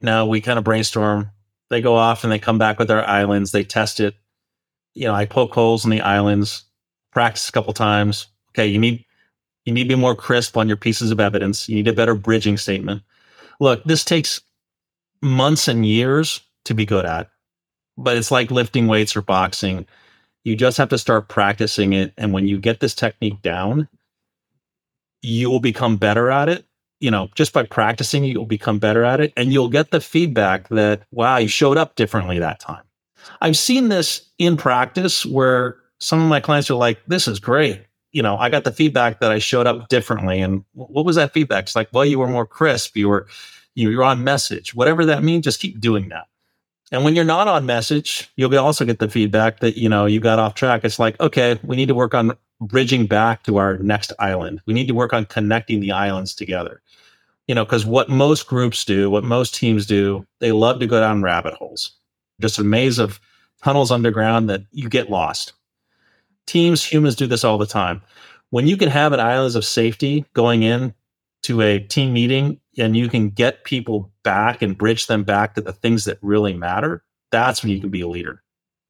Now 0.00 0.26
we 0.26 0.40
kind 0.40 0.58
of 0.58 0.64
brainstorm. 0.64 1.30
They 1.68 1.80
go 1.80 1.96
off 1.96 2.22
and 2.22 2.32
they 2.32 2.38
come 2.38 2.58
back 2.58 2.78
with 2.78 2.88
their 2.88 3.06
islands. 3.08 3.50
They 3.50 3.64
test 3.64 3.98
it. 3.98 4.14
You 4.94 5.06
know, 5.06 5.14
I 5.14 5.26
poke 5.26 5.52
holes 5.52 5.84
in 5.84 5.90
the 5.90 6.00
islands, 6.00 6.64
practice 7.10 7.48
a 7.48 7.52
couple 7.52 7.72
times. 7.72 8.28
Okay, 8.50 8.66
you 8.66 8.78
need 8.78 9.04
you 9.64 9.72
need 9.72 9.84
to 9.84 9.88
be 9.88 10.00
more 10.00 10.16
crisp 10.16 10.56
on 10.56 10.68
your 10.68 10.76
pieces 10.76 11.10
of 11.10 11.20
evidence. 11.20 11.68
You 11.68 11.76
need 11.76 11.88
a 11.88 11.92
better 11.92 12.14
bridging 12.14 12.56
statement. 12.56 13.02
Look, 13.60 13.84
this 13.84 14.04
takes 14.04 14.40
months 15.22 15.68
and 15.68 15.86
years 15.86 16.40
to 16.64 16.74
be 16.74 16.86
good 16.86 17.04
at, 17.04 17.30
but 17.96 18.16
it's 18.16 18.30
like 18.30 18.50
lifting 18.50 18.86
weights 18.86 19.14
or 19.14 19.22
boxing. 19.22 19.86
You 20.44 20.56
just 20.56 20.78
have 20.78 20.88
to 20.88 20.98
start 20.98 21.28
practicing 21.28 21.92
it. 21.92 22.14
And 22.16 22.32
when 22.32 22.48
you 22.48 22.58
get 22.58 22.80
this 22.80 22.94
technique 22.94 23.42
down, 23.42 23.88
you 25.22 25.50
will 25.50 25.60
become 25.60 25.98
better 25.98 26.30
at 26.30 26.48
it. 26.48 26.64
You 27.00 27.10
know, 27.10 27.28
just 27.34 27.52
by 27.52 27.64
practicing, 27.64 28.24
you'll 28.24 28.46
become 28.46 28.78
better 28.78 29.04
at 29.04 29.20
it. 29.20 29.32
And 29.36 29.52
you'll 29.52 29.68
get 29.68 29.90
the 29.90 30.00
feedback 30.00 30.68
that, 30.68 31.02
wow, 31.12 31.36
you 31.36 31.48
showed 31.48 31.76
up 31.76 31.94
differently 31.94 32.38
that 32.38 32.60
time. 32.60 32.82
I've 33.40 33.56
seen 33.56 33.88
this 33.88 34.28
in 34.38 34.56
practice 34.56 35.26
where 35.26 35.76
some 35.98 36.22
of 36.22 36.28
my 36.28 36.40
clients 36.40 36.70
are 36.70 36.74
like, 36.74 36.98
this 37.06 37.28
is 37.28 37.38
great. 37.38 37.84
You 38.12 38.22
know, 38.22 38.36
I 38.36 38.48
got 38.48 38.64
the 38.64 38.72
feedback 38.72 39.20
that 39.20 39.30
I 39.30 39.38
showed 39.38 39.66
up 39.66 39.88
differently. 39.88 40.40
And 40.40 40.64
what 40.72 41.04
was 41.04 41.16
that 41.16 41.32
feedback? 41.32 41.64
It's 41.64 41.76
like, 41.76 41.88
well, 41.92 42.04
you 42.04 42.18
were 42.18 42.26
mm-hmm. 42.26 42.34
more 42.34 42.46
crisp. 42.46 42.96
You 42.96 43.08
were, 43.08 43.26
you 43.74 43.96
were 43.96 44.04
on 44.04 44.24
message. 44.24 44.74
Whatever 44.74 45.04
that 45.06 45.22
means, 45.22 45.44
just 45.44 45.60
keep 45.60 45.80
doing 45.80 46.08
that. 46.08 46.26
And 46.92 47.04
when 47.04 47.14
you're 47.14 47.24
not 47.24 47.46
on 47.46 47.66
message, 47.66 48.28
you'll 48.34 48.50
be 48.50 48.56
also 48.56 48.84
get 48.84 48.98
the 48.98 49.08
feedback 49.08 49.60
that, 49.60 49.76
you 49.76 49.88
know, 49.88 50.06
you 50.06 50.18
got 50.18 50.40
off 50.40 50.54
track. 50.54 50.84
It's 50.84 50.98
like, 50.98 51.20
okay, 51.20 51.58
we 51.62 51.76
need 51.76 51.86
to 51.86 51.94
work 51.94 52.14
on 52.14 52.36
bridging 52.60 53.06
back 53.06 53.44
to 53.44 53.58
our 53.58 53.78
next 53.78 54.12
island. 54.18 54.60
We 54.66 54.74
need 54.74 54.88
to 54.88 54.94
work 54.94 55.12
on 55.12 55.24
connecting 55.24 55.80
the 55.80 55.92
islands 55.92 56.34
together. 56.34 56.82
You 57.46 57.54
know, 57.54 57.64
because 57.64 57.86
what 57.86 58.08
most 58.08 58.46
groups 58.46 58.84
do, 58.84 59.10
what 59.10 59.24
most 59.24 59.54
teams 59.54 59.86
do, 59.86 60.26
they 60.40 60.52
love 60.52 60.80
to 60.80 60.86
go 60.86 61.00
down 61.00 61.22
rabbit 61.22 61.54
holes, 61.54 61.92
just 62.40 62.58
a 62.58 62.64
maze 62.64 62.98
of 62.98 63.20
tunnels 63.62 63.90
underground 63.90 64.48
that 64.50 64.62
you 64.72 64.88
get 64.88 65.10
lost. 65.10 65.52
Teams, 66.50 66.84
humans 66.84 67.14
do 67.14 67.28
this 67.28 67.44
all 67.44 67.58
the 67.58 67.66
time. 67.66 68.02
When 68.50 68.66
you 68.66 68.76
can 68.76 68.88
have 68.88 69.12
an 69.12 69.20
islands 69.20 69.54
of 69.54 69.64
safety 69.64 70.24
going 70.34 70.64
in 70.64 70.92
to 71.44 71.60
a 71.60 71.78
team 71.78 72.12
meeting 72.12 72.58
and 72.76 72.96
you 72.96 73.08
can 73.08 73.30
get 73.30 73.62
people 73.62 74.10
back 74.24 74.60
and 74.60 74.76
bridge 74.76 75.06
them 75.06 75.22
back 75.22 75.54
to 75.54 75.60
the 75.60 75.72
things 75.72 76.06
that 76.06 76.18
really 76.22 76.52
matter, 76.52 77.04
that's 77.30 77.62
when 77.62 77.70
you 77.70 77.80
can 77.80 77.90
be 77.90 78.00
a 78.00 78.08
leader. 78.08 78.42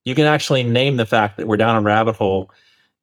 You 0.06 0.14
can 0.14 0.24
actually 0.24 0.62
name 0.62 0.96
the 0.96 1.04
fact 1.04 1.36
that 1.36 1.46
we're 1.46 1.58
down 1.58 1.76
a 1.76 1.82
rabbit 1.82 2.16
hole 2.16 2.50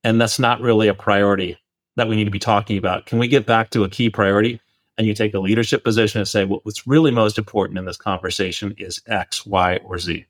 and 0.04 0.20
that's 0.20 0.40
not 0.40 0.60
really 0.60 0.88
a 0.88 0.96
priority 0.96 1.60
that 1.96 2.08
we 2.08 2.16
need 2.16 2.26
to 2.26 2.32
be 2.32 2.40
talking 2.40 2.80
about. 2.80 3.06
Can 3.06 3.20
we 3.20 3.28
get 3.28 3.46
back 3.46 3.70
to 3.70 3.84
a 3.84 3.90
key 3.90 4.10
priority? 4.10 4.60
And 4.98 5.06
you 5.06 5.14
take 5.14 5.36
a 5.36 5.40
leadership 5.40 5.84
position 5.84 6.18
and 6.18 6.28
say, 6.28 6.46
well, 6.46 6.62
what's 6.64 6.88
really 6.88 7.12
most 7.12 7.38
important 7.38 7.78
in 7.78 7.86
this 7.86 7.98
conversation 7.98 8.74
is 8.80 9.04
X, 9.06 9.46
Y, 9.46 9.78
or 9.84 10.00
Z. 10.00 10.26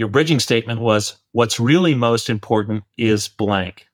Your 0.00 0.08
bridging 0.08 0.40
statement 0.40 0.80
was, 0.80 1.16
what's 1.32 1.60
really 1.60 1.94
most 1.94 2.30
important 2.30 2.84
is 2.96 3.28
blank. 3.28 3.86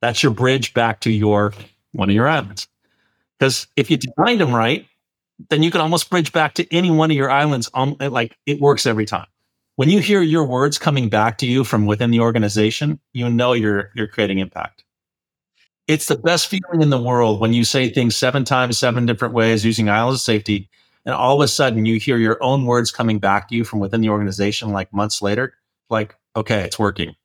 That's 0.00 0.22
your 0.22 0.30
bridge 0.30 0.72
back 0.72 1.00
to 1.00 1.10
your 1.10 1.52
one 1.90 2.08
of 2.08 2.14
your 2.14 2.28
islands. 2.28 2.68
Because 3.36 3.66
if 3.74 3.90
you 3.90 3.96
designed 3.96 4.40
them 4.40 4.54
right, 4.54 4.86
then 5.50 5.64
you 5.64 5.72
can 5.72 5.80
almost 5.80 6.10
bridge 6.10 6.30
back 6.30 6.54
to 6.54 6.72
any 6.72 6.92
one 6.92 7.10
of 7.10 7.16
your 7.16 7.28
islands. 7.28 7.68
Um, 7.74 7.96
like 7.98 8.36
it 8.46 8.60
works 8.60 8.86
every 8.86 9.04
time. 9.04 9.26
When 9.74 9.88
you 9.88 9.98
hear 9.98 10.22
your 10.22 10.44
words 10.44 10.78
coming 10.78 11.08
back 11.08 11.38
to 11.38 11.46
you 11.46 11.64
from 11.64 11.86
within 11.86 12.12
the 12.12 12.20
organization, 12.20 13.00
you 13.12 13.28
know 13.28 13.52
you're 13.52 13.90
you're 13.96 14.06
creating 14.06 14.38
impact. 14.38 14.84
It's 15.88 16.06
the 16.06 16.18
best 16.18 16.46
feeling 16.46 16.82
in 16.82 16.90
the 16.90 17.02
world 17.02 17.40
when 17.40 17.52
you 17.52 17.64
say 17.64 17.88
things 17.88 18.14
seven 18.14 18.44
times, 18.44 18.78
seven 18.78 19.06
different 19.06 19.34
ways 19.34 19.64
using 19.64 19.88
islands 19.88 20.20
of 20.20 20.24
safety, 20.24 20.70
and 21.08 21.14
all 21.16 21.40
of 21.40 21.40
a 21.42 21.48
sudden 21.48 21.86
you 21.86 21.98
hear 21.98 22.18
your 22.18 22.36
own 22.42 22.66
words 22.66 22.90
coming 22.90 23.18
back 23.18 23.48
to 23.48 23.54
you 23.56 23.64
from 23.64 23.80
within 23.80 24.02
the 24.02 24.10
organization 24.10 24.68
like 24.72 24.92
months 24.92 25.22
later. 25.22 25.54
Like, 25.88 26.14
okay, 26.36 26.60
it's 26.64 26.78
working. 26.78 27.16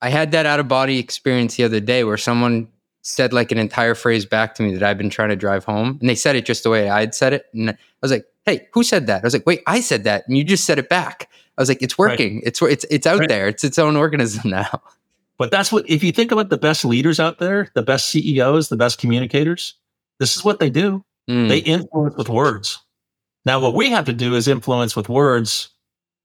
I 0.00 0.10
had 0.10 0.30
that 0.30 0.46
out 0.46 0.60
of 0.60 0.68
body 0.68 1.00
experience 1.00 1.56
the 1.56 1.64
other 1.64 1.80
day 1.80 2.04
where 2.04 2.16
someone 2.16 2.68
said 3.02 3.32
like 3.32 3.50
an 3.50 3.58
entire 3.58 3.96
phrase 3.96 4.24
back 4.24 4.54
to 4.54 4.62
me 4.62 4.72
that 4.74 4.84
I've 4.84 4.96
been 4.96 5.10
trying 5.10 5.30
to 5.30 5.36
drive 5.36 5.64
home. 5.64 5.98
And 6.00 6.08
they 6.08 6.14
said 6.14 6.36
it 6.36 6.46
just 6.46 6.62
the 6.62 6.70
way 6.70 6.88
I'd 6.88 7.16
said 7.16 7.32
it. 7.32 7.46
And 7.52 7.70
I 7.70 7.76
was 8.00 8.12
like, 8.12 8.26
hey, 8.46 8.68
who 8.72 8.84
said 8.84 9.08
that? 9.08 9.24
I 9.24 9.26
was 9.26 9.32
like, 9.34 9.44
wait, 9.44 9.60
I 9.66 9.80
said 9.80 10.04
that. 10.04 10.22
And 10.28 10.36
you 10.38 10.44
just 10.44 10.62
said 10.64 10.78
it 10.78 10.88
back. 10.88 11.28
I 11.58 11.62
was 11.62 11.68
like, 11.68 11.82
it's 11.82 11.98
Right. 11.98 12.10
working. 12.12 12.42
It's 12.44 12.62
it's 12.62 12.84
it's 12.90 13.08
out 13.08 13.18
Right. 13.18 13.28
there. 13.28 13.48
It's 13.48 13.64
its 13.64 13.76
own 13.78 13.96
organism 13.96 14.50
now. 14.50 14.82
But 15.36 15.50
that's 15.50 15.72
what, 15.72 15.90
if 15.90 16.04
you 16.04 16.12
think 16.12 16.30
about 16.30 16.48
the 16.50 16.58
best 16.58 16.84
leaders 16.84 17.18
out 17.18 17.40
there, 17.40 17.68
the 17.74 17.82
best 17.82 18.08
CEOs, 18.10 18.68
the 18.68 18.76
best 18.76 18.98
communicators, 18.98 19.74
this 20.20 20.36
is 20.36 20.44
what 20.44 20.60
they 20.60 20.70
do. 20.70 21.04
Mm. 21.28 21.48
They 21.48 21.58
influence 21.58 22.14
with 22.16 22.28
words. 22.28 22.78
Now, 23.44 23.60
what 23.60 23.74
we 23.74 23.90
have 23.90 24.04
to 24.06 24.12
do 24.12 24.34
is 24.34 24.48
influence 24.48 24.94
with 24.96 25.08
words, 25.08 25.70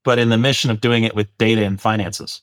but 0.03 0.19
in 0.19 0.29
the 0.29 0.37
mission 0.37 0.71
of 0.71 0.81
doing 0.81 1.03
it 1.03 1.15
with 1.15 1.35
data 1.37 1.63
and 1.63 1.81
finances 1.81 2.41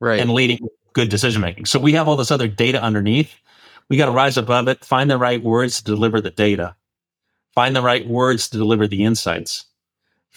right. 0.00 0.20
and 0.20 0.32
leading 0.32 0.58
good 0.92 1.08
decision 1.08 1.40
making. 1.40 1.66
So 1.66 1.78
we 1.78 1.92
have 1.92 2.08
all 2.08 2.16
this 2.16 2.30
other 2.30 2.48
data 2.48 2.82
underneath. 2.82 3.34
We 3.88 3.96
got 3.96 4.06
to 4.06 4.12
rise 4.12 4.36
above 4.36 4.68
it, 4.68 4.84
find 4.84 5.10
the 5.10 5.18
right 5.18 5.42
words 5.42 5.78
to 5.78 5.84
deliver 5.84 6.20
the 6.20 6.30
data. 6.30 6.74
find 7.54 7.74
the 7.74 7.82
right 7.82 8.06
words 8.08 8.48
to 8.50 8.58
deliver 8.58 8.86
the 8.86 9.04
insights, 9.04 9.66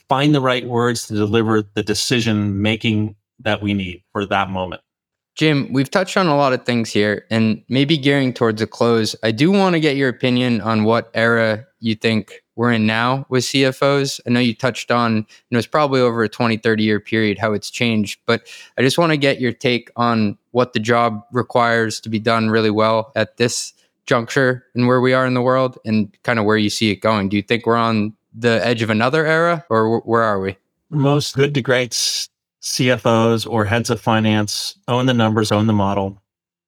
find 0.07 0.33
the 0.33 0.41
right 0.41 0.65
words 0.67 1.07
to 1.07 1.15
deliver 1.15 1.63
the 1.73 1.83
decision 1.83 2.61
making 2.61 3.15
that 3.39 3.61
we 3.61 3.73
need 3.73 4.03
for 4.11 4.25
that 4.25 4.49
moment. 4.49 4.81
Jim, 5.35 5.71
we've 5.71 5.91
touched 5.91 6.17
on 6.17 6.27
a 6.27 6.35
lot 6.35 6.53
of 6.53 6.65
things 6.65 6.91
here 6.91 7.25
and 7.29 7.63
maybe 7.69 7.97
gearing 7.97 8.33
towards 8.33 8.61
a 8.61 8.67
close. 8.67 9.15
I 9.23 9.31
do 9.31 9.51
want 9.51 9.73
to 9.73 9.79
get 9.79 9.95
your 9.95 10.09
opinion 10.09 10.61
on 10.61 10.83
what 10.83 11.11
era 11.13 11.66
you 11.79 11.95
think 11.95 12.43
we're 12.55 12.71
in 12.71 12.85
now 12.85 13.25
with 13.29 13.43
CFOs. 13.43 14.19
I 14.25 14.31
know 14.31 14.39
you 14.39 14.55
touched 14.55 14.91
on, 14.91 15.17
you 15.17 15.25
know, 15.51 15.59
it's 15.59 15.67
probably 15.67 16.01
over 16.01 16.23
a 16.23 16.29
20, 16.29 16.57
30 16.57 16.83
year 16.83 16.99
period 16.99 17.37
how 17.37 17.53
it's 17.53 17.69
changed, 17.69 18.19
but 18.25 18.47
I 18.77 18.81
just 18.81 18.97
want 18.97 19.11
to 19.11 19.17
get 19.17 19.39
your 19.39 19.51
take 19.51 19.91
on 19.95 20.37
what 20.51 20.73
the 20.73 20.79
job 20.79 21.23
requires 21.31 21.99
to 22.01 22.09
be 22.09 22.19
done 22.19 22.49
really 22.49 22.71
well 22.71 23.11
at 23.15 23.37
this 23.37 23.73
juncture 24.07 24.65
and 24.73 24.87
where 24.87 25.01
we 25.01 25.13
are 25.13 25.25
in 25.25 25.33
the 25.33 25.41
world 25.41 25.77
and 25.85 26.15
kind 26.23 26.39
of 26.39 26.45
where 26.45 26.57
you 26.57 26.69
see 26.69 26.89
it 26.89 26.97
going. 26.97 27.29
Do 27.29 27.35
you 27.35 27.43
think 27.43 27.65
we're 27.65 27.75
on 27.75 28.13
the 28.33 28.65
edge 28.65 28.81
of 28.81 28.89
another 28.89 29.25
era 29.25 29.65
or 29.69 29.99
where 30.01 30.23
are 30.23 30.39
we? 30.39 30.57
Most 30.89 31.35
good 31.35 31.53
to 31.53 31.61
great 31.61 31.91
CFOs 32.61 33.47
or 33.49 33.65
heads 33.65 33.89
of 33.89 34.01
finance 34.01 34.77
own 34.87 35.05
the 35.05 35.13
numbers, 35.13 35.51
own 35.51 35.67
the 35.67 35.73
model. 35.73 36.21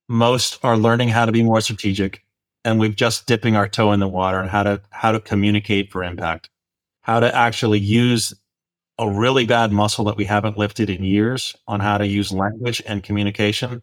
Most 0.08 0.60
are 0.64 0.78
learning 0.78 1.10
how 1.10 1.26
to 1.26 1.32
be 1.32 1.44
more 1.44 1.62
strategic 1.62 2.24
and 2.70 2.80
we've 2.80 2.96
just 2.96 3.26
dipping 3.26 3.56
our 3.56 3.68
toe 3.68 3.92
in 3.94 4.00
the 4.00 4.08
water 4.08 4.38
on 4.38 4.48
how 4.48 4.62
to 4.62 4.80
how 4.92 5.12
to 5.12 5.20
communicate 5.20 5.92
for 5.92 6.04
impact, 6.04 6.50
how 7.02 7.20
to 7.20 7.36
actually 7.36 7.80
use 7.80 8.34
a 9.00 9.10
really 9.10 9.46
bad 9.46 9.72
muscle 9.72 10.06
that 10.06 10.18
we 10.18 10.26
haven't 10.26 10.58
lifted 10.58 10.90
in 10.90 11.04
years 11.04 11.56
on 11.68 11.80
how 11.80 11.98
to 11.98 12.06
use 12.06 12.32
language 12.32 12.82
and 12.86 13.02
communication 13.02 13.82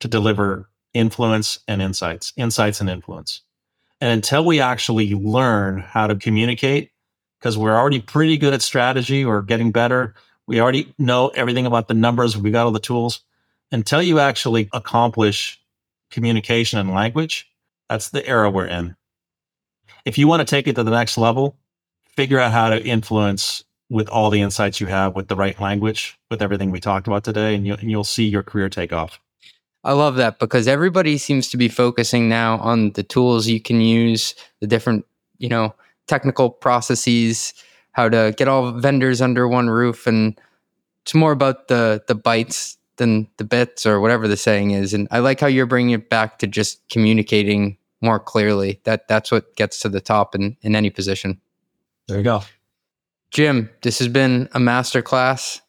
to 0.00 0.08
deliver 0.08 0.68
influence 0.92 1.60
and 1.68 1.80
insights, 1.80 2.32
insights 2.36 2.80
and 2.80 2.90
influence. 2.90 3.42
And 4.00 4.10
until 4.10 4.44
we 4.44 4.60
actually 4.60 5.14
learn 5.14 5.78
how 5.78 6.08
to 6.08 6.16
communicate, 6.16 6.90
because 7.38 7.56
we're 7.56 7.76
already 7.76 8.00
pretty 8.00 8.36
good 8.38 8.54
at 8.54 8.62
strategy 8.62 9.24
or 9.24 9.40
getting 9.40 9.70
better, 9.70 10.14
we 10.48 10.60
already 10.60 10.92
know 10.98 11.28
everything 11.28 11.66
about 11.66 11.86
the 11.86 11.94
numbers, 11.94 12.36
we 12.36 12.50
got 12.50 12.66
all 12.66 12.72
the 12.72 12.80
tools. 12.80 13.20
Until 13.70 14.02
you 14.02 14.18
actually 14.18 14.68
accomplish 14.72 15.60
communication 16.10 16.78
and 16.78 16.92
language, 16.92 17.48
that's 17.88 18.10
the 18.10 18.26
era 18.26 18.50
we're 18.50 18.66
in. 18.66 18.96
If 20.04 20.18
you 20.18 20.28
want 20.28 20.40
to 20.40 20.50
take 20.50 20.66
it 20.66 20.76
to 20.76 20.82
the 20.82 20.90
next 20.90 21.18
level, 21.18 21.56
figure 22.04 22.38
out 22.38 22.52
how 22.52 22.70
to 22.70 22.82
influence 22.82 23.64
with 23.88 24.08
all 24.08 24.30
the 24.30 24.40
insights 24.40 24.80
you 24.80 24.86
have 24.86 25.14
with 25.14 25.28
the 25.28 25.36
right 25.36 25.58
language, 25.60 26.18
with 26.30 26.42
everything 26.42 26.70
we 26.70 26.80
talked 26.80 27.06
about 27.06 27.24
today, 27.24 27.54
and, 27.54 27.66
you, 27.66 27.74
and 27.74 27.90
you'll 27.90 28.04
see 28.04 28.24
your 28.24 28.42
career 28.42 28.68
take 28.68 28.92
off. 28.92 29.20
I 29.84 29.92
love 29.92 30.16
that 30.16 30.40
because 30.40 30.66
everybody 30.66 31.16
seems 31.16 31.48
to 31.50 31.56
be 31.56 31.68
focusing 31.68 32.28
now 32.28 32.58
on 32.58 32.90
the 32.92 33.04
tools 33.04 33.46
you 33.46 33.60
can 33.60 33.80
use, 33.80 34.34
the 34.60 34.66
different, 34.66 35.04
you 35.38 35.48
know, 35.48 35.74
technical 36.08 36.50
processes, 36.50 37.54
how 37.92 38.08
to 38.08 38.34
get 38.36 38.48
all 38.48 38.72
vendors 38.72 39.22
under 39.22 39.46
one 39.46 39.70
roof 39.70 40.06
and 40.06 40.38
it's 41.06 41.14
more 41.14 41.30
about 41.30 41.68
the 41.68 42.02
the 42.08 42.16
bytes 42.16 42.76
than 42.96 43.28
the 43.36 43.44
bits 43.44 43.86
or 43.86 44.00
whatever 44.00 44.26
the 44.28 44.36
saying 44.36 44.72
is. 44.72 44.94
And 44.94 45.08
I 45.10 45.18
like 45.18 45.40
how 45.40 45.46
you're 45.46 45.66
bringing 45.66 45.94
it 45.94 46.08
back 46.08 46.38
to 46.38 46.46
just 46.46 46.80
communicating 46.88 47.76
more 48.00 48.20
clearly. 48.20 48.80
That 48.84 49.08
that's 49.08 49.30
what 49.30 49.56
gets 49.56 49.80
to 49.80 49.88
the 49.88 50.00
top 50.00 50.34
in 50.34 50.56
in 50.62 50.76
any 50.76 50.90
position. 50.90 51.40
There 52.08 52.18
you 52.18 52.24
go. 52.24 52.42
Jim, 53.30 53.68
this 53.82 53.98
has 53.98 54.08
been 54.08 54.48
a 54.52 54.60
master 54.60 55.02
class 55.02 55.60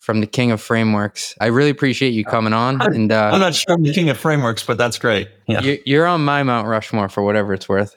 from 0.00 0.20
the 0.20 0.26
king 0.26 0.50
of 0.50 0.60
frameworks. 0.60 1.34
I 1.40 1.46
really 1.46 1.70
appreciate 1.70 2.10
you 2.10 2.24
coming 2.24 2.54
on. 2.54 2.80
And 2.80 3.12
uh, 3.12 3.30
I'm 3.32 3.40
not 3.40 3.54
sure 3.54 3.74
I'm 3.74 3.82
the 3.82 3.92
king 3.92 4.08
of 4.08 4.16
frameworks, 4.16 4.64
but 4.64 4.78
that's 4.78 4.98
great. 4.98 5.28
Yeah. 5.46 5.76
You're 5.84 6.06
on 6.06 6.24
my 6.24 6.42
Mount 6.42 6.66
Rushmore 6.66 7.10
for 7.10 7.22
whatever 7.22 7.52
it's 7.52 7.68
worth. 7.68 7.94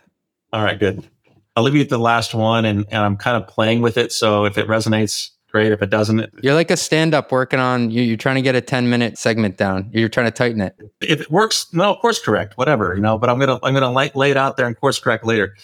All 0.52 0.62
right, 0.64 0.78
good. 0.78 1.08
I'll 1.56 1.64
leave 1.64 1.76
you 1.76 1.82
at 1.82 1.90
the 1.90 1.98
last 1.98 2.34
one, 2.34 2.66
and, 2.66 2.86
and 2.90 3.04
I'm 3.04 3.16
kind 3.16 3.42
of 3.42 3.48
playing 3.48 3.82
with 3.82 3.98
it. 3.98 4.12
So 4.12 4.44
if 4.44 4.58
it 4.58 4.68
resonates, 4.68 5.32
great. 5.52 5.72
If 5.72 5.82
it 5.82 5.90
doesn't, 5.90 6.34
you're 6.42 6.54
like 6.54 6.72
a 6.72 6.78
stand 6.78 7.14
up 7.14 7.32
working 7.32 7.60
on, 7.60 7.92
you, 7.92 8.14
are 8.14 8.18
trying 8.18 8.36
to 8.36 8.42
get 8.42 8.56
a 8.56 8.62
10 8.62 8.90
minute 8.90 9.18
segment 9.18 9.58
down. 9.58 9.90
You're 9.94 10.10
trying 10.10 10.28
to 10.28 10.32
tighten 10.32 10.62
it. 10.62 10.76
If 11.02 11.22
it 11.22 11.32
works, 11.32 11.72
no, 11.74 11.94
of 11.94 12.00
course 12.00 12.20
correct, 12.20 12.58
whatever, 12.58 12.96
you 12.96 13.02
know, 13.02 13.18
but 13.18 13.30
I'm 13.30 13.38
going 13.38 13.50
to, 13.50 13.66
I'm 13.66 13.74
going 13.74 13.84
to 13.84 13.90
lay, 13.90 14.12
lay 14.16 14.32
it 14.32 14.38
out 14.38 14.58
there 14.58 14.66
and 14.66 14.80
course 14.80 15.00
correct 15.00 15.26
later. 15.26 15.56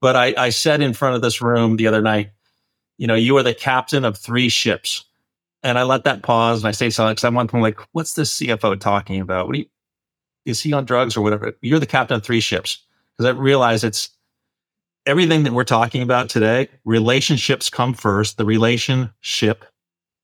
But 0.00 0.16
I, 0.16 0.34
I 0.36 0.48
said 0.50 0.82
in 0.82 0.92
front 0.92 1.16
of 1.16 1.22
this 1.22 1.40
room 1.40 1.76
the 1.76 1.86
other 1.86 2.02
night, 2.02 2.30
you 2.98 3.06
know, 3.06 3.14
you 3.14 3.36
are 3.36 3.42
the 3.42 3.54
captain 3.54 4.04
of 4.04 4.16
three 4.18 4.48
ships. 4.48 5.04
And 5.62 5.78
I 5.78 5.82
let 5.82 6.04
that 6.04 6.22
pause 6.22 6.60
and 6.60 6.68
I 6.68 6.72
say 6.72 6.90
something 6.90 7.12
because 7.12 7.24
I'm 7.24 7.34
one 7.34 7.48
like, 7.48 7.80
what's 7.92 8.14
this 8.14 8.38
CFO 8.38 8.78
talking 8.78 9.20
about? 9.20 9.46
What 9.46 9.54
do 9.54 9.60
you, 9.60 9.66
is 10.44 10.60
he 10.60 10.72
on 10.72 10.84
drugs 10.84 11.16
or 11.16 11.20
whatever? 11.20 11.52
You're 11.62 11.80
the 11.80 11.86
captain 11.86 12.16
of 12.16 12.24
three 12.24 12.40
ships. 12.40 12.78
Because 13.16 13.34
I 13.34 13.38
realize 13.38 13.82
it's 13.82 14.10
everything 15.08 15.42
that 15.44 15.54
we're 15.54 15.64
talking 15.64 16.02
about 16.02 16.28
today, 16.28 16.68
relationships 16.84 17.70
come 17.70 17.94
first. 17.94 18.36
The 18.36 18.44
relationship 18.44 19.64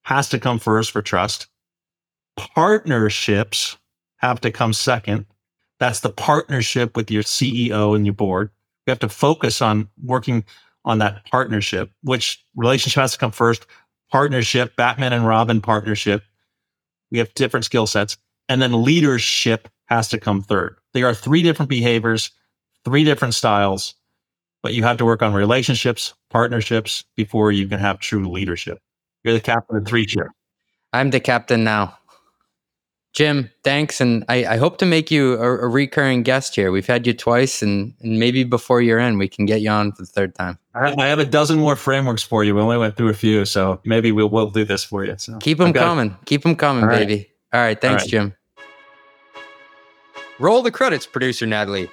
has 0.03 0.29
to 0.29 0.39
come 0.39 0.59
first 0.59 0.91
for 0.91 1.01
trust. 1.01 1.47
Partnerships 2.37 3.77
have 4.17 4.39
to 4.41 4.51
come 4.51 4.73
second. 4.73 5.25
That's 5.79 6.01
the 6.01 6.11
partnership 6.11 6.95
with 6.95 7.09
your 7.09 7.23
CEO 7.23 7.95
and 7.95 8.05
your 8.05 8.13
board. 8.13 8.51
You 8.85 8.91
have 8.91 8.99
to 8.99 9.09
focus 9.09 9.59
on 9.59 9.89
working 10.03 10.45
on 10.85 10.99
that 10.99 11.25
partnership, 11.31 11.89
which 12.03 12.45
relationship 12.55 13.01
has 13.01 13.13
to 13.13 13.17
come 13.17 13.31
first. 13.31 13.65
Partnership, 14.11 14.75
Batman 14.75 15.13
and 15.13 15.25
Robin 15.25 15.61
partnership. 15.61 16.21
We 17.09 17.17
have 17.17 17.33
different 17.33 17.65
skill 17.65 17.87
sets. 17.87 18.17
And 18.47 18.61
then 18.61 18.83
leadership 18.83 19.67
has 19.85 20.09
to 20.09 20.19
come 20.19 20.43
third. 20.43 20.77
There 20.93 21.07
are 21.07 21.15
three 21.15 21.41
different 21.41 21.69
behaviors, 21.69 22.29
three 22.83 23.03
different 23.03 23.33
styles 23.33 23.95
but 24.65 24.73
you 24.73 24.81
have 24.81 24.97
to 24.97 25.05
work 25.05 25.21
on 25.21 25.31
relationships, 25.31 26.15
partnerships 26.31 27.03
before 27.15 27.51
you 27.51 27.67
can 27.67 27.77
have 27.77 27.99
true 27.99 28.27
leadership. 28.27 28.79
You're 29.23 29.35
the 29.35 29.39
captain 29.39 29.77
of 29.77 29.85
three 29.85 30.07
ship. 30.07 30.25
I'm 30.91 31.11
the 31.11 31.19
captain 31.19 31.63
now. 31.63 31.99
Jim, 33.13 33.51
thanks. 33.63 34.01
And 34.01 34.25
I, 34.27 34.43
I 34.47 34.57
hope 34.57 34.79
to 34.79 34.85
make 34.87 35.11
you 35.11 35.35
a, 35.35 35.65
a, 35.65 35.67
recurring 35.67 36.23
guest 36.23 36.55
here. 36.55 36.71
We've 36.71 36.87
had 36.87 37.05
you 37.05 37.13
twice, 37.13 37.61
and, 37.61 37.93
and 38.01 38.19
maybe 38.19 38.43
before 38.43 38.81
year 38.81 38.97
end, 38.97 39.19
we 39.19 39.27
can 39.27 39.45
get 39.45 39.61
you 39.61 39.69
on 39.69 39.91
for 39.91 40.01
the 40.01 40.07
third 40.07 40.33
time. 40.33 40.57
I, 40.73 40.95
I 40.97 41.05
have 41.09 41.19
a 41.19 41.25
dozen 41.25 41.59
more 41.59 41.75
frameworks 41.75 42.23
for 42.23 42.43
you. 42.43 42.55
We 42.55 42.61
only 42.61 42.79
went 42.79 42.97
through 42.97 43.09
a 43.09 43.13
few, 43.13 43.45
so 43.45 43.79
maybe 43.85 44.11
we'll, 44.11 44.29
we'll 44.29 44.49
do 44.49 44.65
this 44.65 44.83
for 44.83 45.05
you. 45.05 45.13
So 45.19 45.37
Keep 45.37 45.59
them 45.59 45.73
coming. 45.73 46.17
Keep 46.25 46.41
them 46.41 46.55
coming, 46.55 46.85
All 46.85 46.89
right. 46.89 47.07
baby. 47.07 47.29
All 47.53 47.61
right. 47.61 47.79
Thanks, 47.79 48.01
All 48.01 48.05
right. 48.05 48.09
Jim. 48.09 48.35
Roll 50.39 50.63
the 50.63 50.71
credits, 50.71 51.05
producer 51.05 51.45
Natalie. 51.45 51.87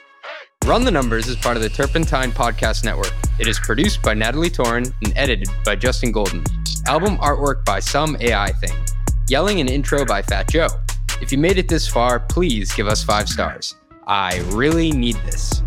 Run 0.65 0.85
the 0.85 0.93
Numbers 0.93 1.27
is 1.27 1.35
part 1.35 1.57
of 1.57 1.63
the 1.63 1.69
Turpentine 1.69 2.31
Podcast 2.31 2.85
Network. 2.85 3.13
It 3.41 3.49
is 3.49 3.59
produced 3.59 4.01
by 4.01 4.15
Natalie 4.15 4.49
Torin 4.49 4.95
and 5.03 5.13
edited 5.17 5.49
by 5.65 5.75
Justin 5.75 6.13
Golden. 6.13 6.45
Album 6.87 7.19
artwork 7.19 7.65
by 7.65 7.81
Some 7.81 8.17
AI 8.21 8.53
Thing. 8.53 8.71
Yelling 9.29 9.59
and 9.59 9.69
intro 9.69 10.05
by 10.05 10.23
Fat 10.23 10.49
Joe. 10.49 10.69
If 11.21 11.33
you 11.33 11.39
made 11.39 11.59
it 11.59 11.67
this 11.67 11.89
far, 11.89 12.21
please 12.21 12.73
give 12.73 12.87
us 12.87 13.03
five 13.03 13.29
stars. 13.29 13.75
I 14.07 14.39
really 14.53 14.93
need 14.93 15.17
this. 15.27 15.65